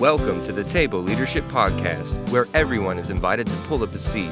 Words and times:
Welcome 0.00 0.44
to 0.44 0.52
the 0.52 0.62
Table 0.62 1.00
Leadership 1.00 1.42
Podcast, 1.44 2.12
where 2.30 2.46
everyone 2.52 2.98
is 2.98 3.08
invited 3.08 3.46
to 3.46 3.56
pull 3.62 3.82
up 3.82 3.94
a 3.94 3.98
seat 3.98 4.30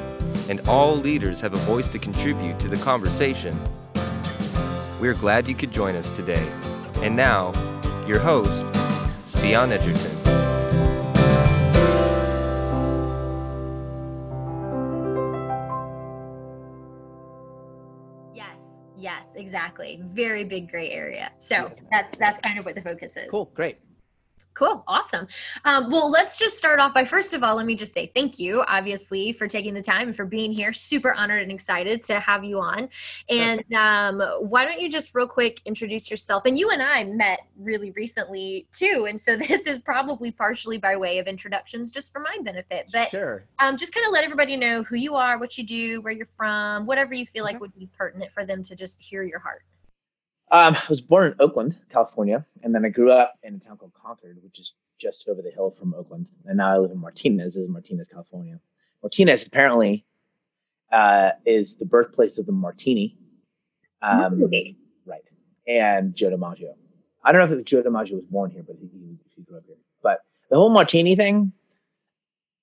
and 0.51 0.61
all 0.69 0.95
leaders 0.95 1.41
have 1.41 1.55
a 1.55 1.57
voice 1.57 1.89
to 1.89 1.99
contribute 1.99 2.61
to 2.61 2.69
the 2.69 2.77
conversation. 2.77 3.59
We're 5.01 5.15
glad 5.15 5.49
you 5.49 5.55
could 5.55 5.73
join 5.73 5.97
us 5.97 6.11
today. 6.11 6.47
And 6.97 7.17
now, 7.17 7.53
your 8.07 8.19
host, 8.19 8.63
Sion 9.27 9.73
Edgerton. 9.73 10.11
Yes, 18.35 18.83
yes, 18.99 19.33
exactly. 19.35 19.99
Very 20.03 20.45
big 20.45 20.71
gray 20.71 20.91
area. 20.91 21.33
So 21.39 21.73
that's 21.91 22.15
that's 22.19 22.39
kind 22.41 22.59
of 22.59 22.67
what 22.67 22.75
the 22.75 22.83
focus 22.83 23.17
is. 23.17 23.31
Cool, 23.31 23.51
great. 23.55 23.79
Cool. 24.55 24.85
Awesome. 24.87 25.27
Um, 25.65 25.91
well, 25.91 26.11
let's 26.11 26.39
just 26.39 26.57
start 26.57 26.79
off 26.79 26.95
by 26.95 27.05
first 27.05 27.35
of 27.35 27.43
all, 27.43 27.57
let 27.57 27.67
me 27.67 27.75
just 27.75 27.93
say 27.93 28.07
thank 28.07 28.39
you, 28.39 28.63
obviously, 28.69 29.33
for 29.33 29.49
taking 29.49 29.75
the 29.75 29.83
time 29.83 30.09
and 30.09 30.17
for 30.17 30.25
being 30.25 30.53
here. 30.53 30.73
Super 30.73 31.13
honored 31.13 31.43
and 31.43 31.51
excited 31.51 32.03
to 32.03 32.21
have 32.21 32.45
you 32.45 32.61
on. 32.61 32.89
And 33.29 33.65
um, 33.75 34.23
why 34.41 34.65
don't 34.65 34.81
you 34.81 34.89
just 34.89 35.13
real 35.13 35.27
quick 35.27 35.61
introduce 35.65 36.09
yourself? 36.09 36.47
And 36.47 36.57
you 36.57 36.71
and 36.71 36.81
I 36.81 37.03
met 37.03 37.41
really 37.59 37.91
recently 37.93 38.69
too. 38.71 39.07
And 39.09 39.21
so 39.21 39.37
this 39.49 39.67
is 39.67 39.81
probably 39.81 40.31
partially 40.31 40.79
by 40.79 40.97
way 40.97 41.19
of 41.19 41.27
introductions 41.27 41.91
just 41.91 42.13
for 42.13 42.21
my 42.21 42.37
benefit. 42.43 42.87
But 42.93 43.11
sure. 43.11 43.43
um, 43.59 43.77
just 43.77 43.93
kind 43.93 44.07
of 44.07 44.13
let 44.13 44.23
everybody 44.23 44.57
know 44.57 44.85
who 44.85 44.97
you 44.97 45.17
are, 45.17 45.39
what 45.39 45.59
you 45.59 45.65
do, 45.65 46.01
where 46.03 46.13
you're 46.13 46.27
from, 46.27 46.87
whatever 46.87 47.13
you 47.13 47.27
feel 47.27 47.43
like 47.43 47.61
would 47.61 47.75
be 47.75 47.89
pertinent 47.99 48.31
for 48.31 48.45
them 48.45 48.63
to 48.63 48.77
just 48.77 49.01
hear 49.01 49.25
your 49.25 49.41
heart. 49.41 49.65
Um, 50.55 50.77
I 50.77 50.87
was 50.89 51.01
born 51.01 51.27
in 51.27 51.35
Oakland, 51.41 51.77
California, 51.91 52.47
and 52.63 52.73
then 52.73 52.85
I 52.85 52.89
grew 52.89 53.11
up 53.11 53.35
in 53.43 53.57
a 53.57 53.59
town 53.59 53.77
called 53.77 53.91
Concord, 53.93 54.39
which 54.41 54.61
is 54.61 54.75
just 54.99 55.29
over 55.29 55.43
the 55.43 55.51
hill 55.51 55.73
from 55.73 55.95
Oakland. 55.95 56.29
And 56.47 56.59
now 56.59 56.73
I 56.73 56.79
live 56.79 56.93
in 56.93 57.01
Martinez, 57.01 57.55
this 57.55 57.65
is 57.65 57.69
Martinez, 57.69 58.07
California. 58.07 58.61
Martinez 59.03 59.45
apparently 59.45 60.05
uh, 60.93 61.31
is 61.45 61.79
the 61.79 61.87
birthplace 61.87 62.39
of 62.39 62.47
the 62.47 62.53
martini. 62.53 63.17
Um, 64.01 64.39
Really? 64.39 64.77
Right. 65.05 65.25
And 65.67 66.15
Joe 66.15 66.31
DiMaggio. 66.31 66.75
I 67.25 67.33
don't 67.33 67.51
know 67.51 67.57
if 67.59 67.65
Joe 67.65 67.83
DiMaggio 67.83 68.15
was 68.15 68.25
born 68.27 68.53
here, 68.53 68.63
but 68.65 68.77
he, 68.81 68.89
he, 69.35 69.43
grew 69.43 69.57
up 69.57 69.65
here. 69.67 69.79
But 70.05 70.21
the 70.51 70.57
whole 70.57 70.71
martini 70.71 71.17
thing, 71.17 71.53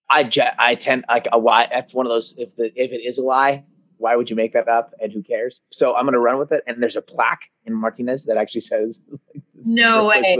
I 0.09 0.31
I 0.57 0.75
tend 0.75 1.03
like 1.09 1.27
a 1.33 1.37
lie. 1.37 1.67
That's 1.69 1.93
one 1.93 2.05
of 2.05 2.09
those. 2.09 2.35
If 2.37 2.55
the 2.55 2.71
if 2.81 2.93
it 2.93 3.01
is 3.05 3.17
a 3.17 3.21
lie, 3.23 3.65
why 4.01 4.15
would 4.15 4.29
you 4.29 4.35
make 4.35 4.53
that 4.53 4.67
up? 4.67 4.93
And 4.99 5.11
who 5.11 5.21
cares? 5.21 5.61
So 5.69 5.95
I'm 5.95 6.03
going 6.03 6.13
to 6.13 6.19
run 6.19 6.39
with 6.39 6.51
it. 6.51 6.63
And 6.65 6.81
there's 6.81 6.95
a 6.95 7.01
plaque 7.01 7.51
in 7.65 7.73
Martinez 7.73 8.25
that 8.25 8.35
actually 8.37 8.61
says, 8.61 9.05
No 9.63 10.07
way. 10.07 10.35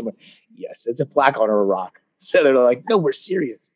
Yes, 0.55 0.87
it's 0.87 0.99
a 0.99 1.05
plaque 1.05 1.39
on 1.39 1.49
a 1.49 1.55
rock. 1.55 2.01
So 2.23 2.43
they're 2.43 2.53
like, 2.53 2.83
no, 2.87 2.99
we're 2.99 3.13
serious. 3.13 3.71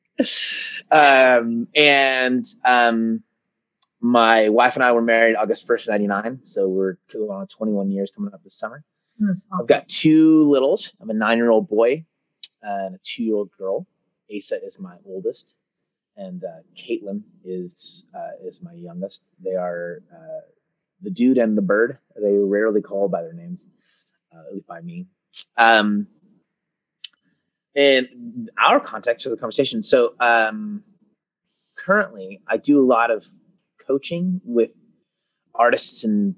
um, 0.91 1.67
and 1.73 2.45
um, 2.63 3.23
my 3.99 4.49
wife 4.49 4.75
and 4.75 4.83
I 4.83 4.91
were 4.91 5.01
married 5.01 5.35
August 5.35 5.67
1st, 5.67 5.87
99. 5.87 6.39
So 6.43 6.67
we're 6.67 6.97
going 7.11 7.31
on 7.31 7.47
21 7.47 7.89
years 7.89 8.11
coming 8.11 8.31
up 8.35 8.43
this 8.43 8.53
summer. 8.53 8.83
I've 9.51 9.67
got 9.67 9.87
two 9.87 10.47
littles. 10.51 10.93
I'm 11.01 11.09
a 11.09 11.13
nine 11.15 11.37
year 11.39 11.49
old 11.49 11.67
boy 11.67 12.05
uh, 12.63 12.85
and 12.85 12.93
a 12.93 12.99
two 13.01 13.23
year 13.23 13.33
old 13.33 13.49
girl. 13.57 13.87
Asa 14.29 14.63
is 14.63 14.79
my 14.79 14.97
oldest, 15.07 15.55
and 16.17 16.43
uh, 16.43 16.61
Caitlin 16.75 17.23
is 17.43 18.07
uh, 18.15 18.31
is 18.43 18.61
my 18.61 18.73
youngest. 18.73 19.27
They 19.43 19.55
are 19.55 20.01
uh, 20.11 20.41
the 21.01 21.09
dude 21.09 21.37
and 21.37 21.57
the 21.57 21.61
bird. 21.61 21.97
They 22.21 22.37
rarely 22.37 22.81
call 22.81 23.09
by 23.09 23.21
their 23.21 23.33
names, 23.33 23.67
uh, 24.33 24.47
at 24.47 24.53
least 24.53 24.67
by 24.67 24.81
me. 24.81 25.07
Um, 25.57 26.07
in 27.75 28.49
our 28.57 28.79
context 28.79 29.25
of 29.25 29.31
the 29.31 29.37
conversation, 29.37 29.83
so 29.83 30.13
um, 30.19 30.83
currently 31.77 32.41
I 32.47 32.57
do 32.57 32.79
a 32.79 32.85
lot 32.85 33.11
of 33.11 33.27
coaching 33.85 34.41
with 34.45 34.71
artists 35.53 36.03
and 36.03 36.35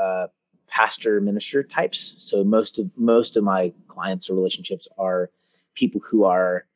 uh, 0.00 0.28
pastor 0.68 1.20
minister 1.20 1.62
types. 1.62 2.14
So 2.18 2.44
most 2.44 2.78
of 2.78 2.90
most 2.96 3.36
of 3.36 3.42
my 3.42 3.72
clients 3.88 4.30
or 4.30 4.34
relationships 4.34 4.86
are 4.98 5.30
people 5.74 6.00
who 6.08 6.24
are 6.24 6.66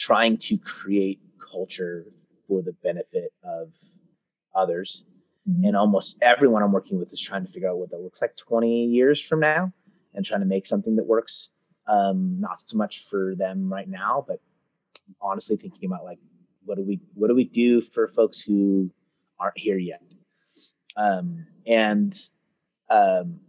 trying 0.00 0.38
to 0.38 0.56
create 0.56 1.20
culture 1.52 2.06
for 2.48 2.62
the 2.62 2.72
benefit 2.82 3.34
of 3.44 3.70
others. 4.54 5.04
Mhm. 5.46 5.68
And 5.68 5.76
almost 5.76 6.16
everyone 6.22 6.62
I'm 6.62 6.72
working 6.72 6.98
with 6.98 7.12
is 7.12 7.20
trying 7.20 7.44
to 7.44 7.52
figure 7.52 7.68
out 7.68 7.78
what 7.78 7.90
that 7.90 8.00
looks 8.00 8.22
like 8.22 8.34
20 8.34 8.86
years 8.86 9.20
from 9.20 9.40
now 9.40 9.74
and 10.14 10.24
trying 10.24 10.40
to 10.40 10.46
make 10.46 10.64
something 10.64 10.96
that 10.96 11.04
works. 11.06 11.50
Um, 11.86 12.40
not 12.40 12.60
so 12.60 12.78
much 12.78 13.04
for 13.04 13.34
them 13.34 13.70
right 13.70 13.88
now, 13.88 14.24
but 14.26 14.40
honestly 15.20 15.56
thinking 15.56 15.90
about 15.90 16.04
like 16.04 16.18
what 16.64 16.76
do 16.76 16.82
we 16.82 17.00
what 17.14 17.28
do 17.28 17.34
we 17.34 17.44
do 17.44 17.82
for 17.82 18.08
folks 18.08 18.40
who 18.40 18.90
aren't 19.38 19.58
here 19.58 19.78
yet? 19.78 20.02
Um, 20.96 21.46
and 21.66 22.14
um, 22.88 23.40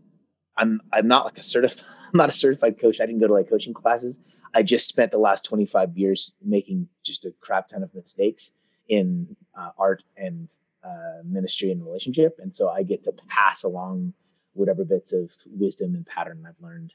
I'm 0.58 0.82
I'm 0.92 1.08
not 1.08 1.26
like 1.26 1.38
a 1.38 1.44
certified 1.44 1.86
I'm 2.14 2.18
not 2.18 2.30
a 2.30 2.34
certified 2.34 2.78
coach. 2.78 3.00
I 3.00 3.06
didn't 3.06 3.22
go 3.22 3.28
to 3.28 3.34
like 3.34 3.50
coaching 3.50 3.74
classes. 3.74 4.20
I 4.54 4.64
just 4.64 4.88
spent 4.88 5.12
the 5.12 5.18
last 5.18 5.46
25 5.46 5.98
years 5.98 6.34
making 6.44 6.88
just 7.04 7.26
a 7.26 7.34
crap 7.40 7.70
ton 7.70 7.84
of 7.84 7.94
mistakes 7.96 8.52
in 8.90 9.36
uh, 9.58 9.70
art 9.78 10.04
and 10.18 10.52
uh, 10.84 11.22
ministry 11.24 11.72
and 11.72 11.84
relationship, 11.84 12.38
and 12.42 12.54
so 12.54 12.70
I 12.70 12.84
get 12.84 13.04
to 13.04 13.14
pass 13.30 13.64
along 13.64 14.14
whatever 14.54 14.84
bits 14.84 15.14
of 15.14 15.32
wisdom 15.48 15.96
and 15.96 16.06
pattern 16.06 16.46
I've 16.48 16.62
learned. 16.62 16.94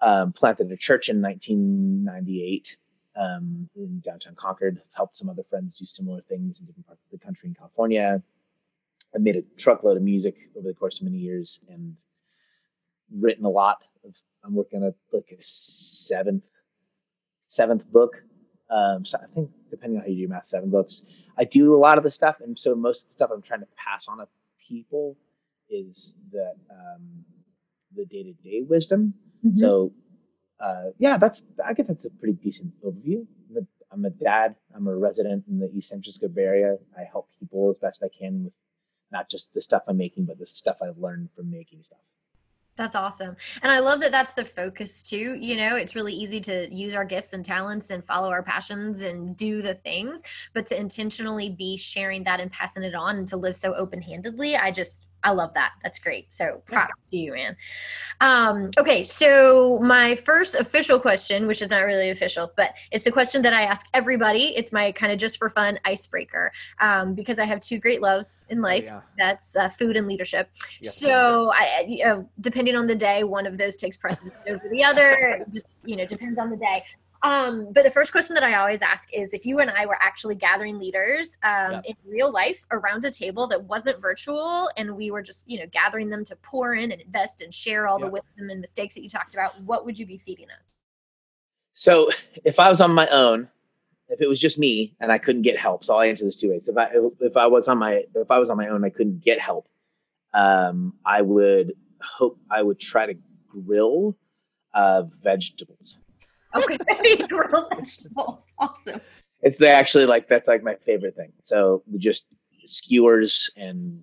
Um, 0.00 0.32
planted 0.32 0.70
a 0.70 0.76
church 0.76 1.08
in 1.08 1.20
1998 1.20 2.76
um, 3.16 3.68
in 3.74 4.00
downtown 4.00 4.34
Concord. 4.36 4.80
Helped 4.92 5.16
some 5.16 5.28
other 5.28 5.42
friends 5.42 5.78
do 5.78 5.84
similar 5.84 6.20
things 6.20 6.60
in 6.60 6.66
different 6.66 6.86
parts 6.86 7.02
of 7.04 7.18
the 7.18 7.24
country 7.24 7.48
in 7.48 7.54
California. 7.54 8.22
I 9.14 9.18
made 9.18 9.36
a 9.36 9.42
truckload 9.56 9.96
of 9.96 10.02
music 10.02 10.36
over 10.56 10.68
the 10.68 10.74
course 10.74 11.00
of 11.00 11.04
many 11.04 11.18
years 11.18 11.60
and 11.68 11.96
written 13.12 13.44
a 13.44 13.50
lot. 13.50 13.78
Of, 14.04 14.14
I'm 14.44 14.54
working 14.54 14.82
on 14.82 14.90
a, 14.90 15.16
like 15.16 15.30
a 15.32 15.42
seventh 15.42 16.46
seventh 17.48 17.90
book. 17.90 18.22
Um, 18.70 19.04
so 19.04 19.18
I 19.22 19.26
think 19.26 19.50
depending 19.70 19.98
on 19.98 20.04
how 20.04 20.08
you 20.10 20.26
do 20.26 20.28
math, 20.28 20.46
seven 20.46 20.70
books. 20.70 21.04
I 21.38 21.44
do 21.44 21.74
a 21.74 21.78
lot 21.78 21.98
of 21.98 22.04
the 22.04 22.10
stuff, 22.10 22.36
and 22.40 22.58
so 22.58 22.74
most 22.74 23.04
of 23.04 23.08
the 23.08 23.12
stuff 23.12 23.30
I'm 23.32 23.42
trying 23.42 23.60
to 23.60 23.68
pass 23.76 24.08
on 24.08 24.18
to 24.18 24.28
people 24.68 25.16
is 25.68 26.18
the 26.30 26.54
um, 26.70 27.24
the 27.94 28.04
day 28.06 28.22
to 28.22 28.32
day 28.32 28.62
wisdom. 28.62 29.14
Mhm. 29.44 29.58
So 29.58 29.92
uh, 30.60 30.90
yeah, 30.98 31.16
that's 31.16 31.48
I 31.64 31.72
guess 31.74 31.86
that's 31.86 32.04
a 32.04 32.10
pretty 32.10 32.34
decent 32.34 32.72
overview. 32.82 33.26
I'm 33.50 33.56
a, 33.56 33.66
I'm 33.92 34.04
a 34.04 34.10
dad. 34.10 34.56
I'm 34.74 34.86
a 34.86 34.96
resident 34.96 35.44
in 35.48 35.58
the 35.58 35.70
East 35.72 35.88
San 35.90 35.98
Francisco 35.98 36.28
Bay 36.28 36.42
Area. 36.42 36.76
I 36.96 37.04
help 37.04 37.28
people 37.38 37.70
as 37.70 37.78
best 37.78 38.02
I 38.02 38.08
can 38.08 38.44
with 38.44 38.52
not 39.10 39.30
just 39.30 39.54
the 39.54 39.62
stuff 39.62 39.84
I'm 39.88 39.96
making, 39.96 40.26
but 40.26 40.38
the 40.38 40.46
stuff 40.46 40.78
I've 40.82 40.98
learned 40.98 41.30
from 41.34 41.50
making 41.50 41.82
stuff. 41.82 42.00
That's 42.78 42.94
awesome. 42.94 43.34
And 43.62 43.72
I 43.72 43.80
love 43.80 44.00
that 44.02 44.12
that's 44.12 44.32
the 44.32 44.44
focus 44.44 45.02
too. 45.10 45.36
You 45.40 45.56
know, 45.56 45.74
it's 45.74 45.96
really 45.96 46.14
easy 46.14 46.40
to 46.42 46.72
use 46.72 46.94
our 46.94 47.04
gifts 47.04 47.32
and 47.32 47.44
talents 47.44 47.90
and 47.90 48.04
follow 48.04 48.30
our 48.30 48.42
passions 48.42 49.02
and 49.02 49.36
do 49.36 49.60
the 49.60 49.74
things, 49.74 50.22
but 50.54 50.64
to 50.66 50.78
intentionally 50.78 51.50
be 51.50 51.76
sharing 51.76 52.22
that 52.22 52.38
and 52.38 52.52
passing 52.52 52.84
it 52.84 52.94
on 52.94 53.16
and 53.16 53.26
to 53.28 53.36
live 53.36 53.56
so 53.56 53.74
open 53.74 54.00
handedly, 54.00 54.56
I 54.56 54.70
just, 54.70 55.07
I 55.24 55.32
love 55.32 55.52
that. 55.54 55.72
That's 55.82 55.98
great. 55.98 56.32
So 56.32 56.62
props 56.66 56.94
to 57.10 57.16
you, 57.16 57.32
man. 57.32 57.56
Um, 58.20 58.70
okay. 58.78 59.04
So 59.04 59.78
my 59.82 60.14
first 60.14 60.54
official 60.54 61.00
question, 61.00 61.46
which 61.46 61.60
is 61.62 61.70
not 61.70 61.80
really 61.80 62.10
official, 62.10 62.52
but 62.56 62.74
it's 62.92 63.04
the 63.04 63.12
question 63.12 63.42
that 63.42 63.52
I 63.52 63.62
ask 63.62 63.86
everybody. 63.94 64.56
It's 64.56 64.72
my 64.72 64.92
kind 64.92 65.12
of 65.12 65.18
just 65.18 65.38
for 65.38 65.50
fun 65.50 65.78
icebreaker 65.84 66.52
um, 66.80 67.14
because 67.14 67.38
I 67.38 67.44
have 67.44 67.60
two 67.60 67.78
great 67.78 68.00
loves 68.00 68.40
in 68.48 68.60
life. 68.60 68.84
yeah. 68.84 69.00
That's 69.18 69.56
uh, 69.56 69.68
food 69.68 69.96
and 69.96 70.06
leadership. 70.06 70.50
Yes. 70.80 70.96
So, 70.96 71.50
I, 71.52 71.84
you 71.88 72.04
know, 72.04 72.28
depending 72.40 72.76
on 72.76 72.86
the 72.86 72.94
day, 72.94 73.24
one 73.24 73.46
of 73.46 73.58
those 73.58 73.76
takes 73.76 73.96
precedence 73.96 74.36
over 74.48 74.68
the 74.70 74.84
other. 74.84 75.10
It 75.10 75.52
Just 75.52 75.86
you 75.88 75.96
know, 75.96 76.06
depends 76.06 76.38
on 76.38 76.50
the 76.50 76.56
day. 76.56 76.84
Um, 77.22 77.72
but 77.72 77.82
the 77.82 77.90
first 77.90 78.12
question 78.12 78.34
that 78.34 78.44
I 78.44 78.54
always 78.54 78.80
ask 78.80 79.08
is 79.12 79.32
if 79.32 79.44
you 79.44 79.58
and 79.58 79.70
I 79.70 79.86
were 79.86 79.98
actually 80.00 80.36
gathering 80.36 80.78
leaders 80.78 81.36
um, 81.42 81.72
Yeah. 81.72 81.80
in 81.84 81.96
real 82.06 82.30
life 82.30 82.64
around 82.70 83.04
a 83.04 83.10
table 83.10 83.48
that 83.48 83.64
wasn't 83.64 84.00
virtual, 84.00 84.70
and 84.76 84.96
we 84.96 85.10
were 85.10 85.22
just 85.22 85.48
you 85.50 85.58
know 85.58 85.66
gathering 85.72 86.10
them 86.10 86.24
to 86.26 86.36
pour 86.36 86.74
in 86.74 86.92
and 86.92 87.00
invest 87.00 87.42
and 87.42 87.52
share 87.52 87.88
all 87.88 87.98
the 87.98 88.06
wisdom 88.06 88.50
and 88.50 88.60
mistakes 88.60 88.94
that 88.94 89.02
you 89.02 89.08
talked 89.08 89.34
about, 89.34 89.60
what 89.62 89.84
would 89.84 89.98
you 89.98 90.06
be 90.06 90.16
feeding 90.16 90.46
us? 90.56 90.70
So 91.72 92.08
if 92.44 92.60
I 92.60 92.68
was 92.68 92.80
on 92.80 92.92
my 92.92 93.08
own, 93.08 93.48
if 94.08 94.20
it 94.20 94.28
was 94.28 94.40
just 94.40 94.58
me 94.58 94.94
and 95.00 95.10
I 95.10 95.18
couldn't 95.18 95.42
get 95.42 95.58
help, 95.58 95.84
so 95.84 95.94
I'll 95.94 96.02
answer 96.02 96.24
this 96.24 96.36
two 96.36 96.50
ways. 96.50 96.68
If 96.68 96.76
I 96.76 96.88
if 97.20 97.36
I 97.36 97.46
was 97.46 97.66
on 97.68 97.78
my 97.78 98.04
if 98.14 98.30
I 98.30 98.38
was 98.38 98.50
on 98.50 98.56
my 98.56 98.68
own, 98.68 98.76
and 98.76 98.84
I 98.84 98.90
couldn't 98.90 99.24
get 99.24 99.40
help. 99.40 99.68
Um, 100.34 100.94
I 101.04 101.22
would 101.22 101.72
hope 102.00 102.38
I 102.50 102.62
would 102.62 102.78
try 102.78 103.06
to 103.06 103.14
grill 103.48 104.16
uh, 104.72 105.02
vegetables. 105.20 105.96
Okay, 106.54 106.76
grilled 107.28 107.72
vegetables, 107.74 108.42
awesome. 108.58 109.00
It's 109.42 109.58
the 109.58 109.68
actually 109.68 110.06
like 110.06 110.28
that's 110.28 110.48
like 110.48 110.62
my 110.62 110.74
favorite 110.76 111.16
thing. 111.16 111.32
So 111.40 111.82
just 111.96 112.34
skewers 112.64 113.50
and 113.56 114.02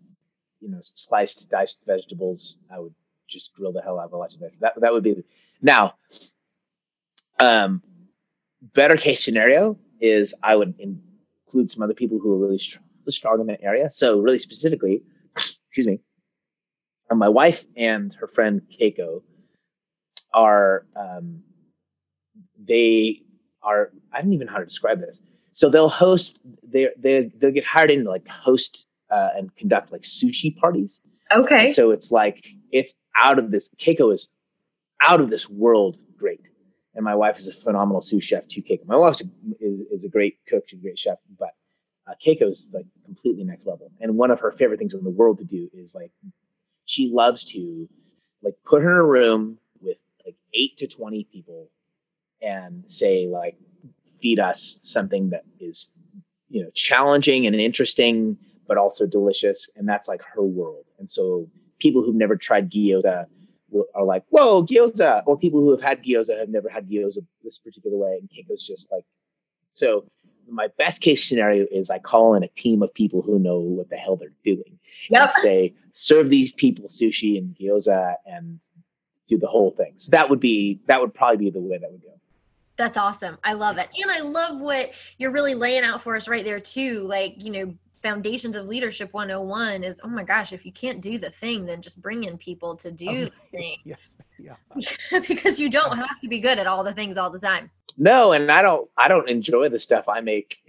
you 0.62 0.70
know 0.70 0.80
sliced 0.82 1.50
diced 1.50 1.86
vegetables. 1.86 2.60
I 2.74 2.80
would 2.80 2.94
just 3.28 3.54
grill 3.54 3.74
the 3.74 3.82
hell 3.82 4.00
out 4.00 4.06
of 4.06 4.14
a 4.14 4.18
lot 4.18 4.34
of 4.34 4.40
vegetables. 4.40 4.60
That 4.62 4.74
that 4.82 4.94
would 4.94 5.04
be 5.04 5.24
now. 5.62 5.96
Um, 7.40 7.82
better 8.74 8.96
case 8.96 9.24
scenario 9.24 9.78
is 10.00 10.34
I 10.42 10.56
would 10.56 10.74
include 10.80 11.70
some 11.70 11.84
other 11.84 11.94
people 11.94 12.18
who 12.20 12.34
are 12.34 12.38
really 12.38 12.58
strong, 12.58 12.86
strong 13.08 13.42
in 13.42 13.48
that 13.48 13.62
area. 13.62 13.90
So 13.90 14.20
really 14.20 14.38
specifically, 14.38 15.04
excuse 15.36 15.88
me, 15.88 16.00
my 17.12 17.30
wife 17.30 17.66
and 17.76 18.14
her 18.16 18.28
friend 18.28 18.62
Keiko 18.72 19.22
are 20.34 20.86
um, 20.96 21.44
they 22.68 23.22
are 23.62 23.92
I 24.12 24.22
don't 24.22 24.34
even 24.34 24.48
know 24.48 24.54
how 24.54 24.60
to 24.60 24.66
describe 24.66 25.00
this. 25.00 25.22
So 25.54 25.70
they'll 25.70 25.90
host 25.90 26.42
they 26.64 26.90
they 26.98 27.32
they'll 27.38 27.52
get 27.52 27.66
hired 27.66 27.92
in 27.92 28.04
to 28.04 28.10
like 28.10 28.28
host 28.28 28.88
uh, 29.10 29.30
and 29.36 29.56
conduct 29.56 29.92
like 29.92 30.02
sushi 30.02 30.56
parties. 30.56 31.02
Okay. 31.34 31.68
And 31.68 31.76
so 31.76 31.92
it's 31.92 32.12
like 32.12 32.46
it's 32.72 32.94
out 33.16 33.40
of 33.40 33.52
this. 33.52 33.70
Keiko 33.78 34.14
is 34.14 34.30
out 35.02 35.22
of 35.22 35.30
this 35.30 35.50
world 35.50 35.98
great, 36.18 36.42
and 36.94 37.04
my 37.04 37.16
wife 37.16 37.38
is 37.38 37.48
a 37.48 37.54
phenomenal 37.54 38.02
sous 38.02 38.24
chef 38.24 38.48
too. 38.48 38.62
Keiko, 38.62 38.86
my 38.86 38.98
wife 38.98 39.22
is, 39.60 39.82
is 39.92 40.04
a 40.04 40.10
great 40.10 40.38
cook, 40.48 40.64
she's 40.68 40.80
a 40.80 40.82
great 40.82 41.00
chef, 41.00 41.18
but 41.40 41.52
uh, 42.08 42.14
Keiko 42.24 42.50
is 42.50 42.70
like 42.74 42.86
completely 43.04 43.44
next 43.44 43.66
level. 43.66 43.92
And 44.00 44.18
one 44.18 44.32
of 44.32 44.40
her 44.42 44.52
favorite 44.52 44.80
things 44.80 44.94
in 44.94 45.04
the 45.04 45.12
world 45.12 45.38
to 45.40 45.46
do 45.46 45.70
is 45.74 45.96
like 45.96 46.12
she 46.86 47.10
loves 47.14 47.44
to 47.54 47.88
like 48.44 48.56
put 48.66 48.84
her 48.84 48.92
in 48.92 48.98
a 48.98 49.04
room 49.04 49.58
with 49.82 49.98
like 50.26 50.36
eight 50.54 50.78
to 50.78 50.88
twenty 50.88 51.28
people 51.32 51.70
and 52.42 52.84
say 52.90 53.28
like 53.28 53.58
feed 54.22 54.40
us 54.40 54.80
something 54.82 55.30
that 55.30 55.44
is 55.60 55.94
you 56.50 56.64
know 56.64 56.70
challenging 56.74 57.46
and 57.46 57.56
interesting 57.56 58.38
but 58.68 58.78
also 58.78 59.06
delicious 59.06 59.70
and 59.76 59.88
that's 59.88 60.08
like 60.08 60.22
her 60.24 60.44
world 60.44 60.86
and 61.00 61.10
so 61.10 61.48
people 61.80 62.02
who've 62.02 62.16
never 62.16 62.36
tried 62.36 62.72
gyoza 62.72 63.26
are 63.94 64.06
like 64.06 64.24
whoa 64.30 64.64
gyoza 64.64 65.22
or 65.26 65.38
people 65.38 65.60
who 65.60 65.72
have 65.72 65.82
had 65.82 66.04
gyoza 66.04 66.38
have 66.38 66.50
never 66.50 66.70
had 66.70 66.90
gyoza 66.90 67.26
this 67.44 67.60
particular 67.60 67.98
way 67.98 68.20
and 68.20 68.30
keiko's 68.30 68.66
just 68.66 68.92
like 68.92 69.06
so 69.72 70.06
my 70.50 70.68
best 70.78 71.02
case 71.02 71.28
scenario 71.28 71.66
is 71.72 71.90
I 71.90 72.00
call 72.00 72.36
in 72.36 72.44
a 72.44 72.48
team 72.48 72.82
of 72.82 72.94
people 72.94 73.22
who 73.22 73.40
know 73.40 73.60
what 73.60 73.90
the 73.90 73.98
hell 73.98 74.16
they're 74.16 74.30
doing. 74.44 74.80
Yep. 75.10 75.22
And 75.22 75.32
say, 75.42 75.74
serve 75.92 76.30
these 76.30 76.52
people 76.52 76.86
sushi 76.88 77.38
and 77.38 77.56
gyoza 77.56 78.16
and 78.26 78.62
do 79.28 79.38
the 79.38 79.48
whole 79.48 79.72
thing. 79.72 79.94
So 79.98 80.12
that 80.12 80.30
would 80.30 80.40
be 80.40 80.80
that 80.88 81.02
would 81.02 81.14
probably 81.14 81.38
be 81.38 81.50
the 81.50 81.62
way 81.62 81.78
that 81.78 81.92
would 81.92 82.02
go. 82.02 82.10
That's 82.78 82.98
awesome. 82.98 83.38
I 83.44 83.54
love 83.54 83.78
it. 83.78 83.90
And 84.02 84.12
I 84.12 84.20
love 84.20 84.60
what 84.60 84.92
you're 85.18 85.32
really 85.32 85.56
laying 85.56 85.84
out 85.84 86.02
for 86.02 86.16
us 86.16 86.28
right 86.28 86.44
there 86.44 86.60
too. 86.60 87.00
Like, 87.00 87.44
you 87.44 87.52
know, 87.52 87.74
foundations 88.02 88.56
of 88.56 88.68
leadership 88.68 89.12
101 89.14 89.84
is 89.84 90.00
oh 90.04 90.08
my 90.08 90.24
gosh, 90.24 90.54
if 90.54 90.66
you 90.66 90.72
can't 90.72 91.02
do 91.02 91.18
the 91.18 91.30
thing, 91.30 91.66
then 91.66 91.82
just 91.82 92.02
bring 92.02 92.26
in 92.26 92.38
people 92.38 92.76
to 92.76 92.90
oh, 92.92 92.92
do 92.92 93.10
oh, 93.10 93.24
the 93.24 93.32
thing. 93.52 93.78
yes. 93.84 94.16
Yeah. 94.38 94.56
because 95.28 95.60
you 95.60 95.70
don't 95.70 95.96
have 95.96 96.20
to 96.22 96.28
be 96.28 96.40
good 96.40 96.60
at 96.60 96.68
all 96.68 96.84
the 96.84 96.94
things 96.94 97.18
all 97.18 97.30
the 97.30 97.40
time. 97.40 97.72
No, 97.98 98.34
and 98.34 98.52
I 98.52 98.62
don't 98.62 98.90
I 98.98 99.08
don't 99.08 99.30
enjoy 99.30 99.70
the 99.70 99.80
stuff 99.80 100.10
I 100.10 100.20
make 100.20 100.60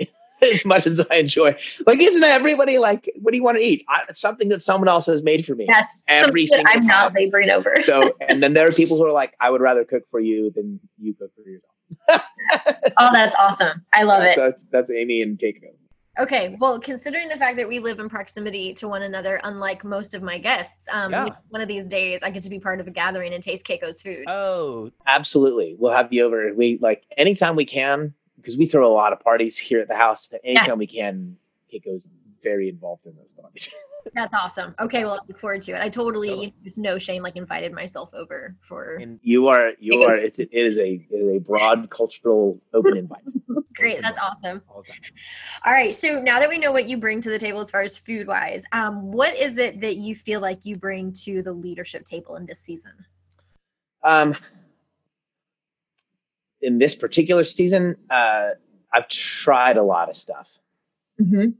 as 0.42 0.64
much 0.64 0.86
as 0.86 1.04
I 1.10 1.16
enjoy. 1.16 1.56
Like, 1.84 2.00
isn't 2.00 2.22
everybody 2.22 2.78
like, 2.78 3.10
what 3.20 3.32
do 3.32 3.36
you 3.36 3.42
want 3.42 3.58
to 3.58 3.64
eat? 3.64 3.84
I, 3.88 4.02
something 4.12 4.48
that 4.50 4.62
someone 4.62 4.88
else 4.88 5.06
has 5.06 5.24
made 5.24 5.44
for 5.44 5.56
me. 5.56 5.66
Yes, 5.68 6.04
every 6.08 6.46
single 6.46 6.72
I'm 6.72 6.82
time. 6.82 6.86
not 6.86 7.14
laboring 7.14 7.50
over. 7.50 7.74
so, 7.82 8.14
and 8.20 8.40
then 8.40 8.54
there 8.54 8.68
are 8.68 8.72
people 8.72 8.96
who 8.96 9.04
are 9.04 9.12
like, 9.12 9.34
I 9.40 9.50
would 9.50 9.60
rather 9.60 9.84
cook 9.84 10.04
for 10.08 10.20
you 10.20 10.52
than 10.52 10.78
you 11.00 11.14
cook 11.14 11.32
for 11.34 11.42
yourself 11.50 11.75
oh, 12.10 13.10
that's 13.12 13.36
awesome. 13.38 13.84
I 13.92 14.02
love 14.02 14.22
it. 14.22 14.36
That's, 14.36 14.64
that's 14.70 14.90
Amy 14.90 15.22
and 15.22 15.38
Keiko. 15.38 15.70
Okay, 16.18 16.56
well, 16.60 16.80
considering 16.80 17.28
the 17.28 17.36
fact 17.36 17.58
that 17.58 17.68
we 17.68 17.78
live 17.78 17.98
in 17.98 18.08
proximity 18.08 18.72
to 18.74 18.88
one 18.88 19.02
another, 19.02 19.38
unlike 19.44 19.84
most 19.84 20.14
of 20.14 20.22
my 20.22 20.38
guests, 20.38 20.86
um, 20.90 21.12
yeah. 21.12 21.28
one 21.50 21.60
of 21.60 21.68
these 21.68 21.84
days 21.84 22.20
I 22.22 22.30
get 22.30 22.42
to 22.44 22.50
be 22.50 22.58
part 22.58 22.80
of 22.80 22.86
a 22.86 22.90
gathering 22.90 23.34
and 23.34 23.42
taste 23.42 23.66
Keiko's 23.66 24.00
food. 24.00 24.24
Oh, 24.26 24.90
absolutely. 25.06 25.76
We'll 25.78 25.92
have 25.92 26.10
you 26.12 26.24
over. 26.24 26.54
We 26.54 26.78
like 26.80 27.04
anytime 27.18 27.54
we 27.54 27.66
can 27.66 28.14
because 28.36 28.56
we 28.56 28.66
throw 28.66 28.90
a 28.90 28.94
lot 28.94 29.12
of 29.12 29.20
parties 29.20 29.58
here 29.58 29.80
at 29.80 29.88
the 29.88 29.96
house. 29.96 30.28
Anytime 30.42 30.68
yeah. 30.68 30.74
we 30.74 30.86
can, 30.86 31.36
Keiko's 31.72 32.08
very 32.46 32.68
involved 32.68 33.06
in 33.06 33.16
those 33.16 33.32
parties. 33.32 33.74
That's 34.14 34.32
awesome. 34.32 34.72
Okay, 34.78 35.04
well, 35.04 35.14
I 35.14 35.26
look 35.26 35.38
forward 35.38 35.62
to 35.62 35.72
it. 35.72 35.80
I 35.82 35.88
totally, 35.88 36.54
there's 36.62 36.78
no 36.78 36.96
shame, 36.96 37.24
like 37.24 37.34
invited 37.34 37.72
myself 37.72 38.10
over 38.14 38.54
for. 38.60 38.98
And 39.00 39.18
you 39.22 39.48
are, 39.48 39.72
you 39.80 40.00
are. 40.02 40.16
It's 40.16 40.38
it 40.38 40.50
is 40.52 40.78
a 40.78 41.04
it 41.10 41.24
is 41.24 41.24
a 41.24 41.38
broad 41.40 41.90
cultural 41.90 42.62
open 42.72 42.96
invite. 42.96 43.24
Great, 43.74 44.00
that's 44.00 44.18
awesome. 44.18 44.62
All, 44.68 44.84
All 45.64 45.72
right, 45.72 45.92
so 45.92 46.22
now 46.22 46.38
that 46.38 46.48
we 46.48 46.56
know 46.56 46.70
what 46.70 46.88
you 46.88 46.98
bring 46.98 47.20
to 47.22 47.30
the 47.30 47.38
table 47.38 47.60
as 47.60 47.70
far 47.70 47.82
as 47.82 47.98
food 47.98 48.28
wise, 48.28 48.62
um, 48.70 49.10
what 49.10 49.34
is 49.36 49.58
it 49.58 49.80
that 49.80 49.96
you 49.96 50.14
feel 50.14 50.40
like 50.40 50.64
you 50.64 50.76
bring 50.76 51.12
to 51.24 51.42
the 51.42 51.52
leadership 51.52 52.04
table 52.04 52.36
in 52.36 52.46
this 52.46 52.60
season? 52.60 52.92
Um, 54.04 54.36
in 56.62 56.78
this 56.78 56.94
particular 56.94 57.42
season, 57.42 57.96
uh, 58.08 58.50
I've 58.92 59.08
tried 59.08 59.78
a 59.78 59.82
lot 59.82 60.08
of 60.08 60.16
stuff. 60.16 60.58
Mm-hmm 61.20 61.50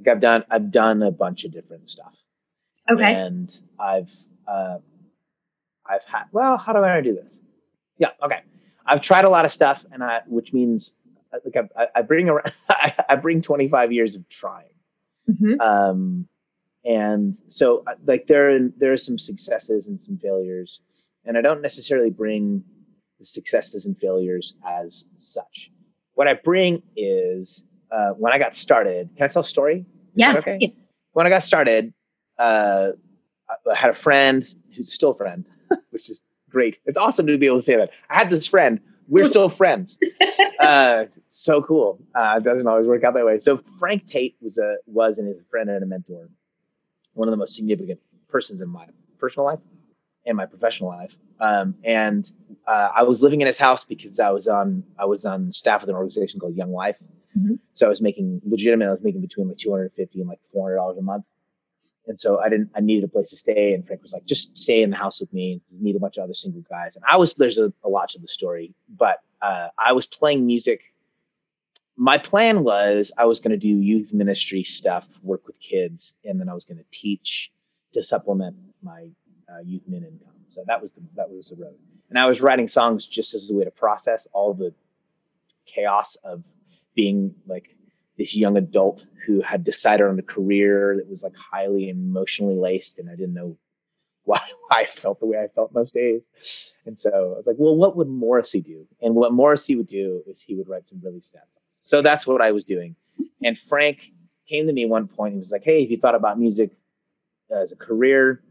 like 0.00 0.16
I've 0.16 0.20
done 0.20 0.44
I've 0.50 0.70
done 0.70 1.02
a 1.02 1.10
bunch 1.10 1.44
of 1.44 1.52
different 1.52 1.88
stuff. 1.88 2.14
Okay. 2.90 3.14
And 3.14 3.54
I've 3.78 4.12
uh, 4.48 4.78
I've 5.86 6.04
had 6.04 6.24
well, 6.32 6.56
how 6.56 6.72
do 6.72 6.80
I 6.80 7.00
do 7.00 7.14
this? 7.14 7.40
Yeah, 7.98 8.10
okay. 8.22 8.42
I've 8.86 9.00
tried 9.00 9.24
a 9.24 9.30
lot 9.30 9.44
of 9.44 9.52
stuff, 9.52 9.84
and 9.92 10.02
I 10.02 10.22
which 10.26 10.52
means 10.52 10.98
uh, 11.32 11.38
like 11.44 11.70
I, 11.76 11.86
I 11.96 12.02
bring 12.02 12.28
around 12.28 12.52
I 13.08 13.16
bring 13.16 13.42
25 13.42 13.92
years 13.92 14.16
of 14.16 14.28
trying. 14.28 14.66
Mm-hmm. 15.30 15.60
Um, 15.60 16.28
and 16.84 17.36
so 17.48 17.84
uh, 17.86 17.94
like 18.06 18.26
there 18.26 18.50
are, 18.50 18.58
there 18.78 18.92
are 18.92 18.98
some 18.98 19.18
successes 19.18 19.88
and 19.88 20.00
some 20.00 20.18
failures, 20.18 20.80
and 21.24 21.36
I 21.36 21.42
don't 21.42 21.62
necessarily 21.62 22.10
bring 22.10 22.64
the 23.18 23.26
successes 23.26 23.84
and 23.84 23.98
failures 23.98 24.54
as 24.66 25.10
such. 25.16 25.70
What 26.14 26.26
I 26.26 26.34
bring 26.34 26.82
is 26.96 27.66
uh, 27.90 28.10
when 28.10 28.32
I 28.32 28.38
got 28.38 28.54
started, 28.54 29.10
can 29.16 29.24
I 29.24 29.28
tell 29.28 29.42
a 29.42 29.44
story? 29.44 29.86
yeah. 30.14 30.36
Okay. 30.36 30.74
When 31.12 31.26
I 31.26 31.30
got 31.30 31.42
started, 31.42 31.92
uh, 32.38 32.90
I 33.70 33.74
had 33.74 33.90
a 33.90 33.94
friend 33.94 34.48
who's 34.76 34.92
still 34.92 35.10
a 35.10 35.14
friend, 35.14 35.44
which 35.90 36.08
is 36.08 36.22
great. 36.50 36.78
It's 36.86 36.96
awesome 36.98 37.26
to 37.26 37.36
be 37.36 37.46
able 37.46 37.56
to 37.56 37.62
say 37.62 37.76
that. 37.76 37.90
I 38.08 38.18
had 38.18 38.30
this 38.30 38.46
friend. 38.46 38.80
We're 39.08 39.26
still 39.26 39.48
friends. 39.62 39.98
Uh, 40.60 41.06
so 41.26 41.62
cool. 41.62 41.98
Uh, 42.14 42.36
it 42.38 42.44
doesn't 42.44 42.66
always 42.66 42.86
work 42.86 43.02
out 43.02 43.14
that 43.14 43.26
way. 43.26 43.38
So 43.38 43.56
Frank 43.56 44.06
Tate 44.06 44.36
was 44.40 44.56
a 44.58 44.76
was 44.86 45.18
and 45.18 45.28
is 45.28 45.40
a 45.40 45.44
friend 45.44 45.68
and 45.68 45.82
a 45.82 45.86
mentor. 45.86 46.28
One 47.14 47.26
of 47.26 47.32
the 47.32 47.36
most 47.36 47.56
significant 47.56 47.98
persons 48.28 48.60
in 48.60 48.68
my 48.68 48.86
personal 49.18 49.46
life 49.46 49.58
and 50.26 50.36
my 50.36 50.46
professional 50.46 50.90
life. 50.90 51.18
Um, 51.40 51.74
and 51.82 52.24
uh, 52.66 52.90
I 52.94 53.02
was 53.02 53.22
living 53.22 53.40
in 53.40 53.48
his 53.48 53.58
house 53.58 53.82
because 53.84 54.20
I 54.20 54.30
was 54.30 54.46
on 54.46 54.84
I 54.98 55.06
was 55.06 55.24
on 55.24 55.50
staff 55.50 55.80
with 55.80 55.90
an 55.90 55.96
organization 55.96 56.38
called 56.38 56.54
Young 56.54 56.72
Life, 56.72 57.02
Mm-hmm. 57.38 57.54
So 57.72 57.86
I 57.86 57.88
was 57.88 58.02
making 58.02 58.40
legitimate. 58.44 58.88
I 58.88 58.92
was 58.92 59.02
making 59.02 59.20
between 59.20 59.48
like 59.48 59.56
250 59.56 60.20
and 60.20 60.28
like 60.28 60.40
400 60.44 60.76
dollars 60.76 60.98
a 60.98 61.02
month. 61.02 61.24
And 62.06 62.18
so 62.18 62.40
I 62.40 62.48
didn't, 62.48 62.70
I 62.74 62.80
needed 62.80 63.04
a 63.04 63.08
place 63.08 63.30
to 63.30 63.36
stay. 63.36 63.72
And 63.72 63.86
Frank 63.86 64.02
was 64.02 64.12
like, 64.12 64.26
just 64.26 64.56
stay 64.56 64.82
in 64.82 64.90
the 64.90 64.96
house 64.96 65.20
with 65.20 65.32
me 65.32 65.62
and 65.70 65.80
meet 65.80 65.96
a 65.96 65.98
bunch 65.98 66.18
of 66.18 66.24
other 66.24 66.34
single 66.34 66.62
guys. 66.68 66.96
And 66.96 67.04
I 67.08 67.16
was, 67.16 67.34
there's 67.34 67.58
a, 67.58 67.72
a 67.84 67.88
lot 67.88 68.08
to 68.10 68.18
the 68.18 68.28
story, 68.28 68.74
but 68.88 69.22
uh, 69.40 69.68
I 69.78 69.92
was 69.92 70.06
playing 70.06 70.46
music. 70.46 70.92
My 71.96 72.18
plan 72.18 72.64
was 72.64 73.12
I 73.16 73.24
was 73.24 73.40
going 73.40 73.52
to 73.52 73.56
do 73.56 73.68
youth 73.68 74.12
ministry 74.12 74.62
stuff, 74.62 75.08
work 75.22 75.46
with 75.46 75.60
kids, 75.60 76.14
and 76.24 76.40
then 76.40 76.48
I 76.48 76.54
was 76.54 76.64
going 76.64 76.78
to 76.78 76.84
teach 76.90 77.52
to 77.92 78.02
supplement 78.02 78.56
my 78.82 79.08
uh, 79.48 79.60
youth 79.64 79.82
min 79.86 80.04
income. 80.04 80.34
So 80.48 80.64
that 80.66 80.80
was 80.82 80.92
the, 80.92 81.02
that 81.16 81.30
was 81.30 81.50
the 81.50 81.56
road. 81.56 81.76
And 82.08 82.18
I 82.18 82.26
was 82.26 82.40
writing 82.40 82.68
songs 82.68 83.06
just 83.06 83.34
as 83.34 83.50
a 83.50 83.54
way 83.54 83.64
to 83.64 83.70
process 83.70 84.26
all 84.32 84.52
the 84.52 84.74
chaos 85.66 86.16
of 86.16 86.44
being 87.00 87.34
like 87.46 87.74
this 88.18 88.36
young 88.36 88.58
adult 88.58 89.06
who 89.26 89.40
had 89.40 89.64
decided 89.64 90.06
on 90.06 90.18
a 90.18 90.22
career 90.22 90.96
that 90.98 91.08
was 91.08 91.24
like 91.24 91.34
highly 91.34 91.88
emotionally 91.88 92.58
laced 92.58 92.98
and 92.98 93.08
I 93.08 93.16
didn't 93.16 93.32
know 93.32 93.56
why, 94.24 94.40
why 94.68 94.82
I 94.82 94.84
felt 94.84 95.18
the 95.18 95.26
way 95.26 95.38
I 95.38 95.48
felt 95.48 95.72
most 95.72 95.94
days. 95.94 96.74
And 96.84 96.98
so 96.98 97.10
I 97.10 97.36
was 97.38 97.46
like, 97.46 97.56
well, 97.58 97.74
what 97.74 97.96
would 97.96 98.06
Morrissey 98.06 98.60
do? 98.60 98.86
And 99.00 99.14
what 99.14 99.32
Morrissey 99.32 99.76
would 99.76 99.86
do 99.86 100.22
is 100.26 100.42
he 100.42 100.54
would 100.54 100.68
write 100.68 100.86
some 100.86 101.00
really 101.02 101.22
sad 101.22 101.46
songs. 101.48 101.78
So 101.80 102.02
that's 102.02 102.26
what 102.26 102.42
I 102.42 102.52
was 102.52 102.66
doing. 102.66 102.96
And 103.42 103.58
Frank 103.58 104.12
came 104.46 104.66
to 104.66 104.72
me 104.74 104.84
one 104.84 105.08
point. 105.08 105.32
He 105.32 105.38
was 105.38 105.50
like, 105.50 105.64
hey, 105.64 105.82
if 105.82 105.90
you 105.90 105.96
thought 105.96 106.14
about 106.14 106.38
music 106.38 106.70
as 107.50 107.72
a 107.72 107.76
career, 107.76 108.42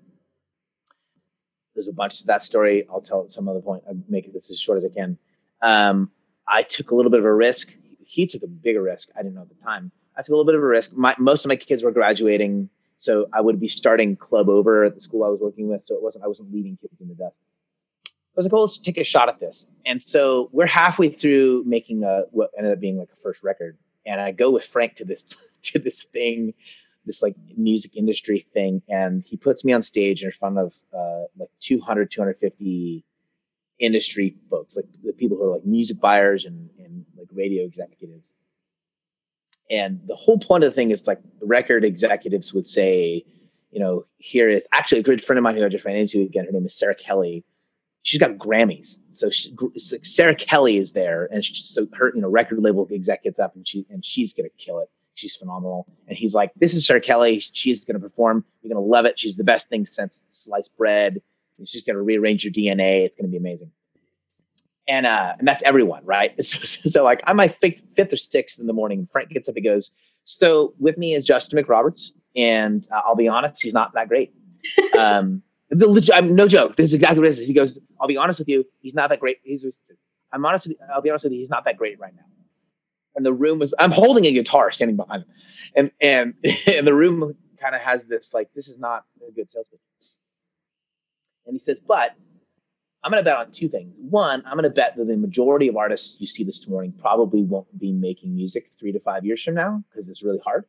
there's 1.75 1.87
a 1.87 1.93
bunch 1.93 2.19
of 2.19 2.25
that 2.27 2.41
story. 2.41 2.87
I'll 2.89 2.99
tell 2.99 3.21
it 3.21 3.29
some 3.29 3.47
other 3.47 3.61
point. 3.61 3.83
I'll 3.87 4.01
make 4.09 4.33
this 4.33 4.49
as 4.49 4.59
short 4.59 4.79
as 4.79 4.85
I 4.85 4.89
can. 4.89 5.19
Um, 5.61 6.11
I 6.47 6.63
took 6.63 6.89
a 6.89 6.95
little 6.95 7.11
bit 7.11 7.19
of 7.19 7.25
a 7.27 7.33
risk 7.33 7.75
he 8.09 8.25
took 8.25 8.41
a 8.41 8.47
bigger 8.47 8.81
risk. 8.81 9.09
I 9.15 9.19
didn't 9.19 9.35
know 9.35 9.43
at 9.43 9.49
the 9.49 9.63
time. 9.63 9.91
I 10.17 10.21
took 10.21 10.29
a 10.29 10.31
little 10.31 10.45
bit 10.45 10.55
of 10.55 10.63
a 10.63 10.65
risk. 10.65 10.93
My, 10.97 11.15
most 11.19 11.45
of 11.45 11.49
my 11.49 11.55
kids 11.55 11.83
were 11.83 11.91
graduating, 11.91 12.69
so 12.97 13.27
I 13.33 13.39
would 13.39 13.59
be 13.59 13.67
starting 13.67 14.15
club 14.15 14.49
over 14.49 14.83
at 14.83 14.95
the 14.95 14.99
school 14.99 15.23
I 15.23 15.29
was 15.29 15.39
working 15.39 15.69
with. 15.69 15.83
So 15.83 15.93
it 15.93 16.01
wasn't 16.01 16.25
I 16.25 16.27
wasn't 16.27 16.51
leaving 16.51 16.75
kids 16.81 17.01
in 17.01 17.07
the 17.07 17.13
dust. 17.13 17.35
I 18.07 18.11
was 18.35 18.45
like, 18.47 18.53
"Oh, 18.53 18.61
let's 18.61 18.79
take 18.79 18.97
a 18.97 19.03
shot 19.03 19.29
at 19.29 19.39
this." 19.39 19.67
And 19.85 20.01
so 20.01 20.49
we're 20.51 20.65
halfway 20.65 21.09
through 21.09 21.63
making 21.67 22.03
a 22.03 22.23
what 22.31 22.49
ended 22.57 22.73
up 22.73 22.79
being 22.79 22.97
like 22.97 23.09
a 23.13 23.15
first 23.15 23.43
record, 23.43 23.77
and 24.07 24.19
I 24.19 24.31
go 24.31 24.49
with 24.49 24.63
Frank 24.63 24.95
to 24.95 25.05
this 25.05 25.59
to 25.65 25.77
this 25.77 26.03
thing, 26.03 26.55
this 27.05 27.21
like 27.21 27.35
music 27.57 27.95
industry 27.95 28.47
thing, 28.55 28.81
and 28.89 29.23
he 29.23 29.37
puts 29.37 29.63
me 29.63 29.71
on 29.71 29.83
stage 29.83 30.23
in 30.23 30.31
front 30.31 30.57
of 30.57 30.73
uh, 30.97 31.25
like 31.37 31.51
200, 31.59 32.09
250 32.09 33.05
industry 33.77 34.35
folks, 34.49 34.75
like 34.75 34.85
the 35.03 35.13
people 35.13 35.37
who 35.37 35.43
are 35.43 35.53
like 35.53 35.65
music 35.65 36.01
buyers 36.01 36.45
and, 36.45 36.69
and 36.78 36.78
like 37.19 37.29
radio 37.33 37.63
executives. 37.63 38.33
And 39.69 39.99
the 40.07 40.15
whole 40.15 40.39
point 40.39 40.63
of 40.63 40.71
the 40.71 40.75
thing 40.75 40.91
is 40.91 41.05
like 41.05 41.19
record 41.41 41.85
executives 41.85 42.53
would 42.53 42.65
say, 42.65 43.23
you 43.71 43.79
know, 43.79 44.05
here 44.17 44.49
is 44.49 44.67
actually 44.73 44.99
a 44.99 45.03
good 45.03 45.23
friend 45.23 45.38
of 45.38 45.43
mine 45.43 45.55
who 45.55 45.65
I 45.65 45.69
just 45.69 45.85
ran 45.85 45.95
into 45.95 46.21
again. 46.21 46.45
Her 46.45 46.51
name 46.51 46.65
is 46.65 46.77
Sarah 46.77 46.95
Kelly. 46.95 47.43
She's 48.01 48.19
got 48.19 48.38
Grammys, 48.38 48.97
so 49.09 49.29
she, 49.29 49.53
Sarah 49.77 50.33
Kelly 50.33 50.77
is 50.77 50.93
there, 50.93 51.27
and 51.31 51.43
she, 51.43 51.53
so 51.53 51.85
her 51.93 52.13
you 52.15 52.21
know 52.21 52.29
record 52.29 52.59
label 52.63 52.88
exec 52.91 53.23
gets 53.23 53.39
up 53.39 53.55
and 53.55 53.67
she 53.67 53.85
and 53.89 54.03
she's 54.03 54.33
gonna 54.33 54.49
kill 54.57 54.79
it. 54.79 54.89
She's 55.15 55.35
phenomenal, 55.35 55.85
and 56.07 56.17
he's 56.17 56.33
like, 56.33 56.51
"This 56.55 56.73
is 56.73 56.88
Sarah 56.88 57.01
Kelly. 57.01 57.39
She's 57.41 57.83
gonna 57.83 57.99
perform. 57.99 58.45
You're 58.61 58.73
gonna 58.73 58.85
love 58.85 59.05
it. 59.05 59.19
She's 59.19 59.35
the 59.35 59.43
best 59.43 59.67
thing 59.67 59.85
since 59.85 60.23
sliced 60.29 60.77
bread. 60.77 61.21
She's 61.65 61.83
gonna 61.83 62.01
rearrange 62.01 62.45
your 62.45 62.53
DNA. 62.53 63.03
It's 63.03 63.17
gonna 63.17 63.29
be 63.29 63.38
amazing." 63.38 63.71
And 64.89 65.05
uh, 65.05 65.36
and 65.39 65.48
that's 65.48 65.63
everyone, 65.63 66.03
right? 66.03 66.34
So, 66.43 66.60
so 66.89 67.03
like 67.03 67.22
I'm 67.25 67.38
my 67.38 67.48
fifth, 67.48 67.86
fifth 67.96 68.12
or 68.12 68.17
sixth 68.17 68.60
in 68.60 68.67
the 68.67 68.74
morning. 68.74 69.08
Frank 69.10 69.29
gets 69.29 69.48
up 69.48 69.55
and 69.55 69.63
goes, 69.63 69.91
"So 70.24 70.74
with 70.79 70.98
me 70.98 71.13
is 71.13 71.25
Justin 71.25 71.63
McRoberts." 71.63 72.12
and 72.36 72.88
uh, 72.91 73.01
I'll 73.05 73.15
be 73.15 73.27
honest, 73.27 73.62
he's 73.62 73.74
not 73.74 73.93
that 73.93 74.08
great. 74.08 74.34
Um, 74.98 75.41
the, 75.69 76.12
I'm, 76.13 76.36
no 76.36 76.48
joke. 76.48 76.75
This 76.75 76.89
is 76.89 76.96
exactly 76.96 77.19
what 77.19 77.27
it 77.27 77.29
is. 77.29 77.48
He 77.48 77.53
goes, 77.53 77.79
"I'll 78.01 78.08
be 78.08 78.17
honest 78.17 78.39
with 78.39 78.50
you, 78.50 78.65
he's 78.81 78.96
not 78.96 79.10
that 79.10 79.19
great." 79.19 79.38
He's, 79.43 79.63
I'm 80.34 80.46
honest. 80.46 80.67
With 80.67 80.77
you, 80.77 80.86
I'll 80.93 81.01
be 81.01 81.10
honest 81.10 81.24
with 81.24 81.31
you, 81.31 81.39
he's 81.39 81.50
not 81.50 81.63
that 81.65 81.77
great 81.77 81.98
right 82.00 82.13
now. 82.13 82.25
And 83.15 83.25
the 83.25 83.31
room 83.31 83.60
was. 83.60 83.74
I'm 83.79 83.91
holding 83.91 84.25
a 84.25 84.31
guitar, 84.34 84.72
standing 84.72 84.98
behind 84.98 85.24
him, 85.24 85.29
and 85.75 85.91
and 86.01 86.34
and 86.67 86.86
the 86.86 86.93
room 86.93 87.36
kind 87.62 87.75
of 87.75 87.81
has 87.81 88.08
this 88.08 88.34
like, 88.34 88.50
this 88.53 88.67
is 88.67 88.79
not 88.79 89.05
a 89.25 89.31
good 89.31 89.50
salesman. 89.50 89.79
And 91.46 91.55
he 91.55 91.60
says, 91.60 91.79
"But 91.79 92.15
I'm 93.03 93.11
going 93.11 93.23
to 93.23 93.25
bet 93.25 93.37
on 93.37 93.51
two 93.51 93.69
things. 93.69 93.93
One, 93.97 94.43
I'm 94.45 94.53
going 94.53 94.63
to 94.63 94.69
bet 94.69 94.97
that 94.97 95.07
the 95.07 95.15
majority 95.15 95.67
of 95.67 95.77
artists 95.77 96.19
you 96.19 96.27
see 96.27 96.43
this 96.43 96.67
morning 96.67 96.93
probably 96.99 97.43
won't 97.43 97.79
be 97.79 97.93
making 97.93 98.35
music 98.35 98.71
three 98.77 98.91
to 98.91 98.99
five 98.99 99.25
years 99.25 99.41
from 99.41 99.55
now 99.55 99.83
because 99.89 100.09
it's 100.09 100.23
really 100.23 100.41
hard 100.43 100.65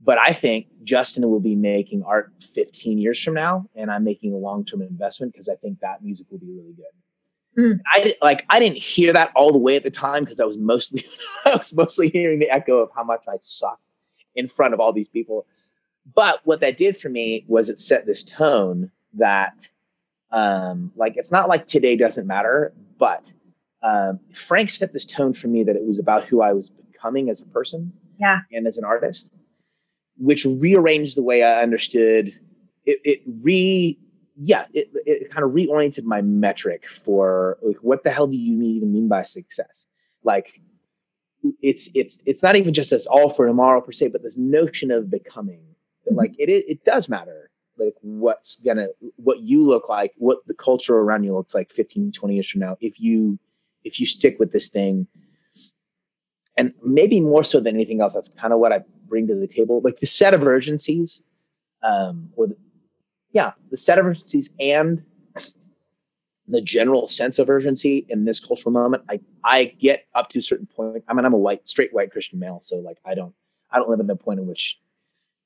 but 0.00 0.18
I 0.18 0.32
think 0.32 0.66
Justin 0.84 1.28
will 1.28 1.40
be 1.40 1.56
making 1.56 2.02
art 2.04 2.32
15 2.40 2.98
years 2.98 3.22
from 3.22 3.34
now, 3.34 3.68
and 3.74 3.90
I'm 3.90 4.04
making 4.04 4.32
a 4.32 4.36
long 4.36 4.64
term 4.64 4.82
investment 4.82 5.32
because 5.32 5.48
I 5.48 5.56
think 5.56 5.80
that 5.80 6.02
music 6.02 6.26
will 6.30 6.38
be 6.38 6.50
really 6.50 6.74
good. 6.74 6.84
Mm. 7.62 7.80
I 7.86 8.14
like 8.22 8.46
I 8.48 8.60
didn't 8.60 8.78
hear 8.78 9.12
that 9.12 9.32
all 9.34 9.52
the 9.52 9.58
way 9.58 9.76
at 9.76 9.82
the 9.82 9.90
time 9.90 10.24
because 10.24 10.38
I 10.38 10.44
was 10.44 10.56
mostly 10.56 11.02
I 11.46 11.56
was 11.56 11.74
mostly 11.74 12.08
hearing 12.08 12.38
the 12.38 12.50
echo 12.50 12.78
of 12.78 12.90
how 12.94 13.02
much 13.02 13.24
I 13.28 13.36
suck 13.38 13.80
in 14.36 14.46
front 14.46 14.74
of 14.74 14.80
all 14.80 14.92
these 14.92 15.08
people. 15.08 15.46
But 16.14 16.40
what 16.44 16.60
that 16.60 16.76
did 16.76 16.96
for 16.96 17.08
me 17.08 17.44
was 17.48 17.68
it 17.68 17.80
set 17.80 18.06
this 18.06 18.22
tone 18.22 18.90
that 19.14 19.68
um 20.30 20.92
like 20.96 21.14
it's 21.16 21.32
not 21.32 21.48
like 21.48 21.66
today 21.66 21.96
doesn't 21.96 22.26
matter, 22.26 22.72
but 22.98 23.32
um 23.82 24.20
Frank 24.34 24.70
set 24.70 24.92
this 24.92 25.06
tone 25.06 25.32
for 25.32 25.48
me 25.48 25.62
that 25.64 25.76
it 25.76 25.86
was 25.86 25.98
about 25.98 26.24
who 26.24 26.42
I 26.42 26.52
was 26.52 26.70
becoming 26.70 27.30
as 27.30 27.40
a 27.40 27.46
person 27.46 27.92
yeah. 28.18 28.40
and 28.52 28.66
as 28.66 28.76
an 28.76 28.84
artist 28.84 29.30
which 30.18 30.44
rearranged 30.44 31.16
the 31.16 31.22
way 31.22 31.42
I 31.42 31.62
understood 31.62 32.38
it. 32.84 33.00
It 33.04 33.22
re 33.42 33.98
yeah, 34.40 34.66
it, 34.72 34.88
it 35.04 35.30
kind 35.32 35.44
of 35.44 35.50
reoriented 35.50 36.04
my 36.04 36.22
metric 36.22 36.88
for 36.88 37.58
like 37.62 37.78
what 37.78 38.04
the 38.04 38.10
hell 38.10 38.26
do 38.26 38.36
you 38.36 38.62
even 38.62 38.92
mean 38.92 39.08
by 39.08 39.24
success? 39.24 39.86
Like 40.22 40.60
it's 41.62 41.90
it's 41.94 42.22
it's 42.26 42.42
not 42.42 42.56
even 42.56 42.74
just 42.74 42.92
as 42.92 43.06
all 43.06 43.30
for 43.30 43.46
tomorrow 43.46 43.80
per 43.80 43.92
se, 43.92 44.08
but 44.08 44.22
this 44.22 44.36
notion 44.36 44.90
of 44.90 45.10
becoming 45.10 45.62
that 46.04 46.10
mm-hmm. 46.10 46.18
like 46.18 46.34
it 46.38 46.48
it 46.50 46.84
does 46.84 47.08
matter 47.08 47.47
like 47.78 47.94
what's 48.00 48.56
gonna 48.56 48.88
what 49.16 49.40
you 49.40 49.64
look 49.64 49.88
like 49.88 50.12
what 50.16 50.38
the 50.46 50.54
culture 50.54 50.96
around 50.96 51.24
you 51.24 51.34
looks 51.34 51.54
like 51.54 51.70
15 51.70 52.12
20 52.12 52.34
years 52.34 52.48
from 52.48 52.60
now 52.60 52.76
if 52.80 53.00
you 53.00 53.38
if 53.84 53.98
you 53.98 54.06
stick 54.06 54.38
with 54.38 54.52
this 54.52 54.68
thing. 54.68 55.06
And 56.56 56.74
maybe 56.82 57.20
more 57.20 57.44
so 57.44 57.60
than 57.60 57.76
anything 57.76 58.00
else 58.00 58.14
that's 58.14 58.30
kind 58.30 58.52
of 58.52 58.58
what 58.58 58.72
i 58.72 58.80
bring 59.06 59.28
to 59.28 59.34
the 59.36 59.46
table 59.46 59.80
like 59.84 59.98
the 59.98 60.08
set 60.08 60.34
of 60.34 60.42
urgencies 60.42 61.22
um 61.84 62.30
or 62.36 62.48
the 62.48 62.56
yeah 63.32 63.52
the 63.70 63.76
set 63.76 63.98
of 63.98 64.04
urgencies 64.04 64.50
and 64.58 65.04
the 66.48 66.60
general 66.60 67.06
sense 67.06 67.38
of 67.38 67.48
urgency 67.48 68.04
in 68.08 68.24
this 68.24 68.40
cultural 68.40 68.72
moment 68.72 69.04
i 69.08 69.20
i 69.44 69.66
get 69.78 70.06
up 70.16 70.28
to 70.30 70.40
a 70.40 70.42
certain 70.42 70.66
point 70.66 71.04
i 71.06 71.14
mean 71.14 71.24
i'm 71.24 71.32
a 71.32 71.38
white 71.38 71.66
straight 71.68 71.94
white 71.94 72.10
christian 72.10 72.40
male 72.40 72.58
so 72.60 72.76
like 72.76 72.98
i 73.04 73.14
don't 73.14 73.34
i 73.70 73.78
don't 73.78 73.88
live 73.88 74.00
in 74.00 74.10
a 74.10 74.16
point 74.16 74.40
in 74.40 74.46
which 74.46 74.80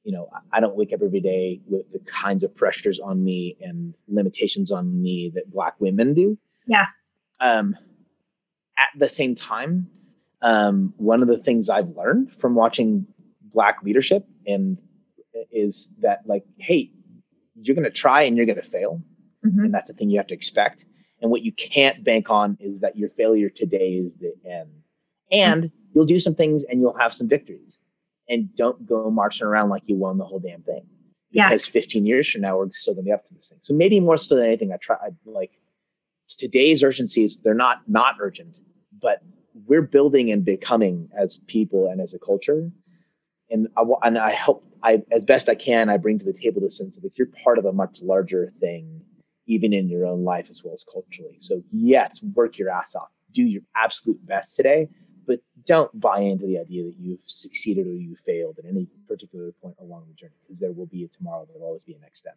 you 0.04 0.12
know 0.12 0.28
i 0.52 0.60
don't 0.60 0.76
wake 0.76 0.92
up 0.92 1.00
every 1.02 1.20
day 1.20 1.60
with 1.66 1.90
the 1.92 1.98
kinds 2.00 2.42
of 2.42 2.54
pressures 2.54 2.98
on 3.00 3.22
me 3.24 3.56
and 3.60 3.94
limitations 4.08 4.70
on 4.70 5.00
me 5.02 5.30
that 5.34 5.50
black 5.50 5.74
women 5.78 6.14
do 6.14 6.38
yeah 6.66 6.86
um 7.40 7.76
at 8.78 8.90
the 8.98 9.08
same 9.08 9.34
time 9.34 9.88
um, 10.42 10.92
one 10.96 11.22
of 11.22 11.28
the 11.28 11.38
things 11.38 11.70
I've 11.70 11.96
learned 11.96 12.32
from 12.34 12.54
watching 12.54 13.06
black 13.40 13.82
leadership 13.82 14.26
and 14.46 14.78
is 15.50 15.94
that 16.00 16.22
like, 16.26 16.44
hey, 16.58 16.90
you're 17.54 17.76
going 17.76 17.84
to 17.84 17.90
try 17.90 18.22
and 18.22 18.36
you're 18.36 18.46
going 18.46 18.56
to 18.56 18.62
fail, 18.62 19.00
mm-hmm. 19.46 19.66
and 19.66 19.74
that's 19.74 19.88
the 19.88 19.96
thing 19.96 20.10
you 20.10 20.18
have 20.18 20.26
to 20.28 20.34
expect. 20.34 20.84
And 21.20 21.30
what 21.30 21.42
you 21.42 21.52
can't 21.52 22.02
bank 22.02 22.30
on 22.30 22.56
is 22.58 22.80
that 22.80 22.96
your 22.96 23.08
failure 23.08 23.48
today 23.48 23.92
is 23.92 24.16
the 24.16 24.34
end. 24.44 24.70
And 25.30 25.64
mm-hmm. 25.64 25.76
you'll 25.94 26.04
do 26.04 26.18
some 26.18 26.34
things 26.34 26.64
and 26.64 26.80
you'll 26.80 26.98
have 26.98 27.12
some 27.12 27.28
victories. 27.28 27.78
And 28.28 28.54
don't 28.54 28.86
go 28.86 29.10
marching 29.10 29.46
around 29.46 29.68
like 29.68 29.82
you 29.86 29.96
won 29.96 30.18
the 30.18 30.24
whole 30.24 30.38
damn 30.38 30.62
thing. 30.62 30.86
Because 31.32 31.66
yeah. 31.66 31.72
15 31.72 32.06
years 32.06 32.30
from 32.30 32.42
now, 32.42 32.58
we're 32.58 32.70
still 32.70 32.94
going 32.94 33.04
to 33.04 33.08
be 33.08 33.12
up 33.12 33.26
to 33.26 33.34
this 33.34 33.48
thing. 33.48 33.58
So 33.62 33.74
maybe 33.74 34.00
more 34.00 34.18
so 34.18 34.36
than 34.36 34.46
anything, 34.46 34.72
I 34.72 34.76
try 34.76 34.96
I, 34.96 35.08
like 35.24 35.52
today's 36.28 36.82
urgencies. 36.82 37.40
They're 37.40 37.54
not 37.54 37.82
not 37.88 38.16
urgent, 38.20 38.56
but 39.00 39.22
we're 39.66 39.82
building 39.82 40.30
and 40.30 40.44
becoming 40.44 41.08
as 41.16 41.36
people 41.46 41.88
and 41.88 42.00
as 42.00 42.14
a 42.14 42.18
culture. 42.18 42.70
And 43.50 43.68
I, 43.76 43.84
and 44.02 44.18
I 44.18 44.30
help, 44.30 44.64
I, 44.82 45.02
as 45.10 45.24
best 45.24 45.48
I 45.48 45.54
can, 45.54 45.88
I 45.88 45.96
bring 45.96 46.18
to 46.18 46.24
the 46.24 46.32
table 46.32 46.60
the 46.60 46.70
sense 46.70 46.96
of 46.96 47.02
that 47.02 47.18
you're 47.18 47.28
part 47.44 47.58
of 47.58 47.64
a 47.64 47.72
much 47.72 48.00
larger 48.02 48.52
thing, 48.60 49.02
even 49.46 49.72
in 49.72 49.88
your 49.88 50.06
own 50.06 50.24
life 50.24 50.48
as 50.50 50.62
well 50.64 50.74
as 50.74 50.84
culturally. 50.90 51.36
So 51.40 51.62
yes, 51.70 52.22
work 52.34 52.58
your 52.58 52.70
ass 52.70 52.94
off, 52.94 53.10
do 53.30 53.42
your 53.42 53.62
absolute 53.76 54.24
best 54.26 54.56
today, 54.56 54.88
but 55.26 55.40
don't 55.64 55.98
buy 56.00 56.20
into 56.20 56.46
the 56.46 56.58
idea 56.58 56.84
that 56.84 56.94
you've 56.98 57.22
succeeded 57.24 57.86
or 57.86 57.92
you 57.92 58.16
failed 58.16 58.58
at 58.58 58.64
any 58.64 58.88
particular 59.08 59.52
point 59.62 59.76
along 59.80 60.04
the 60.08 60.14
journey, 60.14 60.34
because 60.42 60.60
there 60.60 60.72
will 60.72 60.86
be 60.86 61.04
a 61.04 61.08
tomorrow. 61.08 61.46
There 61.46 61.58
will 61.58 61.66
always 61.66 61.84
be 61.84 61.94
a 61.94 61.98
next 61.98 62.20
step. 62.20 62.36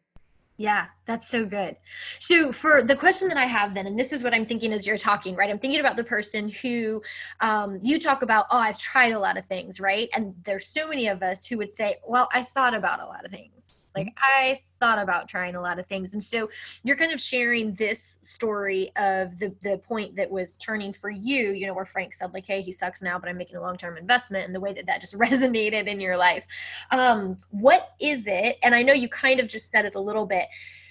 Yeah, 0.57 0.85
that's 1.05 1.27
so 1.27 1.45
good. 1.45 1.75
So, 2.19 2.53
for 2.53 2.81
the 2.81 2.95
question 2.95 3.27
that 3.27 3.37
I 3.37 3.45
have 3.45 3.73
then, 3.73 3.87
and 3.87 3.99
this 3.99 4.13
is 4.13 4.23
what 4.23 4.33
I'm 4.33 4.45
thinking 4.45 4.71
as 4.71 4.87
you're 4.87 4.97
talking, 4.97 5.35
right? 5.35 5.49
I'm 5.49 5.59
thinking 5.59 5.81
about 5.81 5.97
the 5.97 6.03
person 6.03 6.47
who 6.47 7.01
um, 7.41 7.79
you 7.83 7.99
talk 7.99 8.21
about, 8.21 8.45
oh, 8.51 8.57
I've 8.57 8.79
tried 8.79 9.11
a 9.11 9.19
lot 9.19 9.37
of 9.37 9.45
things, 9.45 9.81
right? 9.81 10.07
And 10.13 10.33
there's 10.45 10.67
so 10.67 10.87
many 10.87 11.07
of 11.07 11.21
us 11.21 11.45
who 11.45 11.57
would 11.57 11.71
say, 11.71 11.95
well, 12.07 12.29
I 12.33 12.41
thought 12.41 12.73
about 12.73 13.01
a 13.01 13.05
lot 13.05 13.25
of 13.25 13.31
things. 13.31 13.74
Like 13.95 14.13
I 14.17 14.59
thought 14.79 14.99
about 14.99 15.27
trying 15.27 15.55
a 15.55 15.61
lot 15.61 15.79
of 15.79 15.87
things. 15.87 16.13
And 16.13 16.23
so 16.23 16.49
you're 16.83 16.95
kind 16.95 17.11
of 17.11 17.19
sharing 17.19 17.73
this 17.75 18.17
story 18.21 18.91
of 18.97 19.39
the 19.39 19.53
the 19.63 19.77
point 19.77 20.15
that 20.15 20.29
was 20.29 20.57
turning 20.57 20.93
for 20.93 21.09
you, 21.09 21.51
you 21.51 21.65
know, 21.65 21.73
where 21.73 21.85
Frank 21.85 22.13
said 22.13 22.33
like, 22.33 22.45
"Hey, 22.45 22.61
he 22.61 22.71
sucks 22.71 23.01
now, 23.01 23.17
but 23.17 23.29
I'm 23.29 23.37
making 23.37 23.55
a 23.55 23.61
long-term 23.61 23.97
investment," 23.97 24.45
and 24.45 24.53
the 24.53 24.59
way 24.59 24.73
that 24.73 24.85
that 24.85 25.01
just 25.01 25.17
resonated 25.17 25.87
in 25.87 25.99
your 25.99 26.17
life. 26.17 26.45
Um, 26.91 27.37
what 27.51 27.93
is 27.99 28.27
it? 28.27 28.57
And 28.63 28.75
I 28.75 28.83
know 28.83 28.93
you 28.93 29.09
kind 29.09 29.39
of 29.39 29.47
just 29.47 29.71
said 29.71 29.85
it 29.85 29.95
a 29.95 29.99
little 29.99 30.25
bit 30.25 30.47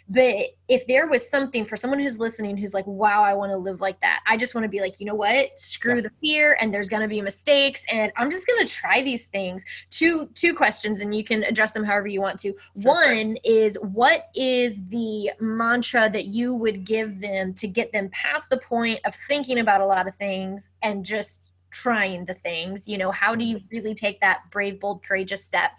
but 0.08 0.36
if 0.68 0.86
there 0.86 1.08
was 1.08 1.28
something 1.28 1.64
for 1.64 1.76
someone 1.76 1.98
who's 1.98 2.18
listening 2.18 2.56
who's 2.56 2.74
like, 2.74 2.86
wow, 2.86 3.22
I 3.22 3.32
want 3.34 3.52
to 3.52 3.56
live 3.56 3.80
like 3.80 4.00
that, 4.00 4.22
I 4.26 4.36
just 4.36 4.54
want 4.54 4.64
to 4.64 4.68
be 4.68 4.80
like, 4.80 5.00
you 5.00 5.06
know 5.06 5.14
what? 5.14 5.58
Screw 5.58 5.96
yeah. 5.96 6.02
the 6.02 6.10
fear 6.20 6.56
and 6.60 6.72
there's 6.72 6.88
gonna 6.88 7.08
be 7.08 7.22
mistakes 7.22 7.84
and 7.90 8.12
I'm 8.16 8.30
just 8.30 8.46
gonna 8.46 8.66
try 8.66 9.02
these 9.02 9.26
things. 9.26 9.64
Two 9.90 10.28
two 10.34 10.54
questions 10.54 11.00
and 11.00 11.14
you 11.14 11.24
can 11.24 11.42
address 11.44 11.72
them 11.72 11.84
however 11.84 12.08
you 12.08 12.20
want 12.20 12.38
to. 12.40 12.48
Sure. 12.52 12.92
One 12.92 13.38
is 13.44 13.78
what 13.80 14.28
is 14.34 14.78
the 14.88 15.30
mantra 15.40 16.10
that 16.10 16.26
you 16.26 16.54
would 16.54 16.84
give 16.84 17.20
them 17.20 17.54
to 17.54 17.66
get 17.66 17.92
them 17.92 18.10
past 18.10 18.50
the 18.50 18.58
point 18.58 19.00
of 19.04 19.14
thinking 19.14 19.58
about 19.58 19.80
a 19.80 19.86
lot 19.86 20.06
of 20.06 20.14
things 20.14 20.70
and 20.82 21.04
just 21.04 21.50
trying 21.70 22.24
the 22.24 22.34
things 22.34 22.86
you 22.86 22.96
know 22.96 23.10
how 23.10 23.34
do 23.34 23.44
you 23.44 23.56
mm-hmm. 23.56 23.66
really 23.76 23.94
take 23.96 24.20
that 24.20 24.42
brave 24.52 24.78
bold 24.78 25.02
courageous 25.02 25.44
step 25.44 25.72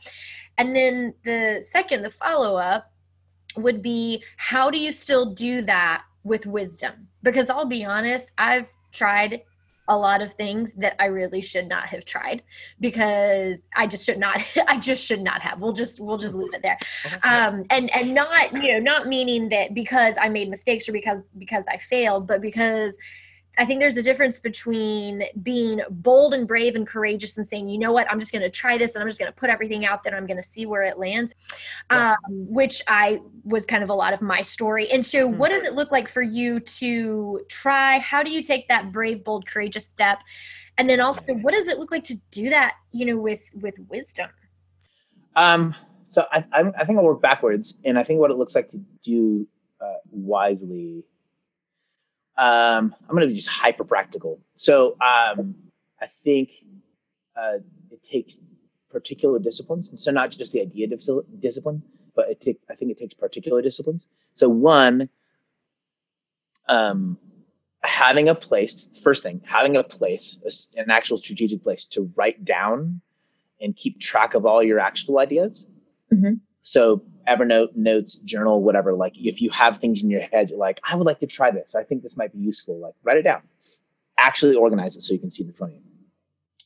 and 0.57 0.75
then 0.75 1.13
the 1.23 1.63
second 1.65 2.01
the 2.01 2.09
follow 2.09 2.57
up 2.57 2.91
would 3.57 3.81
be 3.81 4.23
how 4.37 4.69
do 4.69 4.77
you 4.77 4.91
still 4.91 5.25
do 5.25 5.61
that 5.63 6.03
with 6.23 6.45
wisdom? 6.45 7.07
Because 7.23 7.49
I'll 7.49 7.65
be 7.65 7.85
honest, 7.85 8.31
I've 8.37 8.71
tried 8.91 9.41
a 9.87 9.97
lot 9.97 10.21
of 10.21 10.33
things 10.33 10.73
that 10.73 10.95
I 10.99 11.07
really 11.07 11.41
should 11.41 11.67
not 11.67 11.89
have 11.89 12.05
tried 12.05 12.41
because 12.79 13.57
I 13.75 13.85
just 13.85 14.05
should 14.05 14.17
not 14.17 14.41
I 14.67 14.79
just 14.79 15.05
should 15.05 15.21
not 15.21 15.41
have. 15.41 15.59
We'll 15.59 15.73
just 15.73 15.99
we'll 15.99 16.17
just 16.17 16.35
leave 16.35 16.53
it 16.53 16.61
there. 16.61 16.77
Um 17.23 17.65
and 17.69 17.95
and 17.95 18.13
not 18.13 18.51
you 18.53 18.73
know 18.73 18.79
not 18.79 19.07
meaning 19.07 19.49
that 19.49 19.73
because 19.73 20.15
I 20.19 20.29
made 20.29 20.49
mistakes 20.49 20.89
or 20.89 20.91
because 20.91 21.29
because 21.37 21.63
I 21.69 21.77
failed 21.77 22.27
but 22.27 22.41
because 22.41 22.97
I 23.57 23.65
think 23.65 23.79
there's 23.79 23.97
a 23.97 24.03
difference 24.03 24.39
between 24.39 25.23
being 25.41 25.81
bold 25.89 26.33
and 26.33 26.47
brave 26.47 26.75
and 26.75 26.85
courageous 26.85 27.37
and 27.37 27.47
saying, 27.47 27.69
you 27.69 27.77
know 27.77 27.91
what, 27.91 28.09
I'm 28.11 28.19
just 28.19 28.31
going 28.31 28.41
to 28.41 28.49
try 28.49 28.77
this 28.77 28.95
and 28.95 29.01
I'm 29.01 29.07
just 29.07 29.19
going 29.19 29.31
to 29.31 29.35
put 29.35 29.49
everything 29.49 29.85
out 29.85 30.03
there. 30.03 30.13
And 30.13 30.19
I'm 30.19 30.27
going 30.27 30.41
to 30.41 30.47
see 30.47 30.65
where 30.65 30.83
it 30.83 30.97
lands, 30.97 31.33
yeah. 31.91 32.11
um, 32.11 32.17
which 32.47 32.81
I 32.87 33.19
was 33.43 33.65
kind 33.65 33.83
of 33.83 33.89
a 33.89 33.93
lot 33.93 34.13
of 34.13 34.21
my 34.21 34.41
story. 34.41 34.89
And 34.91 35.05
so, 35.05 35.27
mm-hmm. 35.27 35.37
what 35.37 35.51
does 35.51 35.63
it 35.63 35.73
look 35.73 35.91
like 35.91 36.07
for 36.07 36.21
you 36.21 36.59
to 36.59 37.41
try? 37.49 37.99
How 37.99 38.23
do 38.23 38.31
you 38.31 38.43
take 38.43 38.67
that 38.67 38.91
brave, 38.91 39.23
bold, 39.23 39.45
courageous 39.45 39.85
step? 39.85 40.19
And 40.77 40.89
then 40.89 40.99
also, 40.99 41.23
what 41.35 41.53
does 41.53 41.67
it 41.67 41.79
look 41.79 41.91
like 41.91 42.03
to 42.05 42.17
do 42.31 42.49
that, 42.49 42.75
you 42.91 43.05
know, 43.05 43.17
with 43.17 43.49
with 43.61 43.75
wisdom? 43.89 44.29
Um, 45.35 45.73
so 46.07 46.25
I, 46.31 46.45
I 46.51 46.85
think 46.85 46.99
I'll 46.99 47.05
work 47.05 47.21
backwards, 47.21 47.79
and 47.85 47.97
I 47.97 48.03
think 48.03 48.19
what 48.19 48.31
it 48.31 48.37
looks 48.37 48.55
like 48.55 48.69
to 48.69 48.81
do 49.01 49.47
uh, 49.81 49.95
wisely 50.09 51.03
um, 52.37 52.95
I'm 53.07 53.15
going 53.15 53.21
to 53.21 53.27
be 53.27 53.35
just 53.35 53.49
hyper 53.49 53.83
practical. 53.83 54.39
So 54.55 54.97
um, 55.01 55.55
I 56.01 56.07
think 56.23 56.51
uh, 57.35 57.59
it 57.91 58.03
takes 58.03 58.41
particular 58.91 59.39
disciplines. 59.39 59.91
So 59.95 60.11
not 60.11 60.31
just 60.31 60.51
the 60.51 60.61
idea 60.61 60.87
of 60.91 61.01
discipline, 61.39 61.83
but 62.15 62.29
it 62.29 62.41
take, 62.41 62.59
I 62.69 62.75
think 62.75 62.91
it 62.91 62.97
takes 62.97 63.13
particular 63.13 63.61
disciplines. 63.61 64.07
So 64.33 64.49
one, 64.49 65.09
um, 66.67 67.17
having 67.83 68.27
a 68.29 68.35
place. 68.35 68.89
First 69.03 69.23
thing, 69.23 69.41
having 69.45 69.77
a 69.77 69.83
place, 69.83 70.39
an 70.75 70.89
actual 70.89 71.17
strategic 71.17 71.63
place 71.63 71.85
to 71.85 72.11
write 72.15 72.43
down 72.43 73.01
and 73.61 73.75
keep 73.75 73.99
track 73.99 74.33
of 74.33 74.45
all 74.45 74.63
your 74.63 74.79
actual 74.79 75.19
ideas. 75.19 75.67
Mm-hmm. 76.11 76.35
So 76.61 77.03
Evernote, 77.27 77.75
notes, 77.75 78.17
journal, 78.19 78.61
whatever. 78.61 78.93
Like 78.93 79.13
if 79.15 79.41
you 79.41 79.49
have 79.51 79.77
things 79.77 80.03
in 80.03 80.09
your 80.09 80.21
head, 80.21 80.49
you're 80.49 80.59
like, 80.59 80.79
I 80.83 80.95
would 80.95 81.05
like 81.05 81.19
to 81.19 81.27
try 81.27 81.51
this. 81.51 81.75
I 81.75 81.83
think 81.83 82.03
this 82.03 82.17
might 82.17 82.33
be 82.33 82.39
useful. 82.39 82.79
Like 82.79 82.93
write 83.03 83.17
it 83.17 83.23
down. 83.23 83.41
Actually 84.17 84.55
organize 84.55 84.95
it 84.95 85.01
so 85.01 85.13
you 85.13 85.19
can 85.19 85.29
see 85.29 85.43
it 85.43 85.47
in 85.47 85.53
front 85.53 85.73
of 85.73 85.79
you. 85.79 85.85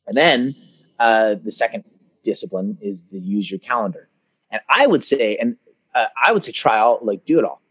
And 0.07 0.17
then 0.17 0.55
uh, 0.99 1.35
the 1.43 1.51
second 1.51 1.83
discipline 2.23 2.77
is 2.81 3.05
to 3.05 3.19
use 3.19 3.49
your 3.49 3.59
calendar. 3.59 4.09
And 4.51 4.61
I 4.69 4.87
would 4.87 5.03
say, 5.03 5.37
and 5.37 5.55
uh, 5.95 6.07
I 6.21 6.31
would 6.31 6.43
say 6.43 6.51
try 6.51 6.77
out, 6.77 7.05
like 7.05 7.25
do 7.25 7.39
it 7.39 7.45
all. 7.45 7.61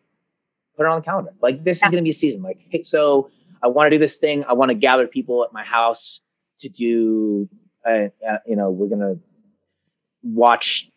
Put 0.77 0.85
it 0.85 0.89
on 0.89 1.01
the 1.01 1.05
calendar. 1.05 1.33
Like 1.43 1.65
this 1.65 1.81
yeah. 1.81 1.87
is 1.87 1.91
going 1.91 2.03
to 2.03 2.07
be 2.07 2.11
a 2.11 2.15
season. 2.15 2.43
Like, 2.43 2.61
hey, 2.71 2.83
so 2.83 3.31
I 3.63 3.69
want 3.69 3.87
to 3.87 3.91
do 3.91 3.99
this 3.99 4.19
thing. 4.19 4.45
I 4.45 4.53
want 4.53 4.71
to 4.71 4.75
gather 4.75 5.07
people 5.07 5.45
at 5.45 5.53
my 5.53 5.65
house 5.65 6.21
to 6.59 6.69
do, 6.69 7.49
uh, 7.85 8.09
uh 8.27 8.39
you 8.47 8.57
know, 8.57 8.71
we're 8.71 8.89
going 8.89 9.01
to 9.01 9.19
watch 10.23 10.91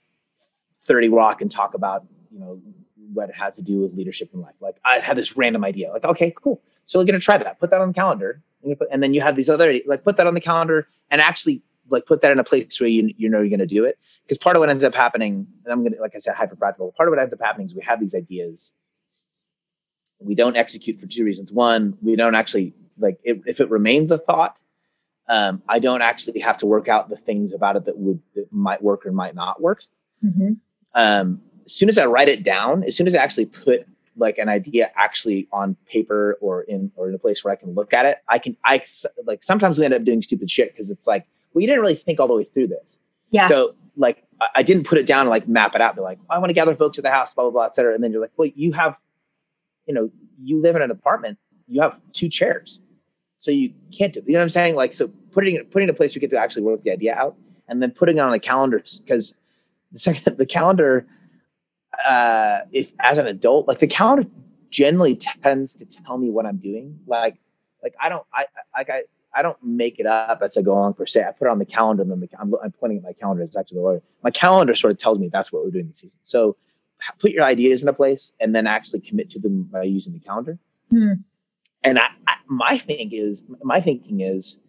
30 0.84 1.10
Rock 1.10 1.42
and 1.42 1.52
talk 1.52 1.74
about, 1.74 2.06
you 2.32 2.40
know, 2.40 2.62
what 3.14 3.30
it 3.30 3.36
has 3.36 3.56
to 3.58 3.62
do 3.62 3.80
with 3.80 3.94
leadership 3.94 4.30
in 4.34 4.42
life. 4.42 4.56
Like 4.60 4.78
I 4.86 5.00
had 5.00 5.18
this 5.18 5.36
random 5.38 5.64
idea, 5.64 5.92
like, 5.92 6.06
okay, 6.06 6.34
cool. 6.42 6.62
So 6.86 7.00
we're 7.00 7.06
gonna 7.06 7.20
try 7.20 7.38
that. 7.38 7.60
Put 7.60 7.70
that 7.72 7.82
on 7.82 7.90
the 7.90 7.94
calendar. 7.94 8.42
And 8.92 9.02
then 9.02 9.14
you 9.14 9.22
have 9.22 9.36
these 9.36 9.50
other 9.50 9.80
like 9.86 10.04
put 10.04 10.18
that 10.18 10.28
on 10.28 10.34
the 10.34 10.42
calendar 10.42 10.88
and 11.10 11.20
actually 11.20 11.64
like 11.90 12.06
put 12.06 12.22
that 12.22 12.32
in 12.32 12.40
a 12.40 12.44
place 12.44 12.80
where 12.80 12.90
you 12.90 13.14
you 13.18 13.30
know 13.30 13.40
you're 13.40 13.50
gonna 13.50 13.66
do 13.66 13.86
it. 13.86 13.98
Because 14.24 14.38
part 14.38 14.56
of 14.56 14.60
what 14.60 14.70
ends 14.70 14.84
up 14.84 14.94
happening, 14.94 15.48
and 15.64 15.74
I'm 15.74 15.84
gonna 15.84 16.00
like 16.00 16.16
I 16.16 16.20
said, 16.20 16.36
hyper 16.36 16.56
practical, 16.56 16.92
part 16.92 17.10
of 17.10 17.12
what 17.12 17.22
ends 17.22 17.34
up 17.34 17.42
happening 17.42 17.66
is 17.66 17.76
we 17.76 17.82
have 17.82 18.00
these 18.00 18.16
ideas. 18.16 18.74
We 20.20 20.36
don't 20.36 20.56
execute 20.56 21.00
for 21.00 21.08
two 21.08 21.24
reasons. 21.24 21.52
One, 21.52 21.98
we 22.02 22.16
don't 22.16 22.36
actually 22.36 22.74
like 22.98 23.20
if, 23.24 23.40
if 23.48 23.60
it 23.60 23.70
remains 23.70 24.12
a 24.12 24.18
thought, 24.18 24.58
um, 25.28 25.64
I 25.68 25.80
don't 25.80 26.02
actually 26.02 26.40
have 26.42 26.58
to 26.60 26.68
work 26.68 26.88
out 26.88 27.10
the 27.10 27.18
things 27.18 27.54
about 27.54 27.76
it 27.76 27.86
that 27.86 27.98
would 27.98 28.22
that 28.36 28.52
might 28.52 28.84
work 28.84 29.06
or 29.06 29.12
might 29.12 29.34
not 29.34 29.60
work. 29.62 29.84
Mm-hmm 30.24 30.54
um, 30.96 31.42
as 31.66 31.74
soon 31.74 31.90
as 31.90 31.98
I 31.98 32.06
write 32.06 32.30
it 32.30 32.44
down, 32.44 32.84
as 32.84 32.96
soon 32.96 33.08
as 33.08 33.16
I 33.16 33.20
actually 33.20 33.46
put 33.46 33.88
like 34.18 34.38
an 34.38 34.50
idea 34.50 34.92
actually 34.96 35.48
on 35.54 35.76
paper 35.88 36.38
or 36.42 36.64
in 36.64 36.92
or 36.96 37.08
in 37.08 37.16
a 37.16 37.20
place 37.20 37.44
where 37.44 37.54
I 37.54 37.56
can 37.56 37.74
look 37.74 37.94
at 37.94 38.06
it, 38.06 38.18
I 38.28 38.40
can 38.40 38.58
I 38.66 38.82
like 39.26 39.44
sometimes 39.44 39.80
we 39.80 39.86
end 39.86 39.94
up 39.94 40.04
doing 40.04 40.22
stupid 40.22 40.52
shit 40.52 40.72
because 40.72 40.90
it's 40.90 41.08
like, 41.08 41.26
well, 41.54 41.62
you 41.62 41.68
didn't 41.68 41.82
really 41.82 41.96
think 41.96 42.20
all 42.20 42.28
the 42.28 42.36
way 42.36 42.44
through 42.44 42.68
this. 42.68 43.00
Yeah. 43.32 43.48
So 43.48 43.76
like 43.96 44.24
I 44.56 44.64
didn't 44.64 44.86
put 44.86 44.98
it 44.98 45.06
down 45.06 45.22
and 45.22 45.30
like 45.30 45.48
map 45.48 45.76
it 45.76 45.82
out. 45.82 45.96
Be 45.96 46.02
like, 46.02 46.20
I 46.30 46.38
want 46.40 46.50
to 46.50 46.54
gather 46.54 46.76
folks 46.76 46.98
at 46.98 47.04
the 47.04 47.12
house, 47.12 47.34
blah 47.34 47.46
blah 47.46 47.52
blah, 47.52 47.66
et 47.66 47.76
cetera. 47.76 47.94
And 47.94 48.04
then 48.04 48.12
you're 48.12 48.22
like, 48.22 48.32
well, 48.38 48.50
you 48.54 48.74
have, 48.74 49.00
you 49.86 49.94
know, 49.94 50.10
you 50.42 50.60
live 50.62 50.76
in 50.76 50.82
an 50.82 50.92
apartment. 50.92 51.38
You 51.68 51.82
have 51.82 52.02
two 52.12 52.28
chairs, 52.28 52.82
so 53.40 53.50
you 53.50 53.74
can't 53.98 54.14
do. 54.14 54.22
You 54.26 54.34
know 54.34 54.40
what 54.40 54.44
I'm 54.44 54.50
saying? 54.50 54.76
Like, 54.76 54.94
so 54.94 55.08
putting 55.32 55.56
it 55.56 55.72
putting 55.72 55.88
it 55.88 55.92
in 55.92 55.96
a 55.96 55.98
place 55.98 56.14
you 56.14 56.20
get 56.20 56.32
to 56.32 56.38
actually 56.38 56.64
work 56.64 56.84
the 56.84 56.92
idea 56.92 57.16
out, 57.16 57.38
and 57.70 57.82
then 57.82 57.92
putting 57.92 58.18
it 58.18 58.20
on 58.20 58.34
a 58.34 58.40
calendar 58.40 58.84
because 58.98 59.40
second 59.96 60.38
the 60.38 60.46
calendar 60.46 61.08
uh 62.06 62.60
if 62.72 62.94
as 63.00 63.18
an 63.18 63.28
adult 63.28 63.68
like 63.68 63.80
the 63.80 63.88
calendar 63.88 64.28
generally 64.70 65.16
tends 65.16 65.76
to 65.76 65.86
tell 65.86 66.18
me 66.18 66.30
what 66.30 66.46
i'm 66.46 66.58
doing. 66.58 67.00
Like 67.06 67.38
like 67.84 67.94
i 68.02 68.10
don't 68.10 68.26
i 68.34 68.46
like 68.76 68.90
i 68.90 69.04
i 69.34 69.42
don't 69.42 69.58
make 69.64 70.00
it 70.00 70.06
up 70.06 70.42
as 70.42 70.58
i 70.58 70.62
go 70.62 70.74
along 70.74 70.94
per 70.94 71.06
se. 71.06 71.24
I 71.24 71.32
put 71.32 71.46
it 71.46 71.52
on 71.52 71.60
the 71.60 71.66
calendar 71.66 72.04
and 72.04 72.12
then 72.12 72.20
the, 72.22 72.30
I'm, 72.40 72.54
I'm 72.64 72.72
pointing 72.72 73.00
at 73.00 73.04
my 73.04 73.14
calendar 73.14 73.44
it's 73.44 73.56
actually 73.56 73.80
the 73.80 73.84
word 73.84 74.02
my 74.24 74.32
calendar 74.32 74.74
sort 74.76 74.92
of 74.92 74.98
tells 74.98 75.20
me 75.20 75.28
that's 75.28 75.52
what 75.52 75.64
we're 75.64 75.72
doing 75.72 75.88
this 75.88 76.00
season. 76.00 76.20
So 76.24 76.56
put 77.20 77.32
your 77.32 77.44
ideas 77.44 77.82
in 77.84 77.90
a 77.90 77.94
place 77.94 78.32
and 78.40 78.56
then 78.56 78.68
actually 78.68 79.02
commit 79.02 79.30
to 79.32 79.40
them 79.40 79.64
by 79.64 79.84
using 79.84 80.14
the 80.14 80.20
calendar. 80.20 80.58
Hmm. 80.90 81.14
and 81.84 82.00
I, 82.00 82.08
I 82.28 82.36
my 82.48 82.78
thing 82.78 83.10
is 83.14 83.46
my 83.64 83.82
thinking 83.82 84.22
is 84.22 84.60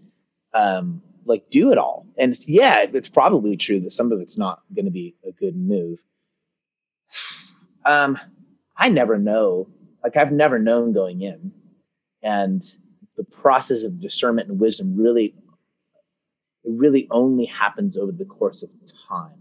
um 0.55 1.03
like 1.25 1.51
do 1.51 1.73
it 1.73 1.79
all. 1.79 2.07
And 2.19 2.35
yeah, 2.47 2.87
it's 2.93 3.09
probably 3.09 3.57
true 3.57 3.81
that 3.81 3.91
some 3.91 4.13
of 4.13 4.21
it's 4.21 4.39
not 4.39 4.63
going 4.75 4.85
to 4.85 4.91
be 4.91 5.15
a 5.27 5.33
good 5.33 5.57
move. 5.57 5.99
Um, 7.85 8.19
I 8.77 8.89
never 8.89 9.19
know. 9.19 9.69
Like 10.03 10.17
I've 10.17 10.33
never 10.33 10.59
known 10.59 10.93
going 10.93 11.23
in, 11.23 11.53
and 12.23 12.63
the 13.17 13.25
process 13.25 13.83
of 13.83 14.01
discernment 14.01 14.49
and 14.49 14.59
wisdom 14.59 14.97
really, 14.97 15.35
it 16.65 16.73
really 16.73 17.07
only 17.11 17.45
happens 17.45 17.97
over 17.97 18.11
the 18.11 18.25
course 18.25 18.63
of 18.63 18.71
time. 19.09 19.39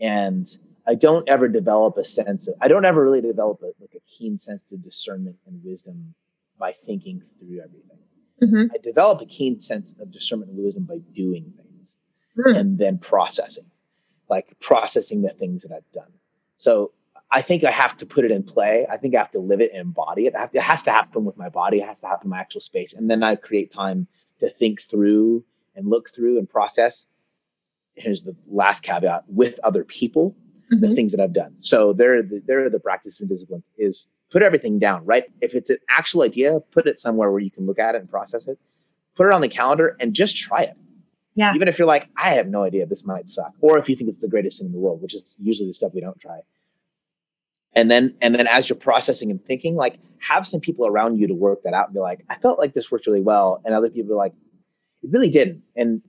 And 0.00 0.46
I 0.86 0.94
don't 0.94 1.28
ever 1.28 1.48
develop 1.48 1.96
a 1.96 2.04
sense 2.04 2.48
of. 2.48 2.54
I 2.60 2.68
don't 2.68 2.84
ever 2.84 3.02
really 3.02 3.20
develop 3.20 3.60
a, 3.62 3.72
like 3.80 3.94
a 3.94 4.00
keen 4.06 4.38
sense 4.38 4.64
of 4.72 4.82
discernment 4.82 5.36
and 5.46 5.62
wisdom 5.64 6.14
by 6.58 6.72
thinking 6.72 7.22
through 7.38 7.60
everything. 7.60 7.97
Mm-hmm. 8.42 8.66
I 8.74 8.78
develop 8.82 9.20
a 9.20 9.26
keen 9.26 9.58
sense 9.58 9.94
of 10.00 10.12
discernment 10.12 10.50
and 10.52 10.62
wisdom 10.62 10.84
by 10.84 10.98
doing 11.12 11.52
things 11.56 11.98
mm. 12.36 12.56
and 12.56 12.78
then 12.78 12.98
processing, 12.98 13.70
like 14.28 14.58
processing 14.60 15.22
the 15.22 15.30
things 15.30 15.62
that 15.62 15.74
I've 15.74 15.90
done. 15.92 16.12
So 16.56 16.92
I 17.30 17.42
think 17.42 17.64
I 17.64 17.70
have 17.70 17.96
to 17.98 18.06
put 18.06 18.24
it 18.24 18.30
in 18.30 18.42
play. 18.42 18.86
I 18.90 18.96
think 18.96 19.14
I 19.14 19.18
have 19.18 19.30
to 19.32 19.38
live 19.38 19.60
it 19.60 19.72
and 19.72 19.80
embody 19.80 20.26
it. 20.26 20.34
it 20.52 20.62
has 20.62 20.82
to 20.84 20.90
happen 20.90 21.24
with 21.24 21.36
my 21.36 21.48
body. 21.48 21.78
It 21.78 21.86
has 21.86 22.00
to 22.00 22.06
happen 22.06 22.26
in 22.26 22.30
my 22.30 22.38
actual 22.38 22.60
space. 22.60 22.94
And 22.94 23.10
then 23.10 23.22
I 23.22 23.36
create 23.36 23.70
time 23.70 24.06
to 24.40 24.48
think 24.48 24.80
through 24.80 25.44
and 25.74 25.88
look 25.88 26.10
through 26.10 26.38
and 26.38 26.48
process. 26.48 27.06
Here's 27.94 28.22
the 28.22 28.36
last 28.46 28.82
caveat 28.82 29.24
with 29.28 29.60
other 29.62 29.84
people, 29.84 30.36
mm-hmm. 30.72 30.80
the 30.80 30.94
things 30.94 31.12
that 31.12 31.20
I've 31.20 31.34
done. 31.34 31.56
So 31.56 31.92
there, 31.92 32.22
the, 32.22 32.42
there 32.46 32.64
are 32.64 32.70
the 32.70 32.80
practices 32.80 33.20
and 33.20 33.28
disciplines 33.28 33.70
is 33.76 34.08
put 34.30 34.42
everything 34.42 34.78
down, 34.78 35.04
right? 35.04 35.24
If 35.40 35.54
it's 35.54 35.70
an 35.70 35.78
actual 35.88 36.22
idea, 36.22 36.60
put 36.70 36.86
it 36.86 36.98
somewhere 36.98 37.30
where 37.30 37.40
you 37.40 37.50
can 37.50 37.66
look 37.66 37.78
at 37.78 37.94
it 37.94 38.00
and 38.00 38.10
process 38.10 38.46
it. 38.48 38.58
Put 39.14 39.26
it 39.26 39.32
on 39.32 39.40
the 39.40 39.48
calendar 39.48 39.96
and 39.98 40.14
just 40.14 40.36
try 40.36 40.62
it. 40.62 40.76
Yeah. 41.34 41.54
Even 41.54 41.68
if 41.68 41.78
you're 41.78 41.88
like, 41.88 42.08
I 42.16 42.30
have 42.30 42.48
no 42.48 42.64
idea, 42.64 42.86
this 42.86 43.06
might 43.06 43.28
suck. 43.28 43.52
Or 43.60 43.78
if 43.78 43.88
you 43.88 43.96
think 43.96 44.08
it's 44.08 44.18
the 44.18 44.28
greatest 44.28 44.58
thing 44.58 44.66
in 44.66 44.72
the 44.72 44.78
world, 44.78 45.00
which 45.00 45.14
is 45.14 45.36
usually 45.40 45.68
the 45.68 45.72
stuff 45.72 45.92
we 45.94 46.00
don't 46.00 46.18
try. 46.18 46.40
And 47.74 47.90
then 47.90 48.16
and 48.20 48.34
then 48.34 48.46
as 48.48 48.68
you're 48.68 48.78
processing 48.78 49.30
and 49.30 49.44
thinking, 49.44 49.76
like 49.76 50.00
have 50.20 50.46
some 50.46 50.60
people 50.60 50.86
around 50.86 51.18
you 51.18 51.28
to 51.28 51.34
work 51.34 51.62
that 51.62 51.74
out 51.74 51.86
and 51.86 51.94
be 51.94 52.00
like, 52.00 52.24
I 52.28 52.36
felt 52.36 52.58
like 52.58 52.74
this 52.74 52.90
worked 52.90 53.06
really 53.06 53.20
well. 53.20 53.60
And 53.64 53.74
other 53.74 53.88
people 53.88 54.14
are 54.14 54.16
like, 54.16 54.34
it 55.02 55.10
really 55.12 55.30
didn't. 55.30 55.62
And 55.76 56.02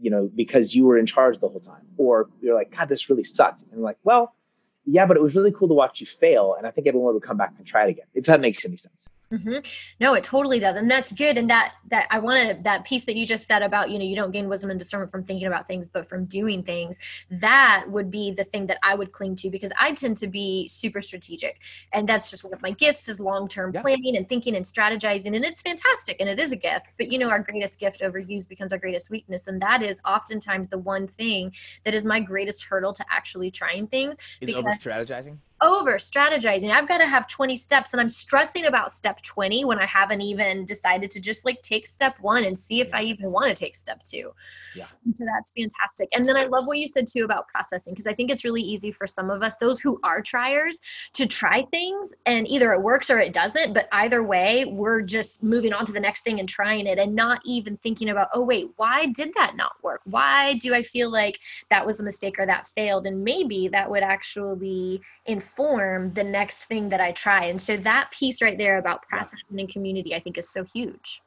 you 0.00 0.10
know, 0.10 0.30
because 0.34 0.74
you 0.74 0.86
were 0.86 0.96
in 0.96 1.04
charge 1.04 1.38
the 1.38 1.48
whole 1.48 1.60
time. 1.60 1.86
Or 1.98 2.30
you're 2.40 2.54
like, 2.54 2.74
God, 2.74 2.88
this 2.88 3.10
really 3.10 3.24
sucked. 3.24 3.64
And 3.70 3.82
like, 3.82 3.98
well, 4.02 4.34
yeah, 4.84 5.06
but 5.06 5.16
it 5.16 5.22
was 5.22 5.36
really 5.36 5.52
cool 5.52 5.68
to 5.68 5.74
watch 5.74 6.00
you 6.00 6.06
fail. 6.06 6.54
And 6.56 6.66
I 6.66 6.70
think 6.70 6.86
everyone 6.86 7.14
would 7.14 7.22
come 7.22 7.36
back 7.36 7.54
and 7.58 7.66
try 7.66 7.86
it 7.86 7.90
again, 7.90 8.06
if 8.14 8.24
that 8.26 8.40
makes 8.40 8.64
any 8.64 8.76
sense. 8.76 9.08
Mm-hmm. 9.32 9.58
No, 10.00 10.14
it 10.14 10.24
totally 10.24 10.58
does, 10.58 10.74
and 10.74 10.90
that's 10.90 11.12
good. 11.12 11.38
And 11.38 11.48
that 11.50 11.74
that 11.88 12.08
I 12.10 12.18
wanted 12.18 12.64
that 12.64 12.84
piece 12.84 13.04
that 13.04 13.14
you 13.14 13.24
just 13.24 13.46
said 13.46 13.62
about 13.62 13.88
you 13.88 13.96
know 13.96 14.04
you 14.04 14.16
don't 14.16 14.32
gain 14.32 14.48
wisdom 14.48 14.70
and 14.70 14.78
discernment 14.78 15.12
from 15.12 15.22
thinking 15.22 15.46
about 15.46 15.68
things, 15.68 15.88
but 15.88 16.08
from 16.08 16.24
doing 16.24 16.64
things. 16.64 16.98
That 17.30 17.84
would 17.88 18.10
be 18.10 18.32
the 18.32 18.42
thing 18.42 18.66
that 18.66 18.78
I 18.82 18.96
would 18.96 19.12
cling 19.12 19.36
to 19.36 19.50
because 19.50 19.70
I 19.78 19.92
tend 19.92 20.16
to 20.16 20.26
be 20.26 20.66
super 20.66 21.00
strategic, 21.00 21.60
and 21.92 22.08
that's 22.08 22.28
just 22.28 22.42
one 22.42 22.52
of 22.52 22.60
my 22.60 22.72
gifts 22.72 23.08
is 23.08 23.20
long 23.20 23.46
term 23.46 23.70
yeah. 23.72 23.82
planning 23.82 24.16
and 24.16 24.28
thinking 24.28 24.56
and 24.56 24.64
strategizing, 24.64 25.36
and 25.36 25.44
it's 25.44 25.62
fantastic 25.62 26.16
and 26.18 26.28
it 26.28 26.40
is 26.40 26.50
a 26.50 26.56
gift. 26.56 26.94
But 26.98 27.12
you 27.12 27.18
know 27.18 27.30
our 27.30 27.40
greatest 27.40 27.78
gift 27.78 28.00
overused 28.00 28.48
becomes 28.48 28.72
our 28.72 28.78
greatest 28.78 29.10
weakness, 29.10 29.46
and 29.46 29.62
that 29.62 29.80
is 29.80 30.00
oftentimes 30.04 30.66
the 30.66 30.78
one 30.78 31.06
thing 31.06 31.52
that 31.84 31.94
is 31.94 32.04
my 32.04 32.18
greatest 32.18 32.64
hurdle 32.64 32.92
to 32.94 33.04
actually 33.08 33.52
trying 33.52 33.86
things. 33.86 34.16
Is 34.40 34.52
over 34.54 34.70
strategizing? 34.70 35.36
Over 35.62 35.92
strategizing. 35.92 36.70
I've 36.70 36.88
got 36.88 36.98
to 36.98 37.06
have 37.06 37.26
20 37.26 37.54
steps 37.56 37.92
and 37.92 38.00
I'm 38.00 38.08
stressing 38.08 38.64
about 38.64 38.90
step 38.90 39.20
20 39.22 39.64
when 39.64 39.78
I 39.78 39.86
haven't 39.86 40.22
even 40.22 40.64
decided 40.64 41.10
to 41.10 41.20
just 41.20 41.44
like 41.44 41.60
take 41.62 41.86
step 41.86 42.16
one 42.20 42.44
and 42.44 42.56
see 42.56 42.80
if 42.80 42.92
I 42.94 43.02
even 43.02 43.30
want 43.30 43.48
to 43.48 43.54
take 43.54 43.76
step 43.76 44.02
two. 44.02 44.32
Yeah. 44.74 44.86
And 45.04 45.14
so 45.14 45.24
that's 45.24 45.52
fantastic. 45.52 46.08
And 46.12 46.26
then 46.26 46.36
I 46.36 46.44
love 46.44 46.66
what 46.66 46.78
you 46.78 46.86
said 46.86 47.06
too 47.06 47.24
about 47.24 47.48
processing 47.48 47.92
because 47.92 48.06
I 48.06 48.14
think 48.14 48.30
it's 48.30 48.44
really 48.44 48.62
easy 48.62 48.90
for 48.90 49.06
some 49.06 49.30
of 49.30 49.42
us, 49.42 49.56
those 49.56 49.80
who 49.80 50.00
are 50.02 50.22
triers, 50.22 50.80
to 51.14 51.26
try 51.26 51.66
things 51.70 52.14
and 52.24 52.48
either 52.48 52.72
it 52.72 52.80
works 52.80 53.10
or 53.10 53.18
it 53.18 53.32
doesn't. 53.32 53.74
But 53.74 53.88
either 53.92 54.22
way, 54.22 54.64
we're 54.64 55.02
just 55.02 55.42
moving 55.42 55.72
on 55.72 55.84
to 55.84 55.92
the 55.92 56.00
next 56.00 56.24
thing 56.24 56.40
and 56.40 56.48
trying 56.48 56.86
it 56.86 56.98
and 56.98 57.14
not 57.14 57.40
even 57.44 57.76
thinking 57.78 58.08
about, 58.08 58.28
oh, 58.32 58.40
wait, 58.40 58.70
why 58.76 59.06
did 59.06 59.32
that 59.34 59.56
not 59.56 59.72
work? 59.82 60.00
Why 60.04 60.54
do 60.54 60.74
I 60.74 60.82
feel 60.82 61.10
like 61.10 61.38
that 61.68 61.84
was 61.84 62.00
a 62.00 62.04
mistake 62.04 62.36
or 62.38 62.46
that 62.46 62.68
failed? 62.68 63.06
And 63.06 63.22
maybe 63.22 63.68
that 63.68 63.90
would 63.90 64.02
actually 64.02 65.02
inform 65.26 65.49
the 65.56 66.24
next 66.24 66.66
thing 66.66 66.88
that 66.88 67.00
I 67.00 67.12
try. 67.12 67.46
And 67.46 67.60
so 67.60 67.76
that 67.78 68.10
piece 68.10 68.42
right 68.42 68.58
there 68.58 68.78
about 68.78 69.02
processing 69.02 69.58
and 69.58 69.68
community, 69.68 70.14
I 70.14 70.20
think 70.20 70.38
is 70.38 70.52
so 70.52 70.64
huge. 70.64 71.20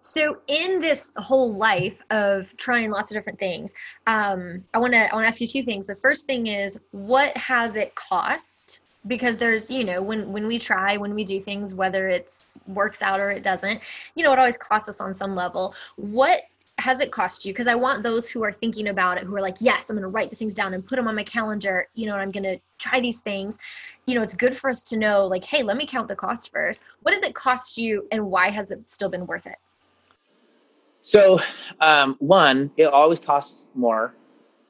So 0.00 0.38
in 0.46 0.80
this 0.80 1.10
whole 1.16 1.54
life 1.54 2.00
of 2.10 2.56
trying 2.56 2.90
lots 2.90 3.10
of 3.10 3.16
different 3.16 3.38
things, 3.38 3.72
um, 4.06 4.64
I 4.72 4.78
want 4.78 4.94
to 4.94 5.10
I 5.10 5.14
want 5.14 5.24
to 5.24 5.28
ask 5.28 5.40
you 5.40 5.46
two 5.46 5.62
things. 5.62 5.86
The 5.86 5.96
first 5.96 6.26
thing 6.26 6.46
is, 6.46 6.78
what 6.92 7.36
has 7.36 7.76
it 7.76 7.94
cost? 7.94 8.80
Because 9.06 9.36
there's, 9.36 9.70
you 9.70 9.84
know, 9.84 10.02
when 10.02 10.32
when 10.32 10.46
we 10.46 10.58
try, 10.58 10.96
when 10.96 11.14
we 11.14 11.24
do 11.24 11.40
things, 11.40 11.74
whether 11.74 12.08
it's 12.08 12.58
works 12.66 13.02
out 13.02 13.20
or 13.20 13.30
it 13.30 13.42
doesn't, 13.42 13.82
you 14.14 14.24
know, 14.24 14.32
it 14.32 14.38
always 14.38 14.56
costs 14.56 14.88
us 14.88 15.00
on 15.00 15.14
some 15.14 15.34
level. 15.34 15.74
What 15.96 16.42
has 16.78 17.00
it 17.00 17.10
cost 17.10 17.44
you? 17.44 17.52
Because 17.52 17.66
I 17.66 17.74
want 17.74 18.02
those 18.02 18.28
who 18.28 18.44
are 18.44 18.52
thinking 18.52 18.88
about 18.88 19.18
it, 19.18 19.24
who 19.24 19.34
are 19.34 19.40
like, 19.40 19.56
yes, 19.60 19.90
I'm 19.90 19.96
going 19.96 20.02
to 20.02 20.08
write 20.08 20.30
the 20.30 20.36
things 20.36 20.54
down 20.54 20.74
and 20.74 20.86
put 20.86 20.96
them 20.96 21.08
on 21.08 21.16
my 21.16 21.24
calendar, 21.24 21.88
you 21.94 22.06
know, 22.06 22.12
and 22.12 22.22
I'm 22.22 22.30
going 22.30 22.44
to 22.44 22.58
try 22.78 23.00
these 23.00 23.18
things. 23.18 23.58
You 24.06 24.14
know, 24.14 24.22
it's 24.22 24.34
good 24.34 24.56
for 24.56 24.70
us 24.70 24.82
to 24.84 24.96
know, 24.96 25.26
like, 25.26 25.44
hey, 25.44 25.62
let 25.62 25.76
me 25.76 25.86
count 25.86 26.08
the 26.08 26.16
cost 26.16 26.52
first. 26.52 26.84
What 27.02 27.12
does 27.12 27.22
it 27.22 27.34
cost 27.34 27.78
you 27.78 28.06
and 28.12 28.24
why 28.24 28.50
has 28.50 28.70
it 28.70 28.88
still 28.88 29.08
been 29.08 29.26
worth 29.26 29.46
it? 29.46 29.56
So, 31.00 31.40
um, 31.80 32.16
one, 32.20 32.70
it 32.76 32.84
always 32.84 33.18
costs 33.18 33.70
more. 33.74 34.14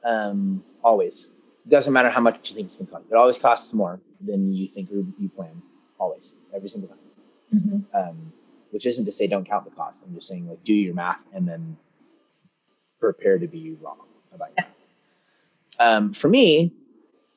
Um, 0.03 0.63
always. 0.83 1.27
It 1.65 1.69
doesn't 1.69 1.93
matter 1.93 2.09
how 2.09 2.21
much 2.21 2.49
you 2.49 2.55
think 2.55 2.67
it's 2.67 2.75
going 2.75 2.87
to 2.87 2.93
cost. 2.93 3.05
It 3.11 3.15
always 3.15 3.37
costs 3.37 3.73
more 3.73 3.99
than 4.21 4.51
you 4.51 4.67
think 4.67 4.89
or 4.91 5.05
you 5.19 5.29
plan. 5.35 5.61
Always. 5.99 6.33
Every 6.55 6.69
single 6.69 6.89
time. 6.89 6.97
Mm-hmm. 7.53 7.97
Um, 7.97 8.33
which 8.71 8.85
isn't 8.85 9.05
to 9.05 9.11
say 9.11 9.27
don't 9.27 9.47
count 9.47 9.65
the 9.65 9.71
cost. 9.71 10.03
I'm 10.05 10.13
just 10.15 10.27
saying, 10.27 10.47
like, 10.47 10.63
do 10.63 10.73
your 10.73 10.93
math 10.93 11.25
and 11.33 11.47
then 11.47 11.77
prepare 12.99 13.37
to 13.37 13.47
be 13.47 13.75
wrong 13.81 13.97
about. 14.33 14.51
Um, 15.79 16.13
for 16.13 16.27
me, 16.29 16.71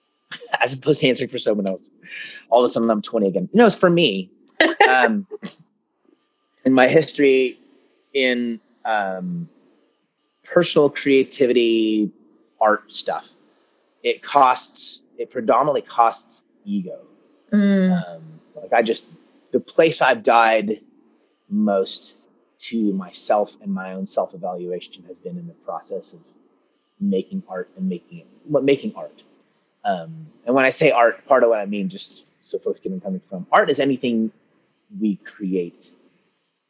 as 0.60 0.72
opposed 0.72 1.00
to 1.00 1.08
answering 1.08 1.30
for 1.30 1.38
someone 1.38 1.66
else, 1.66 1.90
all 2.50 2.60
of 2.60 2.64
a 2.64 2.68
sudden 2.68 2.90
I'm 2.90 3.02
20 3.02 3.28
again. 3.28 3.48
You 3.52 3.58
know, 3.58 3.66
it's 3.66 3.76
for 3.76 3.90
me. 3.90 4.30
Um, 4.88 5.26
in 6.64 6.72
my 6.72 6.88
history 6.88 7.58
in 8.12 8.60
um, 8.84 9.48
personal 10.44 10.90
creativity, 10.90 12.10
art 12.60 12.92
stuff, 12.92 13.30
it 14.02 14.22
costs, 14.22 15.04
it 15.18 15.30
predominantly 15.30 15.82
costs 15.82 16.44
ego. 16.64 16.98
Mm. 17.52 18.08
Um, 18.08 18.22
like 18.54 18.72
I 18.72 18.82
just, 18.82 19.06
the 19.52 19.60
place 19.60 20.02
I've 20.02 20.22
died 20.22 20.80
most 21.48 22.16
to 22.62 22.92
myself 22.92 23.56
and 23.60 23.72
my 23.72 23.92
own 23.92 24.06
self 24.06 24.34
evaluation 24.34 25.04
has 25.04 25.18
been 25.18 25.36
in 25.36 25.46
the 25.46 25.52
process 25.52 26.12
of 26.12 26.20
making 27.00 27.42
art 27.48 27.68
and 27.76 27.88
making 27.88 28.18
it, 28.18 28.26
what 28.44 28.62
making 28.64 28.94
art. 28.94 29.22
Um, 29.84 30.28
and 30.46 30.54
when 30.54 30.64
I 30.64 30.70
say 30.70 30.92
art, 30.92 31.26
part 31.26 31.42
of 31.42 31.50
what 31.50 31.58
I 31.58 31.66
mean, 31.66 31.88
just 31.88 32.44
so 32.44 32.58
folks 32.58 32.78
get 32.80 33.02
coming 33.02 33.20
from, 33.28 33.46
art 33.50 33.68
is 33.68 33.80
anything 33.80 34.30
we 35.00 35.16
create 35.16 35.90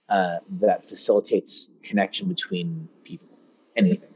uh, 0.09 0.38
that 0.61 0.88
facilitates 0.88 1.70
connection 1.83 2.28
between 2.28 2.88
people, 3.05 3.28
anything. 3.76 4.09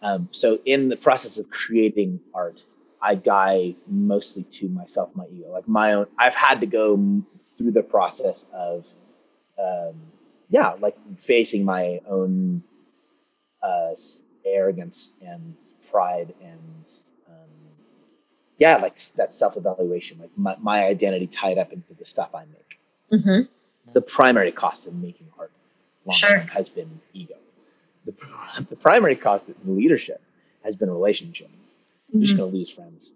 Um, 0.00 0.28
so 0.30 0.60
in 0.64 0.88
the 0.88 0.96
process 0.96 1.38
of 1.38 1.50
creating 1.50 2.20
art, 2.32 2.64
I 3.02 3.16
die 3.16 3.74
mostly 3.88 4.44
to 4.44 4.68
myself, 4.68 5.10
my 5.14 5.24
ego, 5.32 5.50
like 5.50 5.66
my 5.66 5.92
own. 5.92 6.06
I've 6.18 6.34
had 6.36 6.60
to 6.60 6.66
go 6.66 7.22
through 7.44 7.72
the 7.72 7.82
process 7.82 8.46
of 8.52 8.86
um, 9.58 9.94
yeah, 10.48 10.74
like 10.80 10.96
facing 11.18 11.64
my 11.64 12.00
own 12.08 12.62
uh, 13.62 13.90
arrogance 14.44 15.14
and 15.20 15.54
pride 15.90 16.34
and 16.42 16.90
um, 17.28 17.48
yeah, 18.58 18.76
like 18.76 18.98
that 19.16 19.34
self 19.34 19.56
evaluation, 19.56 20.18
like 20.18 20.30
my, 20.36 20.56
my 20.60 20.84
identity 20.84 21.26
tied 21.26 21.58
up 21.58 21.72
into 21.72 21.94
the 21.94 22.04
stuff 22.04 22.34
I 22.34 22.44
make. 22.44 22.78
Mm-hmm. 23.12 23.92
The 23.92 24.00
primary 24.00 24.52
cost 24.52 24.86
of 24.86 24.94
making 24.94 25.28
art 25.38 25.50
sure. 26.12 26.38
has 26.38 26.68
been 26.68 27.00
ego. 27.12 27.36
The, 28.04 28.14
the 28.70 28.76
primary 28.76 29.16
cost 29.16 29.48
of 29.48 29.56
leadership 29.66 30.20
has 30.64 30.76
been 30.76 30.90
relationship. 30.90 31.48
Mm-hmm. 31.48 32.18
You're 32.18 32.22
just 32.22 32.32
mm-hmm. 32.34 32.42
going 32.42 32.52
to 32.52 32.56
lose 32.58 32.70
friends. 32.70 33.12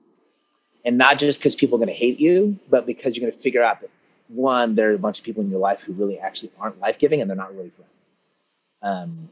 And 0.84 0.98
not 0.98 1.18
just 1.18 1.38
because 1.38 1.54
people 1.54 1.76
are 1.76 1.78
going 1.78 1.94
to 1.94 1.98
hate 1.98 2.18
you, 2.18 2.58
but 2.68 2.86
because 2.86 3.16
you're 3.16 3.28
going 3.28 3.36
to 3.36 3.42
figure 3.42 3.62
out 3.62 3.80
that 3.82 3.90
one, 4.32 4.74
there 4.74 4.90
are 4.90 4.94
a 4.94 4.98
bunch 4.98 5.18
of 5.18 5.24
people 5.24 5.42
in 5.42 5.50
your 5.50 5.60
life 5.60 5.82
who 5.82 5.92
really 5.92 6.18
actually 6.18 6.50
aren't 6.58 6.80
life 6.80 6.98
giving 6.98 7.20
and 7.20 7.28
they're 7.28 7.36
not 7.36 7.54
really 7.54 7.70
friends. 7.70 7.90
Um, 8.82 9.28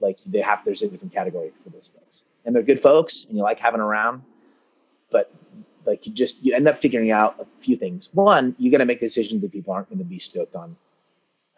like 0.00 0.18
they 0.26 0.40
have, 0.40 0.64
there's 0.64 0.82
a 0.82 0.88
different 0.88 1.12
category 1.12 1.52
for 1.62 1.70
those 1.70 1.88
folks, 1.88 2.24
and 2.44 2.54
they're 2.54 2.62
good 2.62 2.80
folks, 2.80 3.26
and 3.26 3.36
you 3.36 3.42
like 3.42 3.58
having 3.58 3.80
around. 3.80 4.22
But 5.10 5.32
like 5.84 6.06
you 6.06 6.12
just 6.12 6.42
you 6.42 6.54
end 6.54 6.68
up 6.68 6.78
figuring 6.78 7.10
out 7.10 7.36
a 7.38 7.46
few 7.60 7.76
things. 7.76 8.08
One, 8.12 8.54
you're 8.58 8.70
going 8.70 8.80
to 8.80 8.86
make 8.86 9.00
decisions 9.00 9.42
that 9.42 9.52
people 9.52 9.72
aren't 9.72 9.88
going 9.88 9.98
to 9.98 10.04
be 10.04 10.18
stoked 10.18 10.56
on, 10.56 10.76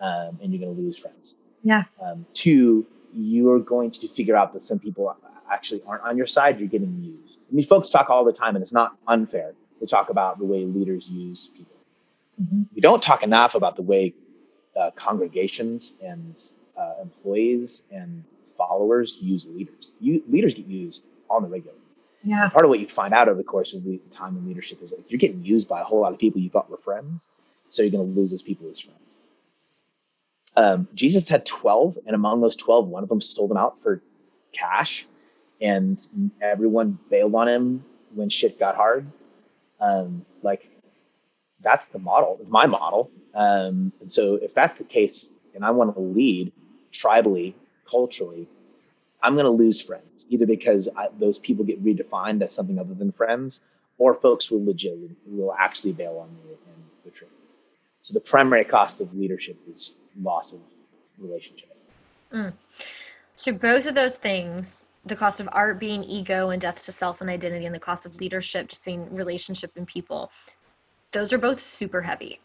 um, 0.01 0.39
and 0.43 0.53
you're 0.53 0.61
going 0.61 0.75
to 0.75 0.81
lose 0.81 0.99
friends. 0.99 1.35
Yeah. 1.63 1.85
Um, 2.03 2.27
two, 2.35 2.87
you 3.15 3.51
are 3.53 3.61
going 3.61 3.91
to 3.93 4.09
figure 4.09 4.37
out 4.37 4.53
that 4.55 4.63
some 4.63 4.79
people 4.79 5.17
actually 5.51 5.83
aren't 5.87 6.03
on 6.03 6.17
your 6.17 6.27
side. 6.27 6.59
You're 6.59 6.69
getting 6.69 7.01
used. 7.03 7.39
I 7.51 7.55
mean, 7.55 7.65
folks 7.65 7.91
talk 7.91 8.11
all 8.11 8.25
the 8.25 8.33
time, 8.33 8.57
and 8.57 8.63
it's 8.63 8.73
not 8.73 8.97
unfair 9.07 9.55
to 9.81 9.87
talk 9.87 10.11
about 10.11 10.39
the 10.39 10.45
way 10.45 10.65
leaders 10.65 11.11
use 11.11 11.49
people 11.49 11.77
Mm-hmm. 12.41 12.63
We 12.75 12.81
don't 12.81 13.03
talk 13.03 13.23
enough 13.23 13.55
about 13.55 13.77
the 13.77 13.83
way 13.83 14.15
uh, 14.77 14.91
congregations 14.95 15.95
and 16.03 16.41
uh, 16.77 16.95
employees 17.03 17.83
and 17.91 18.25
followers 18.57 19.19
use 19.21 19.49
leaders. 19.49 19.93
You, 20.01 20.23
leaders 20.29 20.55
get 20.55 20.67
used 20.67 21.07
on 21.29 21.43
the 21.43 21.49
regular. 21.49 21.77
Yeah. 22.23 22.45
And 22.45 22.53
part 22.53 22.65
of 22.65 22.69
what 22.69 22.81
you 22.81 22.89
find 22.89 23.13
out 23.13 23.29
over 23.29 23.37
the 23.37 23.45
course 23.45 23.75
of 23.75 23.85
the 23.85 24.01
time 24.11 24.37
in 24.37 24.47
leadership 24.47 24.81
is 24.83 24.93
like 24.93 25.11
you're 25.11 25.19
getting 25.19 25.45
used 25.45 25.69
by 25.69 25.81
a 25.81 25.85
whole 25.85 26.01
lot 26.01 26.13
of 26.13 26.19
people 26.19 26.41
you 26.41 26.49
thought 26.49 26.71
were 26.71 26.77
friends, 26.77 27.27
so 27.69 27.83
you're 27.83 27.91
going 27.91 28.15
to 28.15 28.21
lose 28.21 28.31
those 28.31 28.43
people 28.43 28.71
as 28.71 28.81
friends. 28.81 29.17
Um, 30.57 30.89
Jesus 30.95 31.29
had 31.29 31.47
12, 31.47 31.99
and 32.07 32.15
among 32.15 32.43
those 32.43 32.57
12, 32.57 32.87
one 32.87 33.03
of 33.03 33.09
them 33.09 33.21
sold 33.21 33.51
them 33.51 33.57
out 33.57 33.81
for 33.81 34.03
cash, 34.53 35.07
and 35.61 35.99
everyone 36.41 36.99
bailed 37.11 37.35
on 37.35 37.49
him 37.49 37.85
when 38.15 38.29
shit 38.29 38.59
got 38.59 38.77
hard. 38.77 39.11
Um, 39.81 40.27
like 40.43 40.71
that's 41.63 41.89
the 41.89 41.99
model, 41.99 42.39
my 42.49 42.67
model. 42.67 43.11
Um, 43.35 43.93
and 44.01 44.11
so 44.11 44.35
if 44.37 44.55
that's 44.55 44.79
the 44.79 44.85
case, 44.85 45.31
and 45.55 45.65
I 45.65 45.71
want 45.71 45.95
to 45.95 46.01
lead 46.01 46.53
tribally, 46.93 47.55
culturally, 47.89 48.49
I'm 49.23 49.35
going 49.35 49.45
to 49.45 49.51
lose 49.51 49.81
friends 49.81 50.27
either 50.31 50.47
because 50.47 50.89
I, 50.97 51.09
those 51.19 51.39
people 51.39 51.65
get 51.65 51.83
redefined 51.83 52.43
as 52.43 52.53
something 52.53 52.79
other 52.79 52.95
than 52.95 53.13
friends, 53.13 53.61
or 53.99 54.15
folks 54.15 54.51
will 54.51 54.65
legit 54.65 54.99
will 55.27 55.55
actually 55.55 55.93
bail 55.93 56.19
on 56.19 56.35
me 56.35 56.51
and 56.51 56.85
betray 57.05 57.29
me. 57.29 57.35
So 58.01 58.15
the 58.15 58.21
primary 58.21 58.65
cost 58.65 59.01
of 59.01 59.15
leadership 59.15 59.57
is 59.71 59.95
loss 60.21 60.53
of 60.53 60.61
relationship. 61.19 61.75
Mm. 62.33 62.53
So 63.37 63.53
both 63.53 63.87
of 63.87 63.95
those 63.95 64.17
things, 64.17 64.87
the 65.07 65.17
cost 65.17 65.41
of 65.41 65.49
art 65.53 65.79
being 65.79 66.03
ego 66.05 66.51
and 66.51 66.61
death 66.61 66.85
to 66.85 66.93
self 66.93 67.21
and 67.21 67.31
identity, 67.31 67.67
and 67.67 67.75
the 67.75 67.81
cost 67.81 68.07
of 68.07 68.17
leadership 68.17 68.69
just 68.69 68.85
being 68.85 69.13
relationship 69.15 69.71
and 69.77 69.87
people, 69.87 70.33
those 71.13 71.33
are 71.33 71.39
both 71.39 71.61
super 71.61 72.01
heavy 72.01 72.41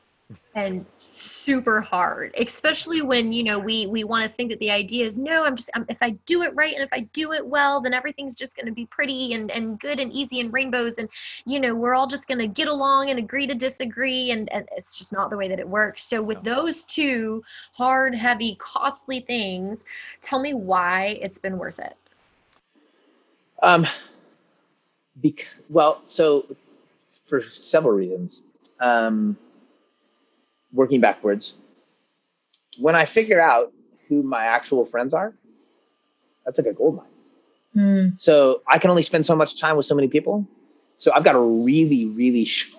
and 0.56 0.86
super 1.00 1.80
hard 1.80 2.34
especially 2.38 3.02
when 3.02 3.32
you 3.32 3.44
know 3.44 3.58
we 3.58 3.88
we 3.88 4.04
want 4.04 4.30
to 4.30 4.30
think 4.30 4.50
that 4.50 4.60
the 4.60 4.70
idea 4.70 5.06
is 5.06 5.18
no 5.18 5.46
i'm 5.46 5.56
just 5.56 5.70
I'm, 5.74 5.86
if 5.88 6.00
i 6.02 6.10
do 6.26 6.42
it 6.42 6.52
right 6.54 6.74
and 6.74 6.84
if 6.84 6.90
i 6.92 7.02
do 7.14 7.32
it 7.32 7.46
well 7.46 7.80
then 7.80 7.94
everything's 7.94 8.36
just 8.36 8.58
going 8.58 8.66
to 8.66 8.74
be 8.74 8.86
pretty 8.88 9.34
and 9.34 9.50
and 9.52 9.80
good 9.80 10.02
and 10.02 10.12
easy 10.12 10.42
and 10.42 10.52
rainbows 10.52 10.98
and 10.98 11.08
you 11.46 11.62
know 11.62 11.74
we're 11.74 11.96
all 11.96 12.08
just 12.08 12.28
going 12.28 12.40
to 12.40 12.48
get 12.48 12.68
along 12.68 13.10
and 13.10 13.20
agree 13.20 13.48
to 13.48 13.56
disagree 13.56 14.32
and, 14.32 14.52
and 14.52 14.68
it's 14.76 14.98
just 14.98 15.14
not 15.14 15.30
the 15.30 15.38
way 15.38 15.48
that 15.48 15.60
it 15.60 15.68
works. 15.68 16.04
So 16.04 16.22
with 16.22 16.42
those 16.44 16.84
two 16.84 17.44
hard 17.74 18.14
heavy 18.16 18.56
costly 18.60 19.22
things 19.22 19.86
tell 20.22 20.40
me 20.40 20.54
why 20.54 21.20
it's 21.22 21.38
been 21.38 21.58
worth 21.58 21.80
it. 21.80 21.96
Um 23.62 23.88
bec- 25.16 25.48
well 25.70 26.02
so 26.04 26.46
for 27.12 27.42
several 27.42 27.96
reasons 27.96 28.44
um, 28.80 29.38
working 30.72 31.02
backwards, 31.02 31.54
when 32.80 32.96
I 32.96 33.06
figure 33.06 33.42
out 33.42 33.72
who 34.08 34.24
my 34.24 34.46
actual 34.46 34.86
friends 34.86 35.14
are, 35.14 35.34
that's 36.46 36.58
like 36.58 36.68
a 36.68 36.74
gold 36.74 36.98
mine. 36.98 37.06
Mm. 37.76 38.20
So 38.20 38.62
I 38.68 38.80
can 38.80 38.90
only 38.90 39.04
spend 39.04 39.26
so 39.26 39.36
much 39.36 39.60
time 39.60 39.78
with 39.78 39.86
so 39.86 39.96
many 39.96 40.08
people. 40.08 40.48
So 40.98 41.12
I've 41.14 41.24
got 41.24 41.36
a 41.36 41.42
really, 41.42 42.06
really, 42.06 42.46
short, 42.46 42.78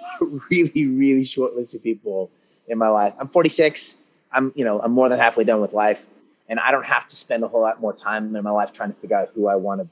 really, 0.50 0.86
really 0.86 1.24
short 1.24 1.54
list 1.54 1.74
of 1.74 1.82
people 1.82 2.30
in 2.66 2.78
my 2.78 2.88
life. 2.88 3.14
I'm 3.18 3.28
46. 3.28 3.96
I'm, 4.32 4.52
you 4.54 4.64
know, 4.64 4.80
I'm 4.80 4.92
more 4.92 5.08
than 5.08 5.18
halfway 5.18 5.44
done 5.44 5.60
with 5.60 5.72
life, 5.72 6.06
and 6.48 6.60
I 6.60 6.70
don't 6.70 6.84
have 6.84 7.08
to 7.08 7.16
spend 7.16 7.42
a 7.44 7.48
whole 7.48 7.62
lot 7.62 7.80
more 7.80 7.94
time 7.94 8.34
in 8.36 8.44
my 8.44 8.50
life 8.50 8.72
trying 8.72 8.92
to 8.92 8.98
figure 8.98 9.16
out 9.16 9.30
who 9.34 9.46
I 9.46 9.56
want 9.56 9.80
to, 9.80 9.88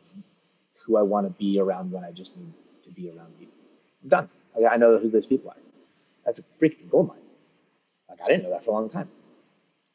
who 0.85 0.97
I 0.97 1.03
want 1.03 1.27
to 1.27 1.33
be 1.39 1.59
around 1.59 1.91
when 1.91 2.05
I 2.05 2.11
just 2.11 2.37
need 2.37 2.53
to 2.85 2.91
be 2.91 3.09
around 3.09 3.39
people. 3.39 3.55
I'm 4.03 4.09
done. 4.09 4.29
I, 4.57 4.75
I 4.75 4.77
know 4.77 4.99
who 4.99 5.09
those 5.09 5.27
people 5.27 5.51
are. 5.51 5.57
That's 6.27 6.41
a 6.41 6.43
freaking 6.43 6.91
gold 6.91 7.09
mine. 7.09 7.19
Like 8.11 8.19
I 8.23 8.29
didn't 8.29 8.43
know 8.43 8.51
that 8.51 8.65
for 8.65 8.73
a 8.73 8.75
long 8.75 8.91
time. 8.91 9.09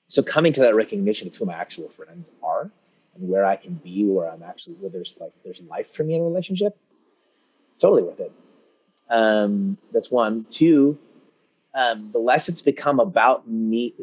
So 0.08 0.24
coming 0.24 0.54
to 0.54 0.62
that 0.62 0.76
recognition 0.76 1.28
of 1.28 1.36
who 1.36 1.46
my 1.46 1.54
actual 1.54 1.89
friends 1.89 2.32
are 2.41 2.72
and 3.15 3.30
where 3.30 3.46
I 3.46 3.58
can 3.58 3.76
be, 3.76 4.06
where 4.06 4.32
I'm 4.32 4.41
actually 4.41 4.76
where 4.76 4.89
there's 4.89 5.15
like 5.20 5.34
there's 5.44 5.62
life 5.62 5.91
for 5.91 6.04
me 6.04 6.15
in 6.15 6.22
a 6.22 6.24
relationship, 6.24 6.78
totally 7.80 8.04
worth 8.04 8.20
it. 8.20 8.32
Um, 9.10 9.78
that's 9.91 10.10
one. 10.10 10.46
Two, 10.50 10.98
um, 11.76 12.10
the 12.12 12.20
less 12.20 12.50
it's 12.50 12.62
become 12.62 13.00
about 13.00 13.48
me 13.48 13.94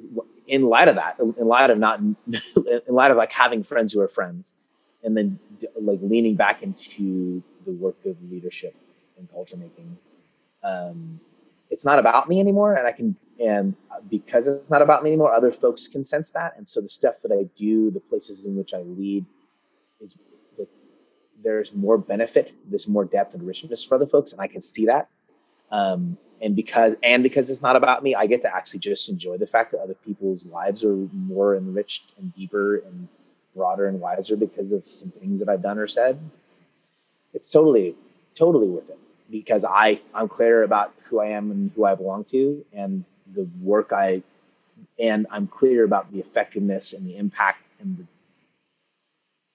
in 0.47 0.65
light 0.65 0.89
of 0.89 0.97
that, 0.97 1.19
in 1.19 1.47
light 1.47 1.71
of 1.71 1.79
not, 1.79 2.01
in 2.01 2.15
light 2.89 3.11
of 3.11 3.17
like 3.17 3.33
having 3.33 3.63
friends 3.63 3.93
who 3.93 4.01
are 4.01 4.09
friends, 4.09 4.53
and 5.03 5.17
then 5.17 5.39
like 5.81 5.99
leaning 6.03 6.35
back 6.35 6.63
into 6.63 7.43
the 7.65 7.73
work 7.73 7.97
of 8.05 8.17
leadership 8.31 8.75
and 9.19 9.31
culture 9.31 9.57
making. 9.57 9.97
Um, 10.63 11.21
it's 11.71 11.85
not 11.85 11.99
about 11.99 12.29
me 12.29 12.41
anymore, 12.41 12.75
and 12.75 12.87
I 12.87 12.93
can, 12.93 13.17
and 13.41 13.75
because 14.11 14.47
it's 14.47 14.71
not 14.71 14.83
about 14.83 15.03
me 15.03 15.11
anymore, 15.11 15.33
other 15.33 15.53
folks 15.53 15.89
can 15.89 16.05
sense 16.05 16.33
that, 16.33 16.55
and 16.57 16.69
so 16.69 16.81
the 16.81 16.89
stuff 16.89 17.21
that 17.23 17.33
I 17.33 17.45
do, 17.55 17.91
the 17.91 18.01
places 18.01 18.47
in 18.47 18.57
which 18.57 18.75
I 18.75 18.83
lead, 18.83 19.25
is 20.01 20.17
there's 21.43 21.73
more 21.75 21.99
benefit, 21.99 22.55
there's 22.69 22.89
more 22.89 23.05
depth 23.05 23.35
and 23.35 23.47
richness 23.47 23.85
for 23.85 23.95
other 23.95 24.07
folks, 24.07 24.33
and 24.33 24.41
I 24.41 24.49
can 24.49 24.61
see 24.61 24.87
that. 24.87 25.09
Um, 25.71 26.19
and 26.41 26.55
because 26.55 26.95
and 27.03 27.23
because 27.23 27.51
it's 27.51 27.63
not 27.63 27.77
about 27.77 28.03
me, 28.03 28.15
I 28.15 28.27
get 28.27 28.43
to 28.43 28.55
actually 28.55 28.81
just 28.81 29.09
enjoy 29.09 29.39
the 29.39 29.47
fact 29.47 29.73
that 29.73 29.81
other 29.81 29.95
people's 29.95 30.47
lives 30.47 30.85
are 30.85 30.95
more 31.13 31.57
enriched 31.57 32.13
and 32.17 32.35
deeper 32.35 32.77
and 32.77 33.09
broader 33.55 33.87
and 33.87 34.01
wiser 34.01 34.37
because 34.37 34.73
of 34.73 34.85
some 34.85 35.11
things 35.11 35.41
that 35.41 35.49
I've 35.49 35.63
done 35.63 35.79
or 35.79 35.89
said. 35.89 36.19
It's 37.35 37.51
totally, 37.51 37.97
totally 38.35 38.69
worth 38.69 38.89
it 38.89 38.99
because 39.31 39.65
I 39.65 40.01
I'm 40.15 40.29
clear 40.29 40.63
about 40.63 40.95
who 41.05 41.21
I 41.21 41.27
am 41.27 41.51
and 41.51 41.71
who 41.75 41.85
I 41.85 41.95
belong 41.95 42.25
to 42.27 42.65
and 42.73 43.05
the 43.35 43.49
work 43.61 43.93
I 43.93 44.23
and 44.99 45.27
I'm 45.31 45.47
clear 45.47 45.85
about 45.85 46.13
the 46.13 46.21
effectiveness 46.21 46.93
and 46.93 47.07
the 47.07 47.17
impact 47.17 47.63
and 47.81 47.99
the 47.99 48.05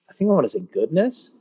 I 0.08 0.12
think 0.12 0.30
I 0.30 0.34
want 0.34 0.44
to 0.44 0.48
say 0.48 0.60
goodness 0.60 1.34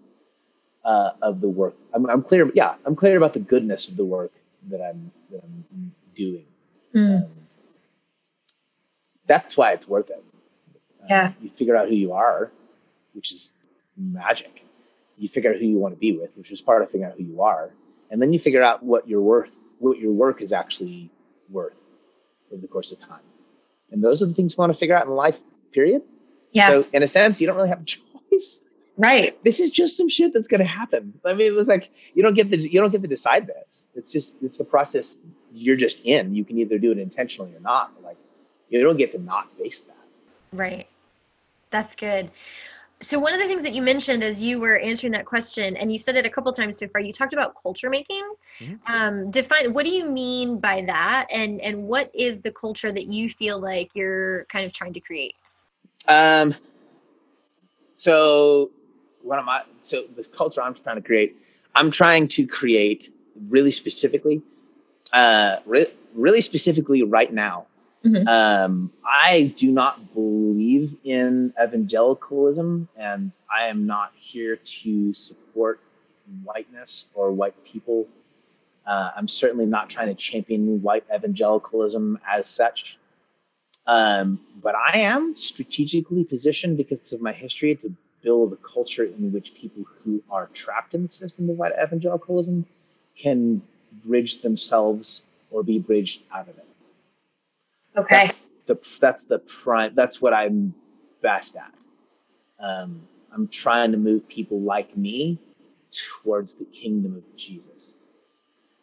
uh, 0.83 1.11
of 1.21 1.41
the 1.41 1.49
work. 1.49 1.75
I'm, 1.93 2.09
I'm, 2.09 2.23
clear. 2.23 2.51
Yeah, 2.53 2.75
I'm 2.85 2.95
clear 2.95 3.17
about 3.17 3.33
the 3.33 3.39
goodness 3.39 3.87
of 3.87 3.97
the 3.97 4.05
work 4.05 4.31
that 4.69 4.81
I'm 4.81 5.11
that 5.31 5.43
I'm 5.43 5.93
doing. 6.15 6.45
Mm. 6.93 7.23
Um, 7.23 7.31
that's 9.25 9.55
why 9.55 9.73
it's 9.73 9.87
worth 9.87 10.09
it. 10.09 10.23
Uh, 11.03 11.05
yeah, 11.09 11.31
you 11.41 11.49
figure 11.49 11.75
out 11.75 11.87
who 11.87 11.95
you 11.95 12.13
are, 12.13 12.51
which 13.13 13.31
is 13.31 13.53
magic. 13.97 14.63
You 15.17 15.29
figure 15.29 15.53
out 15.53 15.59
who 15.59 15.65
you 15.65 15.77
want 15.77 15.93
to 15.93 15.99
be 15.99 16.17
with, 16.17 16.37
which 16.37 16.51
is 16.51 16.61
part 16.61 16.81
of 16.81 16.89
figuring 16.89 17.11
out 17.11 17.17
who 17.17 17.23
you 17.23 17.41
are, 17.41 17.71
and 18.13 18.21
then 18.21 18.31
you 18.31 18.37
figure 18.37 18.61
out 18.61 18.83
what 18.83 19.09
your 19.09 19.21
worth, 19.21 19.57
what 19.79 19.97
your 19.97 20.11
work 20.11 20.39
is 20.39 20.53
actually 20.53 21.09
worth 21.49 21.81
over 22.51 22.61
the 22.61 22.67
course 22.67 22.91
of 22.91 22.99
time. 22.99 23.25
And 23.89 24.03
those 24.03 24.21
are 24.21 24.27
the 24.27 24.35
things 24.35 24.53
you 24.53 24.57
want 24.57 24.71
to 24.71 24.77
figure 24.77 24.95
out 24.95 25.07
in 25.07 25.11
life. 25.13 25.41
Period. 25.71 26.03
Yeah. 26.51 26.67
So 26.67 26.85
in 26.93 27.01
a 27.01 27.07
sense, 27.07 27.41
you 27.41 27.47
don't 27.47 27.55
really 27.55 27.69
have 27.69 27.81
a 27.81 27.85
choice. 28.31 28.65
Right. 28.97 29.43
This 29.43 29.59
is 29.59 29.71
just 29.71 29.97
some 29.97 30.07
shit 30.07 30.31
that's 30.31 30.47
gonna 30.47 30.63
happen. 30.63 31.19
I 31.25 31.33
mean, 31.33 31.57
it's 31.57 31.67
like 31.67 31.89
you 32.13 32.21
don't 32.21 32.35
get 32.35 32.51
the 32.51 32.59
you 32.59 32.79
don't 32.79 32.91
get 32.91 33.01
to 33.01 33.07
decide 33.07 33.47
this. 33.47 33.87
It's 33.95 34.11
just 34.11 34.37
it's 34.43 34.59
the 34.59 34.63
process 34.63 35.19
you're 35.51 35.75
just 35.75 35.99
in. 36.05 36.35
You 36.35 36.45
can 36.45 36.59
either 36.59 36.77
do 36.77 36.91
it 36.91 36.99
intentionally 36.99 37.55
or 37.55 37.61
not. 37.61 37.99
Like 38.03 38.17
you 38.69 38.83
don't 38.83 38.97
get 38.97 39.09
to 39.13 39.19
not 39.19 39.51
face 39.51 39.81
that. 39.81 40.05
Right. 40.51 40.85
That's 41.71 41.95
good. 41.95 42.29
So 43.03 43.19
one 43.19 43.33
of 43.33 43.39
the 43.39 43.47
things 43.47 43.63
that 43.63 43.73
you 43.73 43.81
mentioned 43.81 44.23
as 44.23 44.41
you 44.41 44.59
were 44.59 44.79
answering 44.79 45.11
that 45.11 45.25
question, 45.25 45.75
and 45.75 45.91
you 45.91 45.99
said 45.99 46.15
it 46.15 46.25
a 46.25 46.29
couple 46.29 46.51
times 46.53 46.77
so 46.77 46.87
far, 46.87 47.01
you 47.01 47.11
talked 47.11 47.33
about 47.33 47.53
culture 47.61 47.89
making. 47.89 48.23
Mm-hmm. 48.59 48.75
Um, 48.91 49.29
define 49.29 49.73
what 49.73 49.85
do 49.85 49.91
you 49.91 50.05
mean 50.05 50.59
by 50.59 50.83
that, 50.87 51.27
and 51.29 51.59
and 51.61 51.83
what 51.83 52.09
is 52.13 52.39
the 52.39 52.51
culture 52.51 52.91
that 52.91 53.07
you 53.07 53.29
feel 53.29 53.59
like 53.59 53.89
you're 53.93 54.45
kind 54.45 54.65
of 54.65 54.71
trying 54.71 54.93
to 54.93 54.99
create? 54.99 55.35
Um. 56.07 56.55
So 57.95 58.71
what 59.21 59.39
am 59.39 59.49
I? 59.49 59.63
So 59.81 60.05
this 60.15 60.27
culture 60.27 60.61
I'm 60.61 60.73
trying 60.73 60.95
to 60.95 61.01
create, 61.01 61.35
I'm 61.75 61.91
trying 61.91 62.27
to 62.29 62.47
create 62.47 63.13
really 63.49 63.71
specifically, 63.71 64.41
uh, 65.11 65.57
re- 65.65 65.93
really 66.13 66.41
specifically 66.41 67.03
right 67.03 67.31
now. 67.33 67.67
Mm-hmm. 68.05 68.27
Um, 68.27 68.91
I 69.05 69.53
do 69.55 69.71
not 69.71 70.13
believe 70.13 70.97
in 71.03 71.53
evangelicalism, 71.61 72.89
and 72.97 73.37
I 73.53 73.67
am 73.67 73.85
not 73.85 74.11
here 74.15 74.57
to 74.57 75.13
support 75.13 75.79
whiteness 76.43 77.07
or 77.13 77.31
white 77.31 77.55
people. 77.63 78.07
Uh, 78.85 79.11
I'm 79.15 79.29
certainly 79.29 79.65
not 79.65 79.89
trying 79.89 80.07
to 80.07 80.15
champion 80.15 80.81
white 80.81 81.05
evangelicalism 81.13 82.19
as 82.27 82.47
such. 82.47 82.97
Um, 83.87 84.39
but 84.61 84.75
I 84.75 84.99
am 84.99 85.35
strategically 85.37 86.23
positioned 86.25 86.77
because 86.77 87.13
of 87.13 87.21
my 87.21 87.31
history 87.31 87.75
to 87.75 87.95
build 88.21 88.53
a 88.53 88.55
culture 88.57 89.03
in 89.03 89.31
which 89.31 89.55
people 89.55 89.85
who 90.03 90.23
are 90.29 90.47
trapped 90.53 90.93
in 90.93 91.03
the 91.03 91.09
system 91.09 91.49
of 91.49 91.57
white 91.57 91.73
evangelicalism 91.81 92.65
can 93.17 93.61
bridge 94.05 94.41
themselves 94.41 95.23
or 95.51 95.63
be 95.63 95.79
bridged 95.79 96.23
out 96.33 96.49
of 96.49 96.57
it. 96.57 96.65
Okay. 97.95 98.27
That's 98.27 98.41
the 98.65 98.97
that's 98.99 99.25
the 99.25 99.39
prime. 99.39 99.93
That's 99.95 100.21
what 100.21 100.33
I'm 100.33 100.73
best 101.21 101.55
at. 101.55 101.73
Um, 102.59 103.07
I'm 103.31 103.47
trying 103.47 103.91
to 103.91 103.97
move 103.97 104.27
people 104.27 104.61
like 104.61 104.95
me 104.95 105.39
towards 105.91 106.55
the 106.55 106.65
kingdom 106.65 107.15
of 107.15 107.35
Jesus. 107.35 107.95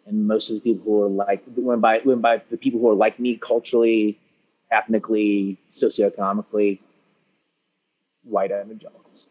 And 0.06 0.26
most 0.26 0.50
of 0.50 0.56
the 0.56 0.60
people 0.60 0.84
who 0.84 1.02
are 1.02 1.08
like 1.08 1.42
when 1.56 1.80
by 1.80 2.00
when 2.00 2.20
by 2.20 2.42
the 2.50 2.56
people 2.56 2.80
who 2.80 2.90
are 2.90 2.94
like 2.94 3.18
me 3.18 3.36
culturally, 3.36 4.18
ethnically, 4.70 5.58
socioeconomically, 5.70 6.80
white 8.24 8.50
evangelicals. 8.50 9.26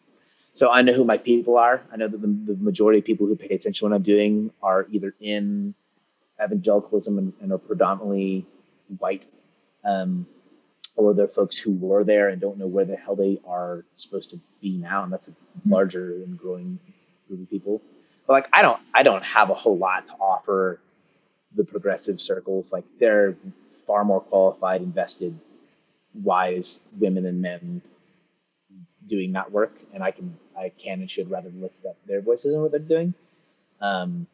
So 0.53 0.71
I 0.71 0.81
know 0.81 0.93
who 0.93 1.05
my 1.05 1.17
people 1.17 1.57
are. 1.57 1.81
I 1.91 1.97
know 1.97 2.07
that 2.07 2.21
the, 2.21 2.27
the 2.27 2.55
majority 2.59 2.99
of 2.99 3.05
people 3.05 3.27
who 3.27 3.35
pay 3.35 3.47
attention 3.47 3.73
to 3.73 3.85
what 3.85 3.95
I'm 3.95 4.03
doing 4.03 4.51
are 4.61 4.87
either 4.91 5.13
in 5.19 5.73
evangelicalism 6.43 7.17
and, 7.17 7.33
and 7.41 7.51
are 7.51 7.57
predominantly 7.57 8.45
white, 8.97 9.25
um, 9.83 10.25
or 10.95 11.13
they're 11.13 11.27
folks 11.27 11.57
who 11.57 11.73
were 11.73 12.03
there 12.03 12.29
and 12.29 12.41
don't 12.41 12.57
know 12.57 12.67
where 12.67 12.85
the 12.85 12.95
hell 12.95 13.15
they 13.15 13.39
are 13.47 13.85
supposed 13.95 14.29
to 14.31 14.39
be 14.61 14.77
now. 14.77 15.03
And 15.03 15.11
that's 15.13 15.27
a 15.27 15.31
mm-hmm. 15.31 15.71
larger 15.71 16.13
and 16.13 16.37
growing 16.37 16.79
group 17.27 17.41
of 17.41 17.49
people. 17.49 17.81
But 18.27 18.33
like, 18.33 18.49
I 18.53 18.61
don't, 18.61 18.81
I 18.93 19.03
don't 19.03 19.23
have 19.23 19.49
a 19.49 19.55
whole 19.55 19.77
lot 19.77 20.07
to 20.07 20.13
offer 20.13 20.79
the 21.55 21.63
progressive 21.63 22.19
circles. 22.21 22.71
Like, 22.71 22.85
they're 22.99 23.35
far 23.87 24.03
more 24.03 24.21
qualified, 24.21 24.81
invested, 24.81 25.39
wise 26.13 26.81
women 26.99 27.25
and 27.25 27.41
men 27.41 27.81
doing 29.07 29.33
that 29.33 29.51
work, 29.51 29.79
and 29.93 30.03
I 30.03 30.11
can 30.11 30.37
I 30.57 30.69
can 30.69 31.01
and 31.01 31.09
should 31.09 31.29
rather 31.31 31.49
lift 31.49 31.85
up 31.85 31.97
their 32.05 32.21
voices 32.21 32.53
and 32.53 32.61
what 32.61 32.71
they're 32.71 32.79
doing. 32.79 33.13
Um, 33.81 34.27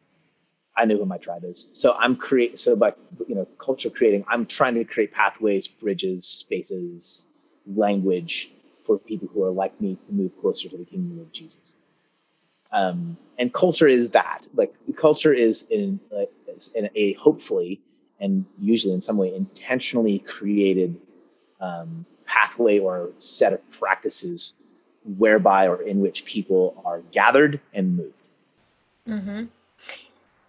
I 0.76 0.84
know 0.84 0.96
who 0.96 1.06
my 1.06 1.18
tribe 1.18 1.44
is, 1.44 1.68
so 1.72 1.94
I'm 1.98 2.16
create. 2.16 2.58
So 2.58 2.76
by 2.76 2.94
you 3.26 3.34
know 3.34 3.46
culture 3.58 3.90
creating, 3.90 4.24
I'm 4.28 4.46
trying 4.46 4.74
to 4.74 4.84
create 4.84 5.12
pathways, 5.12 5.66
bridges, 5.66 6.26
spaces, 6.26 7.26
language 7.66 8.52
for 8.84 8.98
people 8.98 9.28
who 9.32 9.42
are 9.42 9.50
like 9.50 9.78
me 9.80 9.98
to 10.06 10.12
move 10.12 10.32
closer 10.40 10.68
to 10.68 10.76
the 10.76 10.84
kingdom 10.84 11.18
of 11.18 11.32
Jesus. 11.32 11.74
Um, 12.72 13.16
and 13.38 13.52
culture 13.52 13.88
is 13.88 14.10
that. 14.10 14.46
Like 14.54 14.74
culture 14.96 15.32
is 15.32 15.66
in, 15.70 16.00
in 16.74 16.90
a 16.94 17.12
hopefully 17.14 17.80
and 18.20 18.44
usually 18.58 18.94
in 18.94 19.00
some 19.00 19.16
way 19.16 19.34
intentionally 19.34 20.20
created 20.20 20.96
um, 21.60 22.06
pathway 22.24 22.78
or 22.78 23.10
set 23.18 23.52
of 23.52 23.70
practices 23.70 24.54
whereby 25.18 25.68
or 25.68 25.82
in 25.82 26.00
which 26.00 26.24
people 26.24 26.80
are 26.84 27.00
gathered 27.12 27.60
and 27.72 27.96
moved. 27.96 28.22
Mm-hmm. 29.08 29.44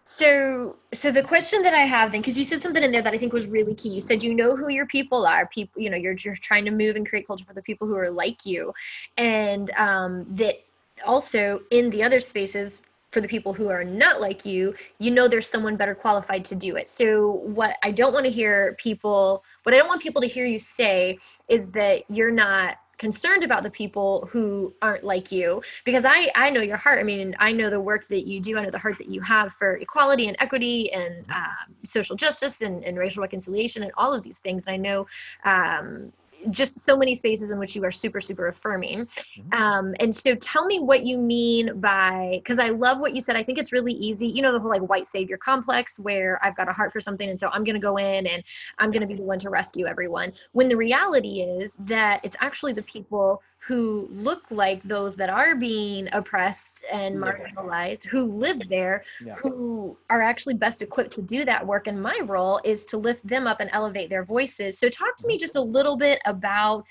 So, 0.09 0.77
so 0.93 1.11
the 1.11 1.21
question 1.21 1.61
that 1.63 1.73
I 1.73 1.81
have 1.81 2.13
then, 2.13 2.21
because 2.21 2.37
you 2.37 2.45
said 2.45 2.63
something 2.63 2.81
in 2.81 2.93
there 2.93 3.01
that 3.01 3.13
I 3.13 3.17
think 3.17 3.33
was 3.33 3.45
really 3.45 3.75
key. 3.75 3.89
You 3.89 3.99
said 3.99 4.23
you 4.23 4.33
know 4.33 4.55
who 4.55 4.69
your 4.69 4.85
people 4.85 5.25
are. 5.25 5.47
People, 5.47 5.81
you 5.81 5.89
know, 5.89 5.97
you're 5.97 6.15
you're 6.23 6.33
trying 6.33 6.63
to 6.63 6.71
move 6.71 6.95
and 6.95 7.05
create 7.05 7.27
culture 7.27 7.43
for 7.43 7.53
the 7.53 7.61
people 7.61 7.89
who 7.89 7.95
are 7.95 8.09
like 8.09 8.45
you, 8.45 8.73
and 9.17 9.69
um, 9.71 10.23
that 10.29 10.63
also 11.05 11.59
in 11.71 11.89
the 11.89 12.01
other 12.01 12.21
spaces 12.21 12.83
for 13.11 13.19
the 13.19 13.27
people 13.27 13.51
who 13.51 13.67
are 13.67 13.83
not 13.83 14.21
like 14.21 14.45
you, 14.45 14.73
you 14.99 15.11
know 15.11 15.27
there's 15.27 15.49
someone 15.49 15.75
better 15.75 15.93
qualified 15.93 16.45
to 16.45 16.55
do 16.55 16.77
it. 16.77 16.87
So 16.87 17.41
what 17.43 17.75
I 17.83 17.91
don't 17.91 18.13
want 18.13 18.25
to 18.25 18.31
hear 18.31 18.77
people, 18.79 19.43
what 19.63 19.75
I 19.75 19.77
don't 19.77 19.89
want 19.89 20.01
people 20.01 20.21
to 20.21 20.27
hear 20.27 20.45
you 20.45 20.57
say 20.57 21.17
is 21.49 21.65
that 21.71 22.03
you're 22.09 22.31
not 22.31 22.77
concerned 22.97 23.43
about 23.43 23.63
the 23.63 23.69
people 23.69 24.27
who 24.31 24.73
aren't 24.81 25.03
like 25.03 25.31
you 25.31 25.61
because 25.85 26.03
i 26.05 26.29
i 26.35 26.49
know 26.49 26.61
your 26.61 26.77
heart. 26.77 26.99
I 26.99 27.03
mean 27.03 27.35
i 27.39 27.51
know 27.51 27.69
the 27.69 27.79
work 27.79 28.07
that 28.07 28.27
you 28.27 28.39
do. 28.39 28.57
I 28.57 28.63
know 28.63 28.71
the 28.71 28.79
heart 28.79 28.97
that 28.97 29.07
you 29.07 29.21
have 29.21 29.53
for 29.53 29.77
equality 29.77 30.27
and 30.27 30.37
equity 30.39 30.91
and 30.91 31.25
uh, 31.29 31.71
social 31.83 32.15
justice 32.15 32.61
and, 32.61 32.83
and 32.83 32.97
racial 32.97 33.21
reconciliation 33.21 33.83
and 33.83 33.91
all 33.97 34.13
of 34.13 34.23
these 34.23 34.39
things. 34.39 34.65
And 34.67 34.73
i 34.73 34.77
know 34.77 35.05
um, 35.45 36.11
just 36.49 36.79
so 36.79 36.95
many 36.95 37.15
spaces 37.15 37.49
in 37.51 37.59
which 37.59 37.75
you 37.75 37.83
are 37.83 37.91
super 37.91 38.21
super 38.21 38.47
affirming. 38.47 39.05
Mm-hmm. 39.05 39.53
um, 39.53 39.95
and 39.99 40.13
so 40.13 40.35
tell 40.35 40.65
me 40.65 40.79
what 40.79 41.03
you 41.03 41.17
mean 41.17 41.79
by 41.79 42.39
because 42.43 42.59
i 42.59 42.69
love 42.69 42.99
what 42.99 43.13
you 43.13 43.21
said. 43.21 43.35
I 43.35 43.43
think 43.43 43.57
it's 43.57 43.71
really 43.71 43.93
easy. 43.93 44.27
You 44.27 44.41
know 44.41 44.51
the 44.51 44.59
whole 44.59 44.69
like 44.69 44.81
white 44.81 45.05
savior 45.05 45.37
complex 45.37 45.99
where 45.99 46.39
i've 46.43 46.55
got 46.55 46.69
a 46.69 46.73
heart 46.73 46.91
for 46.91 47.01
something 47.01 47.29
and 47.29 47.39
so 47.39 47.49
i'm 47.51 47.63
going 47.63 47.75
to 47.75 47.81
go 47.81 47.97
in 47.97 48.27
and 48.27 48.43
i'm 48.79 48.91
going 48.91 49.01
to 49.01 49.07
be 49.07 49.15
the 49.15 49.23
one 49.23 49.39
to 49.39 49.49
rescue 49.49 49.85
everyone. 49.85 50.33
When 50.51 50.67
the 50.67 50.77
reality 50.77 51.41
is 51.41 51.73
that 51.79 52.21
it's 52.23 52.37
actually 52.39 52.73
the 52.73 52.83
people 52.83 53.41
who 53.67 54.07
look 54.11 54.43
like 54.49 54.81
those 54.83 55.13
that 55.15 55.29
are 55.29 55.53
being 55.53 56.07
oppressed 56.13 56.85
and 56.89 57.17
marginalized 57.17 58.05
who 58.05 58.23
live 58.23 58.61
there 58.69 59.03
yeah. 59.23 59.35
who 59.35 59.97
are 60.09 60.21
actually 60.21 60.53
best 60.53 60.81
equipped 60.81 61.11
to 61.11 61.21
do 61.21 61.43
that 61.43 61.65
work. 61.67 61.87
And 61.87 62.01
my 62.01 62.17
role 62.23 62.61
is 62.63 62.85
to 62.85 62.97
lift 62.97 63.27
them 63.27 63.45
up 63.45 63.59
and 63.59 63.69
elevate 63.73 64.09
their 64.09 64.23
voices. 64.23 64.79
So 64.79 64.87
talk 64.87 65.17
to 65.17 65.27
me 65.27 65.33
mm-hmm. 65.33 65.41
just 65.41 65.57
a 65.57 65.61
little 65.61 65.97
bit 65.97 66.21
about 66.25 66.85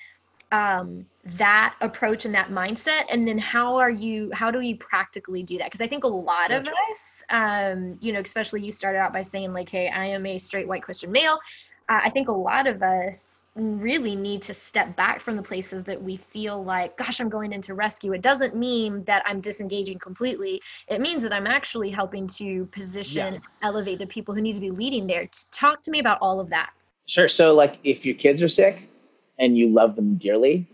um, 0.53 1.07
that 1.25 1.75
approach 1.81 2.27
and 2.27 2.35
that 2.35 2.51
mindset. 2.51 3.05
And 3.11 3.27
then 3.27 3.39
how 3.39 3.77
are 3.77 3.91
you 3.91 4.31
how 4.35 4.51
do 4.51 4.61
you 4.61 4.77
practically 4.77 5.43
do 5.43 5.57
that? 5.59 5.67
Because 5.67 5.81
i 5.81 5.87
think 5.87 6.05
a 6.05 6.09
lot 6.09 6.51
of 6.51 6.69
us 6.91 7.25
um, 7.31 7.97
you 8.01 8.13
know 8.13 8.21
especially 8.21 8.63
you 8.63 8.71
started 8.71 8.99
out 8.99 9.13
by 9.13 9.23
saying 9.23 9.53
like 9.53 9.69
hey 9.69 9.89
i 9.89 10.05
am 10.05 10.25
a 10.27 10.39
straight 10.39 10.69
white 10.69 10.83
christian 10.83 11.11
male 11.11 11.39
I 11.89 12.11
think 12.11 12.27
a 12.27 12.33
lot 12.33 12.67
of 12.67 12.83
us 12.83 13.45
really 13.55 14.17
need 14.17 14.43
to 14.43 14.55
step 14.55 14.97
back 14.97 15.21
from 15.21 15.37
the 15.37 15.43
places 15.43 15.85
that 15.85 16.03
we 16.03 16.17
feel 16.17 16.65
like, 16.65 16.97
gosh, 16.97 17.21
I'm 17.21 17.29
going 17.29 17.53
into 17.53 17.75
rescue. 17.75 18.13
It 18.13 18.23
doesn't 18.23 18.57
mean 18.57 19.05
that 19.05 19.23
I'm 19.25 19.41
disengaging 19.41 20.01
completely. 20.01 20.61
It 20.89 21.01
means 21.01 21.23
that 21.23 21.33
I'm 21.33 21.47
actually 21.47 21.91
helping 21.91 22.27
to 22.29 22.67
position, 22.67 23.35
yeah. 23.35 23.41
elevate 23.63 24.01
the 24.01 24.07
people 24.07 24.35
who 24.35 24.41
need 24.41 24.57
to 24.57 24.61
be 24.61 24.71
leading 24.71 25.07
there. 25.07 25.29
Talk 25.53 25.85
to 25.85 25.93
me 25.93 26.01
about 26.01 26.19
all 26.21 26.41
of 26.41 26.51
that. 26.51 26.73
Sure. 27.07 27.29
So, 27.29 27.55
like, 27.55 27.79
if 27.85 28.05
your 28.05 28.17
kids 28.17 28.43
are 28.43 28.49
sick 28.49 28.89
and 29.39 29.57
you 29.57 29.69
love 29.69 29.95
them 29.95 30.17
dearly, 30.17 30.67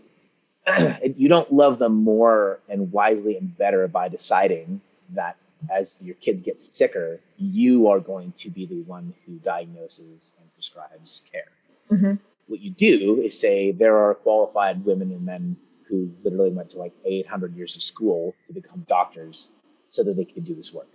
you 1.15 1.29
don't 1.29 1.53
love 1.53 1.77
them 1.77 2.03
more 2.03 2.59
and 2.69 2.91
wisely 2.91 3.37
and 3.37 3.55
better 3.55 3.87
by 3.87 4.07
deciding 4.07 4.81
that 5.09 5.37
as 5.69 6.01
your 6.01 6.15
kids 6.15 6.41
get 6.41 6.61
sicker, 6.61 7.19
you 7.37 7.87
are 7.87 7.99
going 7.99 8.31
to 8.33 8.49
be 8.49 8.65
the 8.65 8.81
one 8.81 9.13
who 9.25 9.33
diagnoses 9.39 10.33
and 10.39 10.53
prescribes 10.53 11.23
care. 11.31 11.51
Mm-hmm. 11.91 12.13
What 12.47 12.59
you 12.59 12.71
do 12.71 13.21
is 13.21 13.39
say 13.39 13.71
there 13.71 13.97
are 13.97 14.15
qualified 14.15 14.85
women 14.85 15.11
and 15.11 15.25
men 15.25 15.57
who 15.87 16.11
literally 16.23 16.51
went 16.51 16.71
to 16.71 16.77
like 16.77 16.93
800 17.05 17.55
years 17.55 17.75
of 17.75 17.81
school 17.81 18.35
to 18.47 18.53
become 18.53 18.85
doctors 18.87 19.49
so 19.89 20.03
that 20.03 20.15
they 20.15 20.25
could 20.25 20.43
do 20.43 20.55
this 20.55 20.73
work 20.73 20.87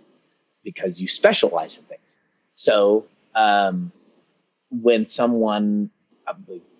because 0.63 0.99
you 1.01 1.07
specialize 1.07 1.77
in 1.77 1.83
things. 1.83 2.17
So 2.53 3.05
um, 3.35 3.91
when 4.69 5.05
someone, 5.05 5.89
a 6.27 6.35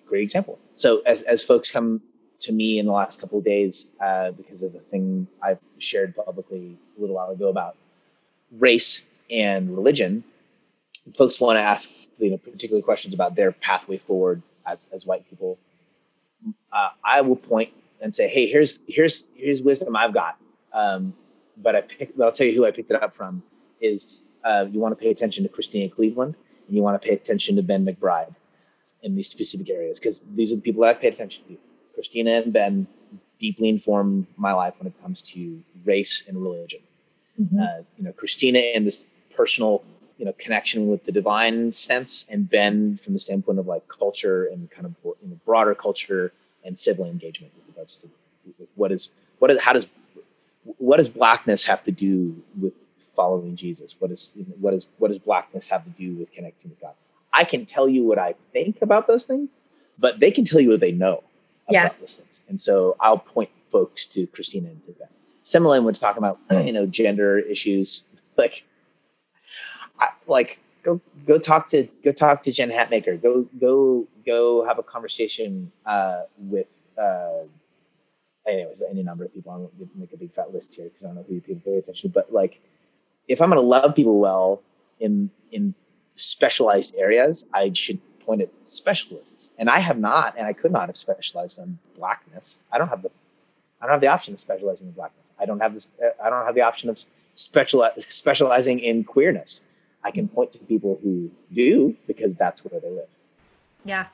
great 0.05 0.23
example. 0.23 0.59
So 0.75 1.01
as, 1.05 1.21
as 1.23 1.43
folks 1.43 1.71
come 1.71 2.01
to 2.41 2.51
me 2.51 2.79
in 2.79 2.85
the 2.85 2.91
last 2.91 3.19
couple 3.19 3.39
of 3.39 3.45
days 3.45 3.87
uh, 4.01 4.31
because 4.31 4.63
of 4.63 4.73
the 4.73 4.79
thing 4.79 5.27
I 5.43 5.57
shared 5.77 6.15
publicly 6.15 6.77
a 6.97 7.01
little 7.01 7.15
while 7.15 7.29
ago 7.31 7.49
about 7.49 7.75
race 8.59 9.03
and 9.29 9.75
religion, 9.75 10.23
folks 11.17 11.39
want 11.39 11.57
to 11.57 11.61
ask 11.61 11.89
you 12.17 12.31
know 12.31 12.37
particular 12.37 12.81
questions 12.81 13.13
about 13.13 13.35
their 13.35 13.51
pathway 13.51 13.97
forward 13.97 14.41
as 14.65 14.89
as 14.93 15.05
white 15.05 15.29
people. 15.29 15.57
Uh, 16.71 16.89
I 17.03 17.21
will 17.21 17.35
point 17.35 17.71
and 18.01 18.13
say, 18.13 18.27
hey, 18.27 18.47
here's 18.47 18.81
here's 18.87 19.29
here's 19.35 19.61
wisdom 19.61 19.95
I've 19.95 20.13
got. 20.13 20.37
Um, 20.73 21.13
but 21.57 21.75
I 21.75 21.81
pick, 21.81 22.13
I'll 22.21 22.31
tell 22.31 22.47
you 22.47 22.55
who 22.55 22.65
I 22.65 22.71
picked 22.71 22.91
it 22.91 23.01
up 23.01 23.13
from. 23.13 23.43
Is 23.81 24.23
uh, 24.43 24.65
you 24.69 24.79
want 24.79 24.97
to 24.97 25.01
pay 25.01 25.11
attention 25.11 25.43
to 25.43 25.49
Christena 25.49 25.89
Cleveland 25.93 26.35
and 26.67 26.75
you 26.75 26.83
want 26.83 27.01
to 27.01 27.05
pay 27.05 27.13
attention 27.13 27.55
to 27.57 27.61
Ben 27.61 27.85
McBride 27.85 28.35
in 29.03 29.15
these 29.15 29.29
specific 29.29 29.69
areas 29.69 29.99
because 29.99 30.21
these 30.35 30.51
are 30.51 30.57
the 30.57 30.61
people 30.61 30.81
that 30.81 30.89
I've 30.89 31.01
paid 31.01 31.13
attention 31.13 31.45
to. 31.47 31.57
Christena 31.99 32.43
and 32.43 32.53
Ben 32.53 32.87
deeply 33.39 33.69
inform 33.69 34.27
my 34.37 34.53
life 34.53 34.75
when 34.77 34.87
it 34.87 35.01
comes 35.01 35.21
to 35.21 35.61
race 35.85 36.27
and 36.27 36.41
religion. 36.41 36.81
Mm-hmm. 37.41 37.59
Uh, 37.59 37.83
you 37.97 38.03
know, 38.03 38.11
Christena 38.11 38.75
in 38.75 38.85
this 38.85 39.03
personal, 39.35 39.83
you 40.17 40.25
know, 40.25 40.33
connection 40.37 40.87
with 40.87 41.05
the 41.05 41.11
divine 41.11 41.73
sense, 41.73 42.25
and 42.29 42.49
Ben 42.49 42.97
from 42.97 43.13
the 43.13 43.19
standpoint 43.19 43.59
of 43.59 43.67
like 43.67 43.87
culture 43.87 44.45
and 44.45 44.69
kind 44.69 44.85
of 44.85 44.95
you 45.03 45.29
know, 45.29 45.39
broader 45.45 45.73
culture 45.73 46.33
and 46.65 46.77
civil 46.77 47.05
engagement 47.05 47.53
with 47.55 47.67
regards 47.67 47.97
to 47.97 48.09
what 48.75 48.91
is 48.91 49.09
what 49.39 49.51
is 49.51 49.59
how 49.61 49.73
does 49.73 49.87
what 50.77 50.97
does 50.97 51.09
blackness 51.09 51.65
have 51.65 51.83
to 51.85 51.91
do 51.91 52.43
with 52.59 52.73
following 52.97 53.55
Jesus? 53.55 53.95
What 53.99 54.11
is 54.11 54.31
what 54.59 54.73
is 54.73 54.87
what 54.97 55.07
does 55.07 55.19
blackness 55.19 55.67
have 55.69 55.85
to 55.85 55.89
do 55.91 56.15
with 56.15 56.31
connecting 56.31 56.71
with 56.71 56.81
God? 56.81 56.93
I 57.31 57.45
can 57.45 57.65
tell 57.65 57.87
you 57.87 58.03
what 58.03 58.17
I 58.17 58.35
think 58.51 58.81
about 58.81 59.07
those 59.07 59.25
things, 59.25 59.55
but 59.97 60.19
they 60.19 60.31
can 60.31 60.43
tell 60.43 60.59
you 60.59 60.69
what 60.69 60.81
they 60.81 60.91
know 60.91 61.23
about 61.69 61.73
yeah. 61.73 61.89
those 61.99 62.17
things. 62.17 62.41
And 62.49 62.59
so 62.59 62.95
I'll 62.99 63.19
point 63.19 63.49
folks 63.69 64.05
to 64.07 64.27
Christena 64.27 64.69
and 64.69 64.85
to 64.85 64.91
Ben 64.93 65.09
similarly 65.49 65.83
when 65.83 65.93
talking 65.93 66.19
about 66.19 66.39
you 66.65 66.71
know 66.71 66.85
gender 66.85 67.39
issues 67.39 68.03
like 68.37 68.65
I, 69.99 70.09
like 70.27 70.59
go 70.83 71.01
go 71.25 71.37
talk 71.39 71.67
to 71.69 71.87
go 72.03 72.11
talk 72.11 72.41
to 72.43 72.51
jen 72.51 72.69
hatmaker 72.69 73.21
go 73.21 73.47
go 73.59 74.07
go 74.25 74.65
have 74.65 74.79
a 74.79 74.83
conversation 74.83 75.71
uh, 75.85 76.21
with 76.37 76.67
uh, 76.97 77.43
anyways 78.47 78.83
any 78.89 79.03
number 79.03 79.25
of 79.25 79.33
people 79.33 79.51
i 79.51 79.57
won't 79.57 79.95
make 79.95 80.13
a 80.13 80.17
big 80.17 80.31
fat 80.33 80.53
list 80.53 80.75
here 80.75 80.85
because 80.85 81.03
i 81.03 81.07
don't 81.07 81.15
know 81.15 81.25
who 81.27 81.41
people 81.41 81.61
pay 81.65 81.77
attention 81.77 82.09
to 82.09 82.13
but 82.13 82.31
like 82.31 82.61
if 83.27 83.41
i'm 83.41 83.49
going 83.49 83.61
to 83.61 83.67
love 83.67 83.95
people 83.95 84.19
well 84.19 84.61
in 84.99 85.29
in 85.51 85.73
specialized 86.15 86.95
areas 86.95 87.47
i 87.53 87.71
should 87.73 87.99
point 88.29 88.41
at 88.41 88.49
specialists 88.63 89.51
and 89.57 89.69
i 89.69 89.79
have 89.79 89.99
not 89.99 90.35
and 90.37 90.45
i 90.45 90.53
could 90.53 90.71
not 90.71 90.87
have 90.87 90.97
specialized 90.97 91.57
in 91.59 91.79
blackness 91.95 92.63
i 92.71 92.77
don't 92.77 92.89
have 92.89 93.01
the 93.01 93.11
I 93.81 93.85
don't 93.85 93.93
have 93.93 94.01
the 94.01 94.07
option 94.07 94.33
of 94.33 94.39
specializing 94.39 94.87
in 94.87 94.93
blackness. 94.93 95.31
I 95.39 95.45
don't 95.45 95.59
have 95.59 95.73
this. 95.73 95.87
I 96.23 96.29
don't 96.29 96.45
have 96.45 96.55
the 96.55 96.61
option 96.61 96.89
of 96.89 97.01
special 97.35 97.89
specializing 97.99 98.79
in 98.79 99.03
queerness. 99.03 99.61
I 100.03 100.11
can 100.11 100.27
point 100.27 100.51
to 100.53 100.59
people 100.59 100.99
who 101.03 101.29
do 101.53 101.95
because 102.07 102.35
that's 102.35 102.63
where 102.63 102.79
they 102.79 102.89
live. 102.89 103.07
Yeah. 103.83 104.07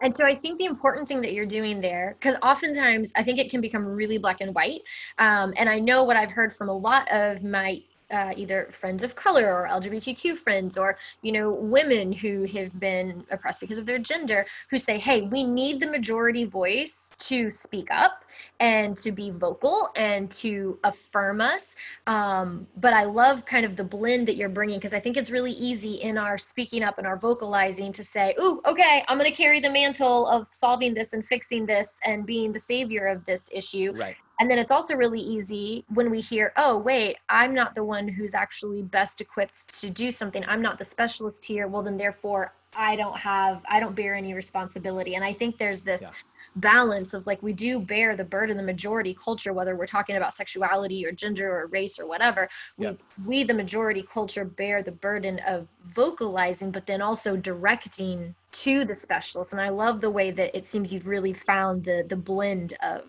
And 0.00 0.14
so 0.14 0.26
I 0.26 0.34
think 0.34 0.58
the 0.58 0.66
important 0.66 1.08
thing 1.08 1.22
that 1.22 1.32
you're 1.32 1.46
doing 1.46 1.80
there, 1.80 2.16
because 2.18 2.36
oftentimes 2.42 3.12
I 3.16 3.22
think 3.22 3.38
it 3.38 3.50
can 3.50 3.62
become 3.62 3.86
really 3.86 4.18
black 4.18 4.42
and 4.42 4.54
white. 4.54 4.82
Um, 5.18 5.54
and 5.56 5.70
I 5.70 5.78
know 5.78 6.04
what 6.04 6.16
I've 6.18 6.30
heard 6.30 6.54
from 6.54 6.68
a 6.68 6.76
lot 6.76 7.10
of 7.10 7.42
my 7.42 7.82
uh, 8.10 8.32
either 8.36 8.68
friends 8.70 9.02
of 9.02 9.14
color 9.14 9.52
or 9.52 9.68
LGBTQ 9.68 10.36
friends 10.36 10.76
or 10.76 10.96
you 11.22 11.32
know 11.32 11.50
women 11.50 12.12
who 12.12 12.44
have 12.44 12.78
been 12.78 13.24
oppressed 13.30 13.60
because 13.60 13.78
of 13.78 13.86
their 13.86 13.98
gender 13.98 14.44
who 14.70 14.78
say 14.78 14.98
hey 14.98 15.22
we 15.22 15.44
need 15.44 15.80
the 15.80 15.86
majority 15.86 16.44
voice 16.44 17.10
to 17.18 17.50
speak 17.50 17.88
up 17.90 18.24
and 18.60 18.96
to 18.96 19.12
be 19.12 19.30
vocal 19.30 19.90
and 19.96 20.30
to 20.30 20.78
affirm 20.84 21.40
us. 21.40 21.76
Um, 22.06 22.66
but 22.78 22.92
I 22.92 23.04
love 23.04 23.44
kind 23.44 23.64
of 23.64 23.76
the 23.76 23.84
blend 23.84 24.26
that 24.28 24.36
you're 24.36 24.48
bringing 24.48 24.78
because 24.78 24.94
I 24.94 25.00
think 25.00 25.16
it's 25.16 25.30
really 25.30 25.52
easy 25.52 25.94
in 25.94 26.18
our 26.18 26.36
speaking 26.36 26.82
up 26.82 26.98
and 26.98 27.06
our 27.06 27.16
vocalizing 27.16 27.92
to 27.92 28.04
say 28.04 28.34
ooh 28.40 28.60
okay 28.66 29.04
I'm 29.08 29.18
going 29.18 29.30
to 29.30 29.36
carry 29.36 29.60
the 29.60 29.70
mantle 29.70 30.26
of 30.26 30.48
solving 30.52 30.94
this 30.94 31.12
and 31.12 31.24
fixing 31.24 31.66
this 31.66 31.98
and 32.04 32.26
being 32.26 32.52
the 32.52 32.60
savior 32.60 33.06
of 33.06 33.24
this 33.24 33.48
issue. 33.52 33.92
Right 33.96 34.16
and 34.40 34.50
then 34.50 34.58
it's 34.58 34.70
also 34.70 34.96
really 34.96 35.20
easy 35.20 35.84
when 35.94 36.10
we 36.10 36.20
hear, 36.20 36.52
oh, 36.56 36.78
wait, 36.78 37.18
I'm 37.28 37.54
not 37.54 37.74
the 37.74 37.84
one 37.84 38.08
who's 38.08 38.34
actually 38.34 38.82
best 38.82 39.20
equipped 39.20 39.80
to 39.80 39.90
do 39.90 40.10
something. 40.10 40.44
I'm 40.46 40.60
not 40.60 40.78
the 40.78 40.84
specialist 40.84 41.44
here. 41.44 41.68
Well, 41.68 41.82
then 41.82 41.96
therefore, 41.96 42.52
I 42.76 42.96
don't 42.96 43.16
have, 43.16 43.62
I 43.68 43.78
don't 43.78 43.94
bear 43.94 44.14
any 44.14 44.34
responsibility. 44.34 45.14
And 45.14 45.24
I 45.24 45.32
think 45.32 45.56
there's 45.56 45.80
this 45.80 46.02
yeah. 46.02 46.10
balance 46.56 47.14
of 47.14 47.26
like, 47.28 47.40
we 47.44 47.52
do 47.52 47.78
bear 47.78 48.16
the 48.16 48.24
burden, 48.24 48.56
the 48.56 48.64
majority 48.64 49.14
culture, 49.14 49.52
whether 49.52 49.76
we're 49.76 49.86
talking 49.86 50.16
about 50.16 50.34
sexuality 50.34 51.06
or 51.06 51.12
gender 51.12 51.54
or 51.54 51.66
race 51.68 52.00
or 52.00 52.06
whatever. 52.06 52.48
We, 52.76 52.86
yeah. 52.86 52.92
we, 53.24 53.44
the 53.44 53.54
majority 53.54 54.02
culture, 54.02 54.44
bear 54.44 54.82
the 54.82 54.92
burden 54.92 55.38
of 55.46 55.68
vocalizing, 55.86 56.72
but 56.72 56.86
then 56.86 57.00
also 57.00 57.36
directing 57.36 58.34
to 58.50 58.84
the 58.84 58.94
specialist. 58.94 59.52
And 59.52 59.60
I 59.60 59.68
love 59.68 60.00
the 60.00 60.10
way 60.10 60.32
that 60.32 60.56
it 60.56 60.66
seems 60.66 60.92
you've 60.92 61.06
really 61.06 61.32
found 61.32 61.84
the 61.84 62.04
the 62.08 62.16
blend 62.16 62.74
of 62.82 63.04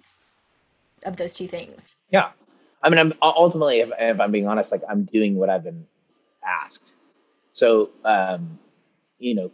of 1.06 1.18
those 1.18 1.34
two 1.36 1.48
things. 1.48 1.98
Yeah. 2.10 2.30
I 2.84 2.90
mean, 2.90 3.00
I'm 3.00 3.14
ultimately, 3.22 3.80
if, 3.80 3.90
if 3.98 4.20
I'm 4.20 4.32
being 4.32 4.48
honest, 4.48 4.72
like 4.72 4.84
I'm 4.90 5.04
doing 5.04 5.36
what 5.36 5.50
I've 5.50 5.64
been 5.64 5.86
asked. 6.46 6.94
So, 7.52 7.90
um, 8.04 8.60
you 9.18 9.34
know, 9.34 9.52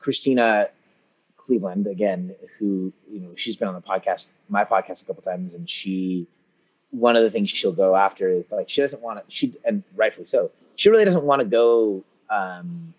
Christena 0.00 0.68
Cleveland, 1.36 1.86
again, 1.86 2.34
who, 2.58 2.92
you 3.10 3.20
know, 3.20 3.30
she's 3.36 3.56
been 3.56 3.68
on 3.68 3.74
the 3.74 3.80
podcast, 3.80 4.26
my 4.48 4.64
podcast 4.64 5.02
a 5.02 5.06
couple 5.06 5.22
times, 5.22 5.54
and 5.54 5.68
she, 5.68 6.26
one 6.90 7.16
of 7.16 7.22
the 7.22 7.30
things 7.30 7.48
she'll 7.48 7.72
go 7.72 7.96
after 7.96 8.28
is 8.28 8.52
like, 8.52 8.68
she 8.68 8.82
doesn't 8.82 9.00
want 9.00 9.18
to, 9.18 9.24
she, 9.34 9.54
and 9.64 9.82
rightfully 9.96 10.26
so, 10.26 10.50
she 10.76 10.90
really 10.90 11.04
doesn't 11.04 11.24
want 11.24 11.40
to 11.40 11.46
go 11.46 12.04
um, 12.28 12.92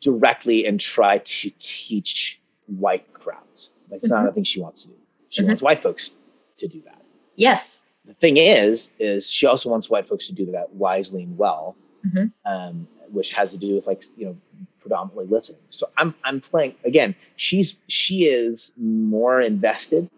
directly 0.00 0.66
and 0.66 0.80
try 0.80 1.18
to 1.18 1.50
teach 1.58 2.40
white 2.66 3.12
crowds 3.12 3.70
Like 3.90 3.98
it's 3.98 4.10
not 4.10 4.26
a 4.26 4.32
thing 4.32 4.44
she 4.44 4.60
wants 4.60 4.82
to 4.84 4.88
do. 4.88 4.94
She 5.28 5.42
Mhm. 5.42 5.46
wants 5.48 5.62
white 5.62 5.80
folks 5.82 6.10
to 6.58 6.66
do 6.68 6.80
that. 6.82 7.02
Yes. 7.36 7.80
The 8.04 8.14
thing 8.14 8.36
is, 8.36 8.88
is 8.98 9.28
she 9.30 9.46
also 9.46 9.68
wants 9.68 9.90
white 9.90 10.06
folks 10.06 10.26
to 10.28 10.32
do 10.32 10.46
that 10.52 10.72
wisely 10.74 11.24
and 11.24 11.36
well, 11.36 11.76
Mhm. 12.06 12.32
um, 12.44 12.88
which 13.10 13.30
has 13.32 13.50
to 13.52 13.58
do 13.58 13.74
with 13.74 13.86
like 13.86 14.02
you 14.16 14.26
know 14.26 14.36
predominantly 14.78 15.26
listening. 15.26 15.60
So 15.70 15.88
I'm 15.96 16.14
I'm 16.24 16.40
playing 16.40 16.76
again. 16.84 17.14
She's 17.36 17.80
she 17.88 18.26
is 18.26 18.72
more 18.76 19.40
invested 19.40 20.08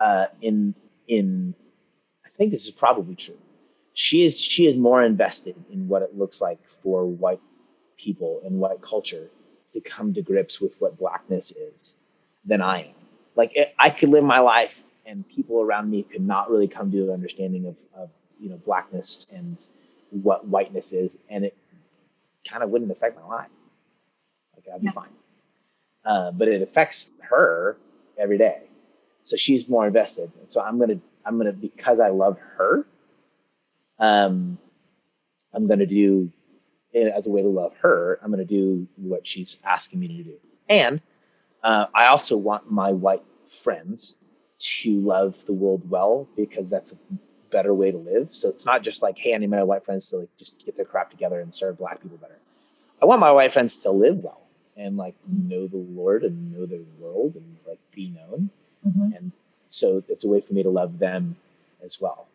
uh, 0.00 0.26
in 0.40 0.74
in. 1.08 1.54
I 2.24 2.28
think 2.36 2.50
this 2.52 2.64
is 2.64 2.70
probably 2.70 3.14
true. 3.16 3.38
She 3.94 4.24
is 4.24 4.40
she 4.40 4.66
is 4.66 4.76
more 4.76 5.02
invested 5.04 5.56
in 5.70 5.88
what 5.88 6.02
it 6.02 6.16
looks 6.16 6.40
like 6.40 6.68
for 6.68 7.04
white 7.04 7.40
people 7.96 8.40
and 8.44 8.58
white 8.60 8.80
culture 8.80 9.30
to 9.70 9.80
come 9.80 10.14
to 10.14 10.22
grips 10.22 10.60
with 10.60 10.80
what 10.80 10.96
blackness 10.98 11.50
is 11.52 11.94
than 12.44 12.60
I 12.60 12.82
am. 12.82 12.94
Like 13.36 13.52
it, 13.56 13.74
I 13.78 13.90
could 13.90 14.08
live 14.10 14.24
my 14.24 14.38
life 14.38 14.82
and 15.06 15.28
people 15.28 15.60
around 15.60 15.90
me 15.90 16.02
could 16.02 16.26
not 16.26 16.50
really 16.50 16.68
come 16.68 16.90
to 16.92 17.04
an 17.04 17.10
understanding 17.10 17.66
of, 17.66 17.76
of 17.94 18.10
you 18.40 18.48
know 18.50 18.56
blackness 18.58 19.26
and 19.34 19.64
what 20.10 20.46
whiteness 20.46 20.92
is, 20.92 21.18
and 21.28 21.44
it 21.44 21.56
kind 22.48 22.62
of 22.62 22.70
wouldn't 22.70 22.90
affect 22.90 23.16
my 23.16 23.24
life. 23.26 23.48
Like 24.56 24.66
I'd 24.74 24.80
be 24.80 24.86
Yeah. 24.86 24.92
fine. 24.92 25.08
Uh, 26.04 26.30
but 26.32 26.48
it 26.48 26.60
affects 26.62 27.10
her 27.22 27.76
every 28.18 28.36
day, 28.38 28.62
so 29.24 29.36
she's 29.36 29.68
more 29.68 29.86
invested. 29.86 30.30
And 30.40 30.50
so 30.50 30.60
I'm 30.60 30.78
gonna 30.78 31.00
I'm 31.24 31.38
gonna 31.38 31.52
because 31.52 31.98
I 32.00 32.08
love 32.10 32.38
her. 32.38 32.86
Um, 33.98 34.58
I'm 35.52 35.66
gonna 35.66 35.86
do 35.86 36.30
eh, 36.94 37.08
as 37.14 37.26
a 37.26 37.30
way 37.30 37.42
to 37.42 37.48
love 37.48 37.74
her. 37.78 38.18
I'm 38.22 38.30
gonna 38.30 38.44
do 38.44 38.86
what 38.96 39.26
she's 39.26 39.58
asking 39.64 40.00
me 40.00 40.08
to 40.08 40.22
do, 40.24 40.34
and 40.68 41.00
uh, 41.64 41.86
I 41.94 42.06
also 42.06 42.36
want 42.36 42.70
my 42.70 42.92
white 42.92 43.24
friends 43.46 44.16
to 44.58 45.00
love 45.00 45.44
the 45.46 45.52
world 45.52 45.90
well 45.90 46.28
because 46.36 46.70
that's 46.70 46.92
a 46.92 46.96
better 47.50 47.74
way 47.74 47.90
to 47.90 47.98
live. 47.98 48.28
So 48.30 48.48
it's 48.48 48.66
not 48.66 48.82
just 48.82 49.02
like, 49.02 49.18
hey, 49.18 49.34
I 49.34 49.38
need 49.38 49.50
my 49.50 49.62
white 49.62 49.84
friends 49.84 50.10
to 50.10 50.18
like 50.18 50.36
just 50.38 50.64
get 50.64 50.76
their 50.76 50.84
crap 50.84 51.10
together 51.10 51.40
and 51.40 51.54
serve 51.54 51.78
black 51.78 52.02
people 52.02 52.18
better. 52.18 52.38
I 53.02 53.06
want 53.06 53.20
my 53.20 53.32
white 53.32 53.52
friends 53.52 53.76
to 53.78 53.90
live 53.90 54.18
well 54.18 54.42
and 54.76 54.96
like 54.96 55.14
know 55.26 55.66
the 55.66 55.78
Lord 55.78 56.22
and 56.22 56.52
know 56.52 56.66
the 56.66 56.84
world 56.98 57.34
and 57.34 57.56
like 57.66 57.80
be 57.92 58.10
known. 58.10 58.50
Mhm. 58.86 59.16
And 59.16 59.32
so 59.68 60.02
it's 60.08 60.24
a 60.24 60.28
way 60.28 60.40
for 60.40 60.52
me 60.54 60.62
to 60.62 60.70
love 60.70 60.98
them 60.98 61.36
as 61.82 62.00
well. 62.00 62.28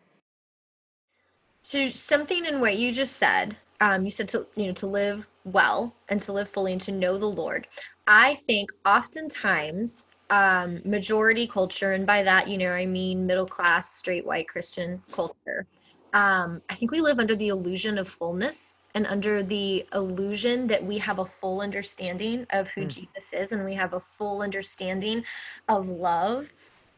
So 1.62 1.88
something 1.88 2.46
in 2.46 2.60
what 2.60 2.76
you 2.76 2.92
just 2.92 3.16
said, 3.16 3.56
um, 3.80 4.04
you 4.04 4.10
said 4.10 4.28
to 4.30 4.46
you 4.56 4.66
know 4.66 4.72
to 4.72 4.86
live 4.86 5.26
well 5.44 5.94
and 6.08 6.20
to 6.20 6.32
live 6.32 6.48
fully 6.48 6.72
and 6.72 6.80
to 6.82 6.92
know 6.92 7.18
the 7.18 7.26
Lord. 7.26 7.66
I 8.10 8.34
think 8.36 8.72
oftentimes 8.86 10.04
um, 10.30 10.82
majority 10.84 11.46
culture, 11.46 11.92
and 11.92 12.06
by 12.06 12.24
that 12.24 12.48
you 12.48 12.58
know 12.58 12.72
I 12.72 12.86
mean 12.86 13.26
middle 13.26 13.46
class, 13.46 13.94
straight 13.94 14.26
white 14.26 14.48
Christian 14.48 15.02
culture. 15.12 15.66
Um, 16.12 16.62
I 16.70 16.74
think 16.74 16.92
we 16.92 17.00
live 17.00 17.20
under 17.20 17.36
the 17.36 17.48
illusion 17.48 17.98
of 17.98 18.08
fullness 18.08 18.78
and 18.96 19.06
under 19.06 19.44
the 19.44 19.86
illusion 19.94 20.66
that 20.68 20.84
we 20.84 20.98
have 20.98 21.20
a 21.20 21.26
full 21.26 21.60
understanding 21.62 22.46
of 22.50 22.70
who 22.70 22.82
Mm. 22.82 22.88
Jesus 22.88 23.32
is 23.32 23.52
and 23.52 23.64
we 23.64 23.74
have 23.74 23.94
a 23.94 24.00
full 24.00 24.42
understanding 24.42 25.24
of 25.68 25.88
love 25.88 26.52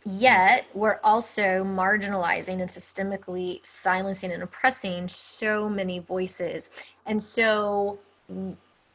Yet 0.05 0.67
we're 0.75 0.99
also 1.05 1.65
marginalizing 1.65 2.61
and 2.61 2.69
systemically 2.69 3.65
silencing 3.65 4.33
and 4.33 4.43
oppressing 4.43 5.09
so 5.09 5.69
many 5.69 6.01
voices. 6.01 6.71
And 7.07 7.23
so 7.23 8.01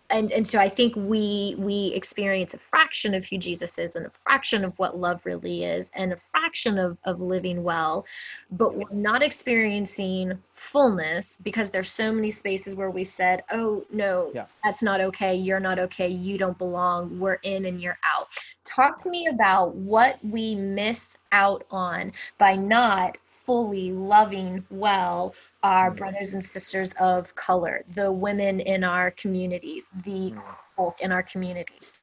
and 0.10 0.32
and 0.32 0.48
so 0.48 0.60
I 0.60 0.70
think 0.70 0.96
we 0.96 1.56
we 1.58 1.92
experience 1.94 2.54
a 2.54 2.58
fraction 2.58 3.14
of 3.14 3.26
who 3.26 3.38
Jesus 3.38 3.78
is 3.78 3.96
and 3.96 4.06
a 4.06 4.10
fraction 4.10 4.64
of 4.64 4.78
what 4.80 4.98
love 4.98 5.26
really 5.26 5.64
is 5.64 5.90
and 5.94 6.14
a 6.14 6.18
fraction 6.18 6.78
of 6.78 6.98
of 7.04 7.20
living 7.20 7.64
well, 7.64 8.06
but 8.52 8.76
we're 8.76 8.92
not 8.92 9.22
experiencing 9.22 10.38
fullness 10.58 11.38
because 11.44 11.70
there's 11.70 11.90
so 11.90 12.12
many 12.12 12.32
spaces 12.32 12.76
where 12.76 12.90
we've 12.92 13.10
said, 13.10 13.44
"Oh 13.52 13.86
no, 13.92 14.32
Yeah. 14.34 14.46
that's 14.64 14.82
not 14.84 15.00
okay. 15.02 15.36
You're 15.36 15.60
not 15.60 15.80
okay. 15.80 16.08
You 16.10 16.38
don't 16.38 16.58
belong. 16.58 17.20
We're 17.20 17.40
in 17.44 17.66
and 17.66 17.82
you're 17.82 18.00
out." 18.04 18.28
Talk 18.66 18.98
to 19.04 19.10
me 19.10 19.28
about 19.28 19.76
what 19.76 20.18
we 20.24 20.56
miss 20.56 21.16
out 21.32 21.64
on 21.72 22.12
by 22.38 22.56
not 22.56 23.18
fully 23.24 23.92
loving 23.92 24.66
well 24.70 25.34
our 25.64 25.92
Mm. 25.92 25.98
brothers 25.98 26.34
and 26.34 26.44
sisters 26.44 26.94
of 27.00 27.34
color, 27.36 27.84
the 27.96 28.12
women 28.12 28.60
in 28.60 28.84
our 28.84 29.12
communities, 29.12 29.90
the 30.04 30.32
Mm. 30.32 30.56
folk 30.76 31.00
in 31.02 31.12
our 31.12 31.24
communities. 31.24 31.98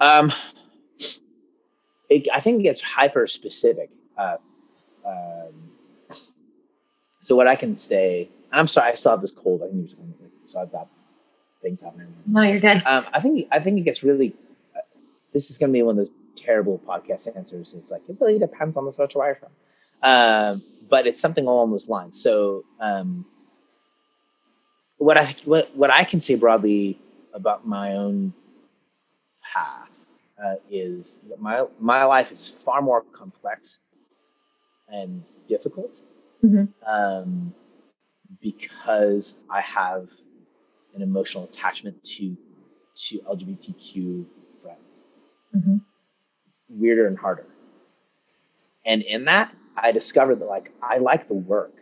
Um, 0.00 0.32
it, 2.08 2.28
I 2.32 2.40
think 2.40 2.60
it 2.60 2.64
gets 2.64 2.80
hyper 2.80 3.26
specific. 3.26 3.90
Uh, 4.16 4.36
um, 5.06 5.70
so 7.26 7.34
what 7.34 7.48
I 7.48 7.56
can 7.56 7.76
say, 7.76 8.28
I'm 8.52 8.68
sorry, 8.68 8.92
I 8.92 8.94
still 8.94 9.10
have 9.10 9.20
this 9.20 9.32
cold. 9.32 9.60
I 9.60 9.66
think 9.66 9.90
it 9.90 9.98
was, 9.98 10.30
so 10.44 10.60
I've 10.60 10.70
got 10.70 10.86
things 11.60 11.80
happening. 11.80 12.14
No, 12.24 12.42
you're 12.42 12.60
good. 12.60 12.80
Um, 12.86 13.04
I 13.12 13.20
think 13.20 13.48
I 13.50 13.58
think 13.58 13.80
it 13.80 13.82
gets 13.82 14.04
really. 14.04 14.32
Uh, 14.76 14.82
this 15.32 15.50
is 15.50 15.58
going 15.58 15.70
to 15.70 15.72
be 15.72 15.82
one 15.82 15.94
of 15.94 15.96
those 15.96 16.12
terrible 16.36 16.80
podcast 16.86 17.36
answers. 17.36 17.74
It's 17.74 17.90
like 17.90 18.02
it 18.08 18.16
really 18.20 18.38
depends 18.38 18.76
on 18.76 18.84
the 18.84 18.92
social 18.92 19.22
wire 19.22 19.34
from, 19.34 19.48
um, 20.08 20.62
but 20.88 21.08
it's 21.08 21.20
something 21.20 21.48
along 21.48 21.72
those 21.72 21.88
lines. 21.88 22.22
So 22.22 22.64
um, 22.78 23.26
what 24.98 25.18
I 25.18 25.34
what 25.46 25.74
what 25.74 25.90
I 25.90 26.04
can 26.04 26.20
say 26.20 26.36
broadly 26.36 27.00
about 27.34 27.66
my 27.66 27.94
own 27.94 28.34
path 29.42 30.10
uh, 30.40 30.54
is 30.70 31.18
that 31.28 31.40
my 31.40 31.64
my 31.80 32.04
life 32.04 32.30
is 32.30 32.48
far 32.48 32.80
more 32.82 33.02
complex 33.02 33.80
and 34.88 35.24
difficult 35.48 36.02
Mhm. 36.46 36.68
um, 36.86 37.54
because 38.40 39.40
I 39.50 39.60
have 39.60 40.10
an 40.94 41.02
emotional 41.02 41.44
attachment 41.44 42.02
to 42.04 42.36
to 42.94 43.18
LGBTQ 43.20 44.24
friends. 44.62 45.04
Mhm. 45.54 45.80
Weirder 46.70 47.06
and 47.06 47.18
harder. 47.18 47.46
And 48.86 49.02
in 49.02 49.24
that, 49.26 49.54
I 49.76 49.92
discovered 49.92 50.36
that 50.36 50.46
like 50.46 50.72
I 50.82 50.98
like 50.98 51.28
the 51.28 51.34
work, 51.34 51.74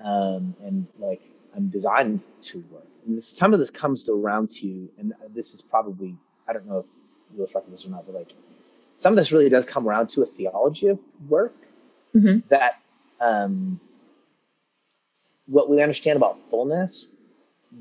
um, 0.00 0.56
and 0.62 0.86
like 0.98 1.22
I'm 1.54 1.68
designed 1.68 2.26
to 2.42 2.58
work. 2.70 2.86
And 3.06 3.16
this, 3.16 3.28
some 3.28 3.52
of 3.52 3.58
this 3.60 3.70
comes 3.70 4.08
around 4.08 4.50
to, 4.50 4.66
you, 4.66 4.88
and 4.98 5.12
this 5.34 5.54
is 5.54 5.62
probably 5.62 6.16
I 6.48 6.52
don't 6.52 6.66
know 6.66 6.78
if 6.80 6.86
you'll 7.36 7.46
strike 7.46 7.68
this 7.70 7.86
or 7.86 7.90
not, 7.90 8.06
but 8.06 8.14
like 8.16 8.34
some 8.96 9.12
of 9.12 9.16
this 9.16 9.30
really 9.32 9.48
does 9.48 9.64
come 9.66 9.86
around 9.88 10.08
to 10.10 10.22
a 10.22 10.26
theology 10.26 10.88
of 10.88 10.98
work 11.28 11.54
Mhm. 12.14 12.46
that 12.48 12.81
um, 13.22 13.80
what 15.46 15.70
we 15.70 15.80
understand 15.82 16.16
about 16.16 16.36
fullness 16.50 17.14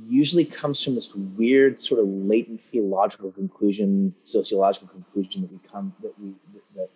usually 0.08 0.46
comes 0.46 0.82
from 0.84 0.96
this 0.96 1.14
weird 1.16 1.78
sort 1.78 2.00
of 2.00 2.08
latent 2.08 2.62
theological 2.64 3.32
conclusion, 3.32 4.16
sociological 4.24 4.88
conclusion 4.88 5.42
that 5.42 5.52
we 5.52 5.60
come 5.70 5.94
that 6.02 6.14
we 6.20 6.34
that 6.76 6.90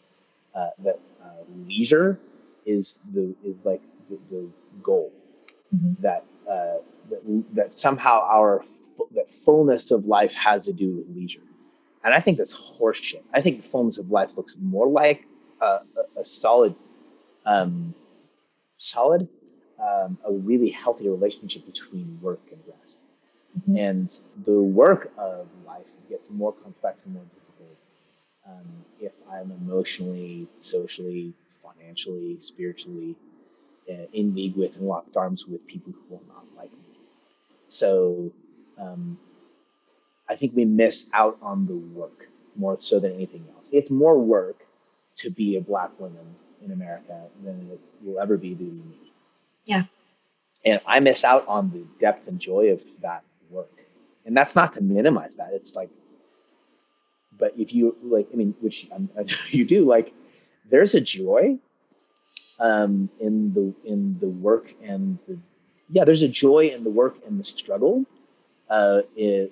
uh, 0.56 0.70
that 0.80 1.00
uh, 1.22 1.44
leisure 1.68 2.20
is 2.66 3.00
the 3.14 3.36
is 3.44 3.66
like 3.66 3.82
the, 4.10 4.18
the 4.32 4.48
goal 4.82 5.12
Mhm. 5.76 6.00
that, 6.00 6.24
uh, 6.48 6.78
that 7.10 7.22
that 7.54 7.74
somehow 7.74 8.22
our 8.22 8.64
that 9.16 9.30
fullness 9.32 9.92
of 9.92 10.06
life 10.06 10.34
has 10.36 10.66
to 10.66 10.74
do 10.74 10.90
with 10.98 11.08
leisure, 11.16 11.42
and 12.04 12.14
I 12.14 12.20
think 12.22 12.38
that's 12.38 12.54
horseshit. 12.54 13.24
I 13.34 13.42
think 13.42 13.58
the 13.58 13.68
fullness 13.68 13.98
of 13.98 14.10
life 14.12 14.38
looks 14.38 14.56
more 14.62 14.88
like 14.88 15.28
a, 15.60 15.66
a, 16.16 16.22
a 16.22 16.26
solid, 16.26 16.76
um, 17.46 17.94
solid, 18.78 19.28
um, 19.80 20.18
a 20.26 20.32
really 20.32 20.70
healthy 20.70 21.08
relationship 21.10 21.66
between 21.66 22.20
work 22.22 22.42
and 22.52 22.62
rest. 22.68 23.00
Mhm. 23.60 23.78
And 23.78 24.20
the 24.46 24.62
work 24.62 25.12
of 25.18 25.48
life 25.66 25.96
gets 26.10 26.30
more 26.30 26.54
complex 26.54 27.06
and 27.06 27.16
more 27.16 27.24
difficult 27.34 27.78
um, 28.48 28.86
if 29.00 29.14
I'm 29.30 29.52
emotionally, 29.52 30.48
socially, 30.60 31.34
financially, 31.50 32.40
spiritually 32.40 33.16
uh, 33.90 34.06
in 34.14 34.36
league 34.36 34.56
with 34.56 34.78
and 34.78 34.88
locked 34.88 35.16
arms 35.18 35.48
with 35.48 35.66
people 35.68 35.94
who 35.94 36.16
will 36.16 36.24
not 36.28 36.46
like 36.56 36.72
me. 36.72 37.00
So 37.68 38.32
um, 38.78 39.18
I 40.30 40.36
think 40.36 40.56
we 40.56 40.66
miss 40.66 41.10
out 41.14 41.38
on 41.42 41.68
the 41.68 41.76
work 41.76 42.30
more 42.56 42.78
so 42.80 43.00
than 43.00 43.14
anything 43.14 43.46
else. 43.56 43.70
It's 43.72 43.92
more 43.92 44.18
work 44.18 44.66
to 45.16 45.30
be 45.30 45.56
a 45.56 45.62
black 45.62 45.98
woman 46.00 46.36
in 46.66 46.72
America 46.72 47.24
than 47.44 47.70
it 47.72 47.80
will 48.02 48.20
ever 48.20 48.38
be 48.38 48.56
to 48.56 48.64
me. 48.64 48.84
Yeah. 49.66 49.84
And 50.66 50.82
I 50.86 51.00
miss 51.00 51.24
out 51.24 51.48
on 51.48 51.72
the 51.72 51.86
depth 52.00 52.28
and 52.28 52.40
joy 52.40 52.72
of 52.72 52.84
that 53.02 53.24
work. 53.50 53.86
And 54.26 54.36
that's 54.36 54.56
not 54.56 54.74
to 54.74 54.82
minimize 54.82 55.36
that. 55.36 55.52
It's 55.54 55.76
like, 55.76 55.90
but 57.38 57.54
if 57.58 57.74
you 57.74 57.96
like, 58.02 58.28
I 58.34 58.36
mean, 58.36 58.56
which 58.62 58.88
um, 58.92 59.10
you 59.50 59.66
do, 59.66 59.86
like, 59.86 60.14
there's 60.70 60.96
a 60.96 61.02
joy 61.02 61.60
um, 62.60 63.10
in 63.20 63.54
the 63.54 63.74
in 63.84 64.18
the 64.20 64.28
work 64.28 64.74
and 64.82 65.20
the 65.28 65.38
yeah, 65.90 66.04
there's 66.04 66.24
a 66.24 66.28
joy 66.28 66.72
in 66.74 66.84
the 66.84 66.90
work 66.90 67.18
and 67.28 67.40
the 67.40 67.44
struggle. 67.44 68.06
Uh, 68.70 69.02
it, 69.16 69.52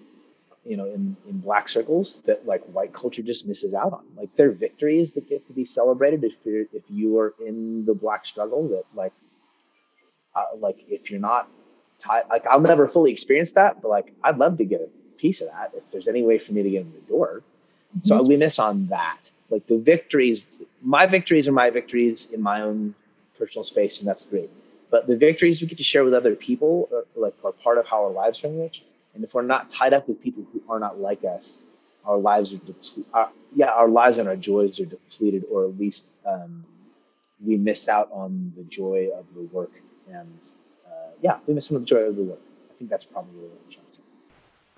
you 0.66 0.78
know 0.78 0.86
in 0.86 1.16
in 1.30 1.40
black 1.40 1.68
circles 1.68 2.22
that 2.26 2.46
like 2.46 2.64
white 2.66 2.94
culture 2.94 3.22
just 3.22 3.48
misses 3.48 3.74
out 3.74 3.94
on. 3.94 4.04
Like 4.16 4.30
they're 4.36 4.52
victories 4.52 5.14
that 5.14 5.28
get 5.30 5.46
to 5.48 5.54
be 5.54 5.66
celebrated 5.66 6.24
if 6.24 6.36
you're 6.44 6.66
if 6.74 6.84
you 6.90 7.20
are 7.20 7.34
in 7.46 7.86
the 7.86 7.94
black 7.94 8.26
struggle 8.26 8.68
that 8.70 8.86
like 8.96 9.14
uh, 10.36 10.46
like 10.58 10.84
if 10.90 11.12
you're 11.12 11.20
not 11.20 11.48
tied 12.00 12.24
like 12.30 12.46
i'll 12.48 12.60
never 12.60 12.88
fully 12.88 13.12
experience 13.12 13.52
that 13.52 13.82
but 13.82 13.88
like 13.88 14.14
i'd 14.24 14.38
love 14.38 14.58
to 14.58 14.66
get 14.66 14.82
a 14.82 14.90
piece 15.24 15.40
of 15.40 15.48
that 15.48 15.72
if 15.74 15.90
there's 15.90 16.10
any 16.10 16.22
way 16.22 16.38
for 16.38 16.52
me 16.52 16.62
to 16.62 16.70
get 16.70 16.82
in 16.82 16.92
the 16.92 17.08
door. 17.08 17.42
So 18.02 18.22
we 18.24 18.36
miss 18.36 18.60
on 18.60 18.88
that. 18.88 19.20
Like 19.50 19.66
the 19.68 19.78
victories 19.78 20.52
my 20.82 21.06
victories 21.06 21.48
are 21.48 21.54
my 21.54 21.70
victories 21.70 22.32
in 22.34 22.42
my 22.42 22.60
own 22.62 22.94
personal 23.38 23.64
space 23.64 24.00
and 24.00 24.08
that's 24.08 24.26
great. 24.26 24.50
But 24.92 25.08
the 25.08 25.16
victories 25.16 25.62
we 25.62 25.68
get 25.68 25.78
to 25.78 25.84
share 25.84 26.04
with 26.04 26.14
other 26.14 26.36
people 26.36 26.90
are 26.92 27.06
like 27.16 27.36
are 27.46 27.54
part 27.54 27.78
of 27.78 27.86
how 27.88 28.04
our 28.04 28.12
lives 28.12 28.44
are 28.44 28.48
enriched 28.48 28.84
and 29.14 29.24
if 29.24 29.34
we're 29.34 29.44
not 29.44 29.70
tied 29.70 29.94
up 29.94 30.08
with 30.08 30.22
people 30.22 30.46
who 30.52 30.62
are 30.70 30.80
not 30.80 31.00
like 31.00 31.24
us, 31.24 31.60
our 32.06 32.18
lives 32.18 32.54
are 32.54 32.58
depleted. 32.58 33.06
Yeah, 33.56 33.72
our 33.72 33.88
lives 33.88 34.18
and 34.18 34.28
our 34.28 34.36
joys 34.36 34.80
are 34.80 34.86
depleted, 34.86 35.46
or 35.52 35.66
at 35.66 35.78
least 35.78 36.14
um, 36.26 36.66
we 37.44 37.56
miss 37.58 37.88
out 37.88 38.10
on 38.12 38.52
the 38.58 38.64
joy 38.64 39.10
of 39.16 39.26
the 39.36 39.42
work. 39.42 39.72
And 40.12 40.40
uh, 40.88 41.12
yeah, 41.22 41.38
we 41.46 41.54
miss 41.54 41.72
out 41.72 41.76
on 41.76 41.82
the 41.82 41.88
joy 41.88 41.98
of 41.98 42.16
the 42.16 42.24
work. 42.24 42.42
I 42.72 42.74
think 42.74 42.90
that's 42.90 43.06
probably 43.06 43.34
what 43.36 43.52
I'm 43.64 43.72
trying 43.72 43.86
to 43.86 43.94
say. 43.94 44.02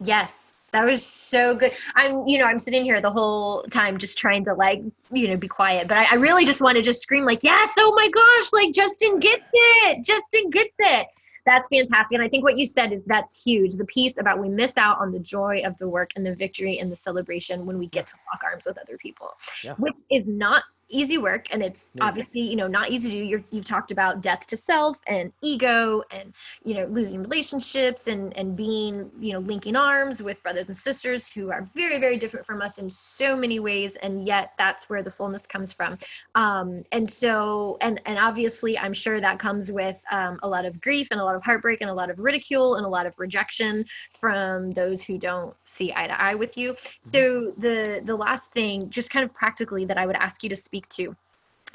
Yes, 0.03 0.53
that 0.73 0.85
was 0.85 1.03
so 1.03 1.55
good. 1.55 1.71
I'm, 1.95 2.27
you 2.27 2.37
know, 2.37 2.45
I'm 2.45 2.59
sitting 2.59 2.83
here 2.83 2.99
the 2.99 3.11
whole 3.11 3.63
time 3.71 3.97
just 3.97 4.17
trying 4.17 4.43
to 4.45 4.53
like, 4.53 4.81
you 5.11 5.29
know, 5.29 5.37
be 5.37 5.47
quiet. 5.47 5.87
But 5.87 5.97
I, 5.97 6.07
I 6.11 6.15
really 6.15 6.45
just 6.45 6.59
want 6.59 6.75
to 6.75 6.81
just 6.81 7.01
scream 7.01 7.23
like, 7.23 7.43
yes, 7.43 7.73
oh 7.79 7.93
my 7.95 8.09
gosh, 8.09 8.51
like 8.51 8.73
Justin 8.73 9.19
gets 9.19 9.45
it. 9.53 10.03
Justin 10.03 10.49
gets 10.49 10.75
it 10.77 11.07
that's 11.45 11.69
fantastic. 11.69 12.15
And 12.15 12.23
I 12.23 12.29
think 12.29 12.43
what 12.43 12.57
you 12.57 12.65
said 12.65 12.91
is 12.91 13.03
that's 13.03 13.43
huge. 13.43 13.75
The 13.75 13.85
piece 13.85 14.17
about 14.17 14.39
we 14.39 14.49
miss 14.49 14.77
out 14.77 14.99
on 14.99 15.11
the 15.11 15.19
joy 15.19 15.61
of 15.63 15.77
the 15.77 15.87
work 15.87 16.11
and 16.15 16.25
the 16.25 16.33
victory 16.33 16.79
and 16.79 16.91
the 16.91 16.95
celebration 16.95 17.65
when 17.65 17.77
we 17.77 17.87
get 17.87 18.07
to 18.07 18.15
lock 18.33 18.43
arms 18.43 18.63
with 18.65 18.77
other 18.79 18.97
people, 18.97 19.29
yeah. 19.63 19.75
which 19.75 19.93
is 20.09 20.23
not 20.27 20.63
easy 20.89 21.17
work 21.17 21.47
and 21.51 21.63
it's 21.63 21.91
obviously 22.01 22.41
you 22.41 22.55
know 22.55 22.67
not 22.67 22.89
easy 22.89 23.09
to 23.11 23.15
do. 23.15 23.23
You 23.23 23.43
have 23.53 23.65
talked 23.65 23.91
about 23.91 24.21
death 24.21 24.45
to 24.47 24.57
self 24.57 24.97
and 25.07 25.31
ego 25.41 26.03
and 26.11 26.33
you 26.63 26.75
know 26.75 26.85
losing 26.85 27.21
relationships 27.21 28.07
and 28.07 28.35
and 28.37 28.55
being 28.55 29.09
you 29.19 29.33
know 29.33 29.39
linking 29.39 29.75
arms 29.75 30.21
with 30.21 30.41
brothers 30.43 30.67
and 30.67 30.77
sisters 30.77 31.31
who 31.31 31.51
are 31.51 31.67
very 31.73 31.97
very 31.97 32.17
different 32.17 32.45
from 32.45 32.61
us 32.61 32.77
in 32.77 32.89
so 32.89 33.35
many 33.35 33.59
ways 33.59 33.95
and 34.03 34.25
yet 34.25 34.51
that's 34.57 34.89
where 34.89 35.01
the 35.01 35.11
fullness 35.11 35.47
comes 35.47 35.73
from. 35.73 35.97
Um 36.35 36.83
and 36.91 37.07
so 37.07 37.77
and 37.81 37.99
and 38.05 38.17
obviously 38.19 38.77
i'm 38.77 38.93
sure 38.93 39.19
that 39.19 39.39
comes 39.39 39.71
with 39.71 40.01
um, 40.11 40.39
a 40.43 40.47
lot 40.47 40.65
of 40.65 40.79
grief 40.81 41.07
and 41.11 41.19
a 41.19 41.23
lot 41.23 41.35
of 41.35 41.43
heartbreak 41.43 41.81
and 41.81 41.89
a 41.89 41.93
lot 41.93 42.09
of 42.09 42.19
ridicule 42.19 42.75
and 42.75 42.85
a 42.85 42.89
lot 42.89 43.05
of 43.05 43.17
rejection 43.17 43.85
from 44.11 44.71
those 44.71 45.03
who 45.03 45.17
don't 45.17 45.55
see 45.65 45.91
eye 45.95 46.07
to 46.07 46.21
eye 46.21 46.35
with 46.35 46.57
you. 46.57 46.73
Mm-hmm. 46.73 47.09
so 47.09 47.53
the 47.57 48.01
the 48.05 48.15
last 48.15 48.51
thing 48.51 48.89
just 48.89 49.09
kind 49.09 49.25
of 49.25 49.33
practically 49.33 49.85
that 49.85 49.97
i 49.97 50.05
would 50.05 50.15
ask 50.15 50.43
you 50.43 50.49
to 50.49 50.55
speak 50.55 50.74
speak 50.75 50.89
to 50.89 51.15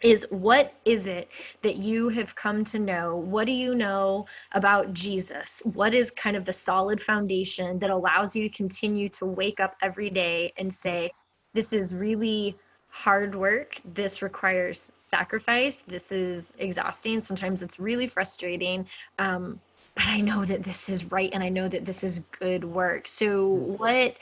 is 0.03 0.27
what 0.31 0.73
is 0.87 1.07
it 1.07 1.31
that 1.61 1.77
you 1.77 2.09
have 2.09 2.35
come 2.35 2.65
to 2.65 2.79
know? 2.79 3.17
What 3.17 3.45
do 3.45 3.53
you 3.53 3.75
know 3.75 4.27
about 4.53 4.95
Jesus? 4.95 5.63
What 5.75 5.93
is 5.93 6.11
kind 6.11 6.37
of 6.37 6.47
the 6.47 6.55
solid 6.55 7.03
foundation 7.03 7.79
that 7.81 7.91
allows 7.91 8.35
you 8.35 8.49
to 8.49 8.57
continue 8.57 9.11
to 9.11 9.27
wake 9.27 9.61
up 9.61 9.77
every 9.83 10.09
day 10.09 10.55
and 10.57 10.73
say, 10.73 11.11
this 11.53 11.75
is 11.75 11.95
really 11.95 12.57
hard 12.89 13.35
work. 13.35 13.77
This 13.95 14.23
requires 14.23 14.91
sacrifice. 15.07 15.85
This 15.87 16.13
is 16.13 16.55
exhausting. 16.59 17.21
Sometimes 17.21 17.61
it's 17.61 17.79
really 17.79 18.07
frustrating. 18.07 18.87
Um, 19.19 19.61
but 19.97 20.07
I 20.07 20.21
know 20.23 20.47
that 20.47 20.63
this 20.63 20.89
is 20.89 21.05
right 21.11 21.31
and 21.35 21.43
I 21.43 21.51
know 21.51 21.69
that 21.69 21.85
this 21.85 22.03
is 22.05 22.21
good 22.39 22.65
work. 22.65 23.07
So, 23.07 23.51
mm-hmm. 23.51 23.73
what 23.73 24.17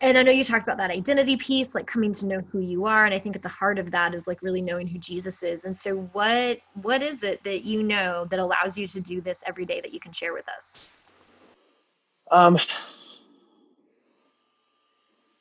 and 0.00 0.18
I 0.18 0.22
know 0.22 0.30
you 0.30 0.44
talked 0.44 0.64
about 0.64 0.76
that 0.78 0.90
identity 0.90 1.36
piece, 1.36 1.74
like 1.74 1.86
coming 1.86 2.12
to 2.12 2.26
know 2.26 2.40
who 2.52 2.60
you 2.60 2.84
are. 2.84 3.06
And 3.06 3.14
I 3.14 3.18
think 3.18 3.34
at 3.34 3.42
the 3.42 3.48
heart 3.48 3.78
of 3.78 3.90
that 3.92 4.14
is 4.14 4.26
like 4.26 4.42
really 4.42 4.60
knowing 4.60 4.86
who 4.86 4.98
Jesus 4.98 5.42
is. 5.42 5.64
And 5.64 5.74
so 5.74 5.96
what 6.12 6.58
what 6.82 7.02
is 7.02 7.22
it 7.22 7.42
that 7.44 7.64
you 7.64 7.82
know 7.82 8.26
that 8.30 8.38
allows 8.38 8.76
you 8.76 8.86
to 8.88 9.00
do 9.00 9.20
this 9.20 9.42
every 9.46 9.64
day 9.64 9.80
that 9.80 9.92
you 9.92 10.00
can 10.00 10.12
share 10.12 10.34
with 10.34 10.46
us? 10.48 10.76
Um 12.30 12.58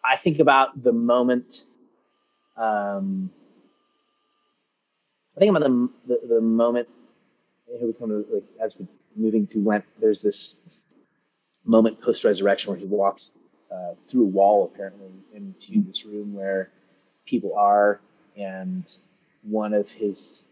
I 0.03 0.17
think 0.17 0.39
about 0.39 0.83
the 0.83 0.93
moment 0.93 1.65
um 2.55 3.31
I 5.35 5.39
think 5.41 5.55
about 5.55 5.63
the 5.67 5.89
the, 6.07 6.27
the 6.27 6.41
moment 6.41 6.87
here 7.67 7.87
we 7.87 7.93
come 7.93 8.09
to 8.09 8.25
like 8.31 8.43
as 8.61 8.79
we're 8.79 8.87
moving 9.17 9.47
through 9.47 9.63
Lent, 9.63 9.85
there's 9.99 10.21
this 10.21 10.85
moment 11.65 12.01
post 12.01 12.23
resurrection 12.23 12.71
where 12.71 12.79
he 12.79 12.85
walks 12.85 13.31
uh, 13.75 13.95
through 14.07 14.23
a 14.23 14.27
wall 14.27 14.71
apparently 14.73 15.11
into 15.33 15.81
this 15.81 16.05
room 16.05 16.33
where 16.33 16.71
people 17.25 17.53
are, 17.57 17.99
and 18.37 18.97
one 19.43 19.73
of 19.73 19.91
his 19.91 20.45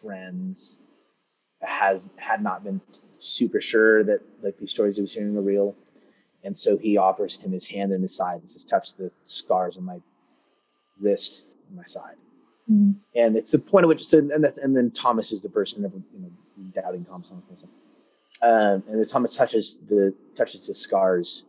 friends 0.00 0.78
has 1.60 2.08
had 2.16 2.42
not 2.42 2.64
been 2.64 2.80
super 3.18 3.60
sure 3.60 4.02
that 4.02 4.20
like 4.42 4.58
these 4.58 4.70
stories 4.70 4.96
he 4.96 5.02
was 5.02 5.12
hearing 5.12 5.34
were 5.34 5.42
real, 5.42 5.76
and 6.44 6.58
so 6.58 6.76
he 6.76 6.96
offers 6.96 7.36
him 7.40 7.52
his 7.52 7.68
hand 7.68 7.92
and 7.92 8.02
his 8.02 8.16
side 8.16 8.40
and 8.40 8.50
says, 8.50 8.64
"Touch 8.64 8.94
the 8.96 9.10
scars 9.24 9.76
on 9.76 9.84
my 9.84 10.00
wrist 11.00 11.44
and 11.68 11.76
my 11.76 11.84
side." 11.84 12.16
Mm-hmm. 12.70 12.92
And 13.14 13.36
it's 13.36 13.50
the 13.50 13.58
point 13.58 13.84
at 13.84 13.88
which, 13.88 14.04
so, 14.04 14.18
and 14.18 14.42
that's, 14.42 14.58
and 14.58 14.76
then 14.76 14.90
Thomas 14.90 15.32
is 15.32 15.42
the 15.42 15.48
person, 15.48 15.82
never, 15.82 15.96
you 15.96 16.20
know, 16.20 16.30
doubting 16.80 17.04
Thomas 17.04 17.30
on 17.30 17.36
the 17.36 17.54
person. 17.54 17.68
Um, 18.40 18.82
and 18.88 19.00
then 19.00 19.06
Thomas 19.06 19.36
touches 19.36 19.78
the 19.78 20.14
touches 20.34 20.66
his 20.66 20.78
scars, 20.78 21.44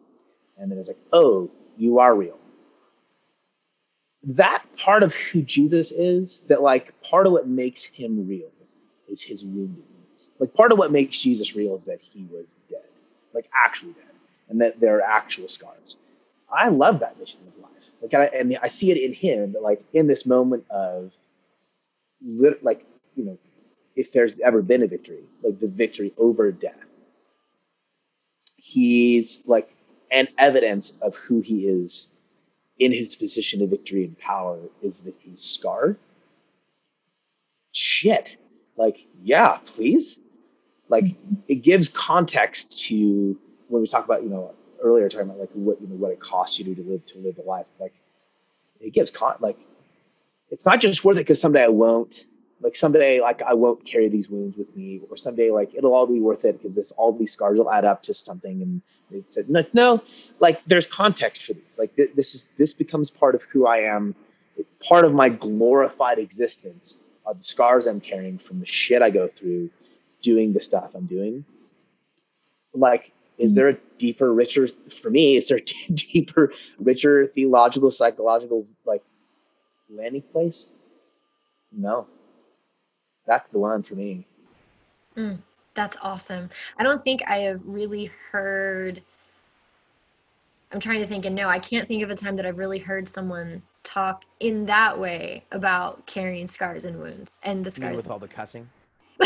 and 0.64 0.72
then 0.72 0.80
it's 0.80 0.88
like, 0.88 0.98
oh, 1.12 1.52
you 1.78 2.00
are 2.00 2.16
real. 2.16 2.40
That 4.24 4.64
part 4.78 5.04
of 5.04 5.14
who 5.14 5.42
Jesus 5.42 5.92
is, 5.92 6.40
that 6.48 6.62
like 6.62 7.00
part 7.02 7.28
of 7.28 7.34
what 7.34 7.50
makes 7.50 7.84
him 7.84 8.26
real 8.26 8.50
is 9.10 9.22
his 9.22 9.44
woundedness. 9.44 10.30
Like 10.40 10.54
part 10.54 10.72
of 10.72 10.78
what 10.78 10.90
makes 10.90 11.20
Jesus 11.20 11.54
real 11.54 11.76
is 11.76 11.84
that 11.84 12.00
he 12.02 12.30
was 12.32 12.56
dead, 12.70 12.86
like 13.34 13.50
actually 13.54 13.92
dead, 13.92 14.16
and 14.48 14.62
that 14.62 14.80
there 14.80 14.98
are 14.98 15.02
actual 15.02 15.50
scars. 15.50 15.98
I 16.50 16.70
love 16.70 17.02
that 17.02 17.20
mission 17.20 17.42
of 17.46 17.62
life. 17.62 17.72
Like, 18.02 18.14
I, 18.14 18.26
and 18.28 18.58
I 18.64 18.70
see 18.70 18.90
it 18.90 18.98
in 18.98 19.12
him, 19.12 19.52
that 19.52 19.64
like 19.64 19.84
in 19.92 20.08
this 20.08 20.26
moment 20.26 20.64
of, 20.70 21.12
like 22.62 22.86
you 23.16 23.26
know, 23.26 23.38
if 23.98 24.14
there's 24.14 24.40
ever 24.40 24.62
been 24.62 24.82
a 24.82 24.88
victory, 24.88 25.24
like 25.44 25.60
the 25.60 25.68
victory 25.68 26.14
over 26.18 26.54
death, 26.54 26.86
he's 28.56 29.44
like 29.46 29.76
and 30.14 30.30
evidence 30.38 30.98
of 31.02 31.16
who 31.16 31.42
he 31.42 31.66
is 31.66 32.08
in 32.80 32.92
his 32.92 33.16
position 33.16 33.62
of 33.62 33.70
victory 33.70 34.06
and 34.06 34.18
power 34.20 34.60
is 34.82 35.02
that 35.02 35.16
he's 35.20 35.42
scarred. 35.42 35.98
Shit. 37.72 38.38
Like, 38.78 39.08
yeah, 39.22 39.58
please. 39.66 40.22
Like, 40.90 41.16
it 41.48 41.56
gives 41.56 41.90
context 41.90 42.80
to 42.88 43.40
when 43.68 43.82
we 43.82 43.88
talk 43.88 44.06
about, 44.06 44.24
you 44.24 44.30
know, 44.30 44.54
earlier 44.82 45.10
talking 45.10 45.28
about 45.28 45.40
like 45.40 45.50
what 45.54 45.82
you 45.82 45.88
know 45.88 45.96
what 45.96 46.12
it 46.12 46.20
costs 46.20 46.60
you 46.60 46.76
to, 46.76 46.82
live 46.84 47.06
to 47.08 47.20
live 47.20 47.36
the 47.36 47.42
life. 47.42 47.68
Like, 47.80 47.94
it 48.80 48.94
gives 48.94 49.12
con 49.12 49.36
like 49.40 49.58
it's 50.52 50.66
not 50.66 50.82
just 50.82 51.04
worth 51.04 51.18
it 51.18 51.22
because 51.22 51.42
someday 51.42 51.64
I 51.64 51.70
won't 51.70 52.28
like 52.64 52.76
someday 52.76 53.20
like 53.20 53.42
i 53.44 53.54
won't 53.54 53.86
carry 53.86 54.08
these 54.08 54.30
wounds 54.30 54.58
with 54.58 54.74
me 54.76 55.02
or 55.10 55.18
someday 55.18 55.52
like 55.52 55.76
it'll 55.76 55.94
all 55.94 56.08
be 56.08 56.20
worth 56.20 56.46
it 56.46 56.58
because 56.58 56.76
this 56.76 56.92
all 56.94 57.12
these 57.12 57.32
scars 57.32 57.60
will 57.60 57.72
add 57.72 57.86
up 57.86 58.02
to 58.02 58.14
something 58.14 58.62
and 58.62 58.82
it 59.12 59.32
said 59.32 59.50
no, 59.50 59.64
no 59.74 60.02
like 60.40 60.64
there's 60.66 60.88
context 60.88 61.44
for 61.44 61.54
these. 61.54 61.78
Like 61.78 61.96
th- 61.96 62.12
this 62.16 62.34
is 62.34 62.50
this 62.58 62.74
becomes 62.74 63.12
part 63.12 63.36
of 63.36 63.44
who 63.44 63.68
i 63.68 63.78
am 63.78 64.16
part 64.88 65.04
of 65.06 65.14
my 65.14 65.30
glorified 65.30 66.18
existence 66.18 66.98
are 67.26 67.34
the 67.34 67.44
scars 67.44 67.86
i'm 67.86 68.00
carrying 68.00 68.38
from 68.38 68.60
the 68.60 68.66
shit 68.66 69.02
i 69.02 69.10
go 69.10 69.28
through 69.28 69.70
doing 70.22 70.54
the 70.54 70.62
stuff 70.62 70.96
i'm 70.96 71.06
doing. 71.06 71.46
Like 72.74 73.12
is 73.38 73.52
mm-hmm. 73.52 73.56
there 73.58 73.70
a 73.70 73.78
deeper 73.98 74.34
richer 74.34 74.68
for 74.90 75.10
me 75.12 75.36
is 75.36 75.48
there 75.50 75.58
a 75.58 75.92
deeper 75.94 76.52
richer 76.80 77.28
theological 77.28 77.92
psychological 77.92 78.66
like 78.86 79.04
landing 79.90 80.22
place? 80.22 80.70
No 81.72 82.08
that's 83.26 83.50
the 83.50 83.60
one 83.60 83.84
for 83.84 83.96
me. 83.96 84.26
Mm, 85.16 85.40
that's 85.74 85.98
awesome. 86.02 86.50
I 86.78 86.84
don't 86.84 87.02
think 87.04 87.22
I 87.28 87.38
have 87.40 87.62
really 87.64 88.12
heard. 88.32 89.02
I'm 90.72 90.80
trying 90.80 91.00
to 91.00 91.08
think, 91.08 91.26
and 91.26 91.36
no, 91.36 91.50
I 91.50 91.60
can't 91.60 91.88
think 91.88 92.02
of 92.04 92.10
a 92.10 92.16
time 92.16 92.36
that 92.36 92.46
I've 92.46 92.58
really 92.58 92.80
heard 92.80 93.08
someone 93.08 93.62
talk 93.84 94.24
in 94.40 94.66
that 94.66 94.98
way 94.98 95.44
about 95.52 96.04
carrying 96.06 96.48
scars 96.48 96.86
and 96.86 97.00
wounds 97.00 97.40
and 97.44 97.64
the 97.64 97.70
scars. 97.70 97.98
with 97.98 98.10
all 98.10 98.18
the 98.20 98.28
cussing. 98.28 98.68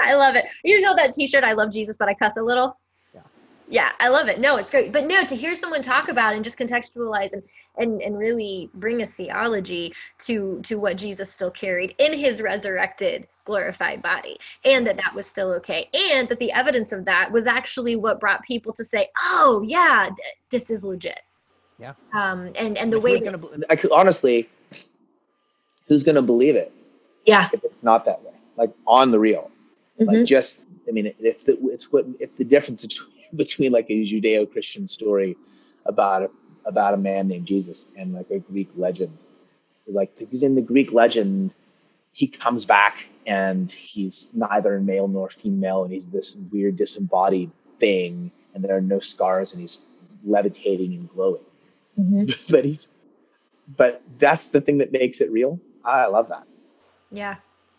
I 0.00 0.14
love 0.14 0.34
it. 0.34 0.46
You 0.64 0.80
know 0.80 0.96
that 0.96 1.12
T-shirt? 1.12 1.44
I 1.44 1.52
love 1.52 1.72
Jesus, 1.72 1.96
but 1.96 2.08
I 2.08 2.14
cuss 2.14 2.32
a 2.36 2.42
little. 2.42 2.76
Yeah. 3.14 3.20
yeah, 3.68 3.92
I 4.00 4.08
love 4.08 4.28
it. 4.28 4.40
No, 4.40 4.56
it's 4.56 4.70
great. 4.70 4.92
But 4.92 5.06
no, 5.06 5.24
to 5.24 5.36
hear 5.36 5.54
someone 5.54 5.82
talk 5.82 6.08
about 6.08 6.34
and 6.34 6.42
just 6.42 6.58
contextualize 6.58 7.32
and 7.32 7.42
and 7.78 8.02
and 8.02 8.18
really 8.18 8.70
bring 8.74 9.02
a 9.02 9.06
theology 9.06 9.92
to 10.18 10.60
to 10.62 10.76
what 10.76 10.96
Jesus 10.96 11.30
still 11.32 11.50
carried 11.50 11.94
in 11.98 12.12
his 12.12 12.40
resurrected 12.42 13.26
glorified 13.44 14.02
body 14.02 14.38
and 14.64 14.86
that 14.86 14.96
that 14.96 15.14
was 15.14 15.26
still 15.26 15.50
okay 15.52 15.88
and 15.92 16.28
that 16.28 16.38
the 16.38 16.52
evidence 16.52 16.92
of 16.92 17.04
that 17.04 17.30
was 17.32 17.46
actually 17.46 17.96
what 17.96 18.20
brought 18.20 18.42
people 18.44 18.72
to 18.72 18.84
say 18.84 19.08
oh 19.22 19.62
yeah 19.66 20.06
th- 20.06 20.34
this 20.50 20.70
is 20.70 20.84
legit 20.84 21.20
Yeah. 21.78 21.94
um 22.12 22.50
and 22.56 22.76
and 22.78 22.92
the 22.92 22.96
Like, 22.98 23.04
way 23.04 23.20
that, 23.20 23.40
gonna 23.40 23.64
I 23.70 23.76
could 23.76 23.90
honestly, 23.92 24.48
who's 25.88 26.02
gonna 26.02 26.22
believe 26.22 26.56
it 26.56 26.72
yeah 27.24 27.48
if 27.52 27.64
it's 27.64 27.82
not 27.82 28.04
that 28.04 28.22
way? 28.22 28.32
Like 28.56 28.72
on 28.86 29.10
the 29.10 29.18
real, 29.18 29.50
mhm. 29.98 30.06
like 30.06 30.26
just 30.26 30.62
I 30.88 30.92
mean, 30.92 31.12
it's 31.18 31.44
the 31.44 31.58
it's 31.64 31.92
what 31.92 32.04
it's 32.18 32.36
the 32.36 32.44
difference 32.44 32.84
between, 32.84 33.10
between 33.36 33.72
like 33.72 33.86
a 33.90 34.04
Judeo-Christian 34.04 34.86
story 34.88 35.36
about 35.86 36.22
a, 36.22 36.30
about 36.64 36.94
a 36.94 36.96
man 36.96 37.28
named 37.28 37.46
Jesus 37.46 37.90
and 37.96 38.12
like 38.12 38.30
a 38.30 38.38
Greek 38.38 38.70
legend. 38.76 39.16
Like 39.86 40.16
because 40.16 40.42
in 40.42 40.54
the 40.54 40.62
Greek 40.62 40.92
legend, 40.92 41.52
he 42.12 42.26
comes 42.26 42.64
back 42.64 43.06
and 43.26 43.70
he's 43.70 44.28
neither 44.34 44.80
male 44.80 45.08
nor 45.08 45.30
female, 45.30 45.84
and 45.84 45.92
he's 45.92 46.08
this 46.08 46.36
weird 46.50 46.76
disembodied 46.76 47.50
thing, 47.78 48.30
and 48.54 48.64
there 48.64 48.76
are 48.76 48.80
no 48.80 48.98
scars, 49.00 49.52
and 49.52 49.60
he's 49.60 49.82
levitating 50.24 50.94
and 50.94 51.08
glowing. 51.10 51.42
Mhm. 51.98 52.50
but 52.50 52.64
he's 52.64 52.94
but 53.76 54.02
that's 54.18 54.48
the 54.48 54.60
thing 54.60 54.78
that 54.78 54.92
makes 54.92 55.20
it 55.20 55.30
real. 55.30 55.60
I 55.84 56.06
love 56.06 56.28
that. 56.28 56.46
Yeah. 57.10 57.36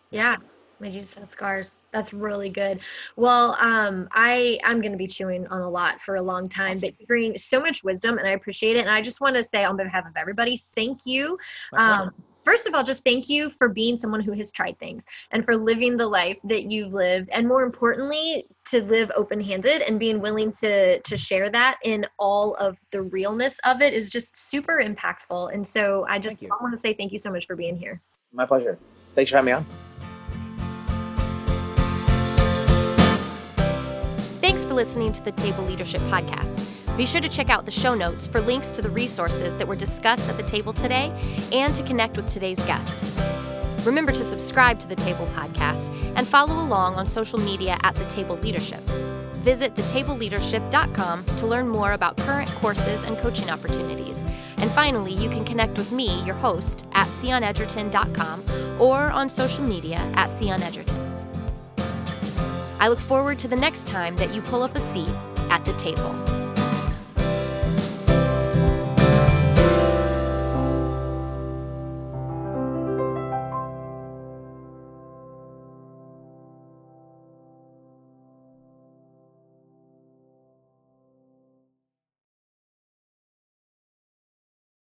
Yeah. 0.10 0.38
My 0.82 0.90
Jesus 0.90 1.14
has 1.14 1.30
scars. 1.30 1.78
That's 1.92 2.12
really 2.12 2.50
good. 2.50 2.80
Well, 3.16 3.56
um, 3.60 4.10
I 4.12 4.58
I'm 4.64 4.82
gonna 4.82 4.98
be 4.98 5.06
chewing 5.06 5.46
on 5.48 5.62
a 5.62 5.70
lot 5.70 6.02
for 6.02 6.16
a 6.16 6.22
long 6.22 6.50
time, 6.50 6.80
but 6.80 7.00
you 7.00 7.06
bring 7.06 7.38
so 7.38 7.60
much 7.60 7.84
wisdom 7.84 8.18
and 8.18 8.28
I 8.28 8.32
appreciate 8.32 8.78
it. 8.78 8.80
And 8.80 8.90
I 8.90 9.02
just 9.02 9.22
want 9.22 9.36
to 9.36 9.44
say 9.44 9.64
on 9.64 9.78
behalf 9.78 10.08
of 10.08 10.14
everybody, 10.18 10.60
thank 10.76 11.06
you. 11.06 11.38
Um, 11.78 12.10
first 12.44 12.66
of 12.66 12.74
all, 12.74 12.84
just 12.84 13.04
thank 13.04 13.30
you 13.30 13.52
for 13.52 13.70
being 13.70 13.96
someone 13.96 14.22
who 14.22 14.32
has 14.32 14.52
tried 14.52 14.80
things 14.80 15.04
and 15.30 15.46
for 15.46 15.56
living 15.56 15.98
the 15.98 16.08
life 16.08 16.38
that 16.46 16.72
you've 16.72 16.96
lived, 16.96 17.30
and 17.32 17.48
more 17.48 17.62
importantly, 17.62 18.48
to 18.72 18.82
live 18.82 19.12
open-handed 19.16 19.84
and 19.84 20.00
being 20.00 20.20
willing 20.20 20.52
to 20.54 21.00
to 21.02 21.16
share 21.16 21.52
that 21.52 21.78
in 21.84 22.08
all 22.18 22.56
of 22.56 22.80
the 22.90 23.04
realness 23.04 23.60
of 23.66 23.84
it 23.84 23.94
is 23.94 24.10
just 24.10 24.36
super 24.36 24.82
impactful. 24.84 25.54
And 25.54 25.66
so 25.66 26.08
I 26.10 26.18
just 26.18 26.42
want 26.42 26.74
to 26.74 26.78
say 26.80 26.96
thank 26.96 27.12
you 27.12 27.20
so 27.20 27.32
much 27.32 27.46
for 27.46 27.56
being 27.56 27.76
here. 27.76 28.02
My 28.34 28.48
pleasure. 28.48 28.80
Thanks 29.14 29.30
for 29.30 29.38
having 29.38 29.48
me 29.48 29.52
on. 29.52 29.91
For 34.72 34.76
listening 34.76 35.12
to 35.12 35.22
the 35.26 35.34
Table 35.34 35.66
Leadership 35.66 36.00
Podcast. 36.04 36.66
Be 36.96 37.06
sure 37.06 37.20
to 37.20 37.28
check 37.28 37.50
out 37.50 37.66
the 37.66 37.72
show 37.72 37.94
notes 37.94 38.26
for 38.26 38.40
links 38.40 38.70
to 38.70 38.82
the 38.82 38.90
resources 38.90 39.54
that 39.56 39.68
were 39.68 39.76
discussed 39.76 40.30
at 40.30 40.38
the 40.38 40.44
table 40.44 40.72
today 40.72 41.12
and 41.52 41.76
to 41.76 41.84
connect 41.84 42.16
with 42.16 42.30
today's 42.30 42.64
guest. 42.66 43.04
Remember 43.86 44.14
to 44.14 44.24
subscribe 44.24 44.80
to 44.80 44.88
the 44.88 44.96
Table 44.96 45.28
Podcast 45.36 45.90
and 46.16 46.26
follow 46.26 46.64
along 46.64 46.96
on 46.96 47.06
social 47.06 47.38
media 47.38 47.78
at 47.84 47.96
The 47.96 48.06
Table 48.06 48.38
Leadership. 48.38 48.80
Visit 49.44 49.76
thetableleadership.com 49.76 51.26
to 51.26 51.46
learn 51.46 51.68
more 51.68 51.92
about 51.92 52.16
current 52.16 52.50
courses 52.52 53.04
and 53.04 53.18
coaching 53.18 53.50
opportunities. 53.50 54.18
And 54.58 54.72
finally, 54.72 55.14
you 55.14 55.30
can 55.30 55.44
connect 55.44 55.78
with 55.78 55.92
me, 55.92 56.24
your 56.24 56.36
host, 56.36 56.86
at 56.94 57.08
sionedgerton.com 57.08 58.82
or 58.82 59.12
on 59.12 59.28
social 59.28 59.66
media 59.66 59.98
at 60.16 60.30
sionedgerton. 60.30 61.11
I 62.82 62.88
look 62.88 63.00
forward 63.00 63.38
to 63.40 63.48
the 63.48 63.56
next 63.56 63.86
time 63.86 64.16
that 64.16 64.34
you 64.34 64.42
pull 64.42 64.64
up 64.64 64.76
a 64.76 64.80
seat 64.80 65.14
at 65.52 65.64
the 65.66 65.74
table. 65.74 66.41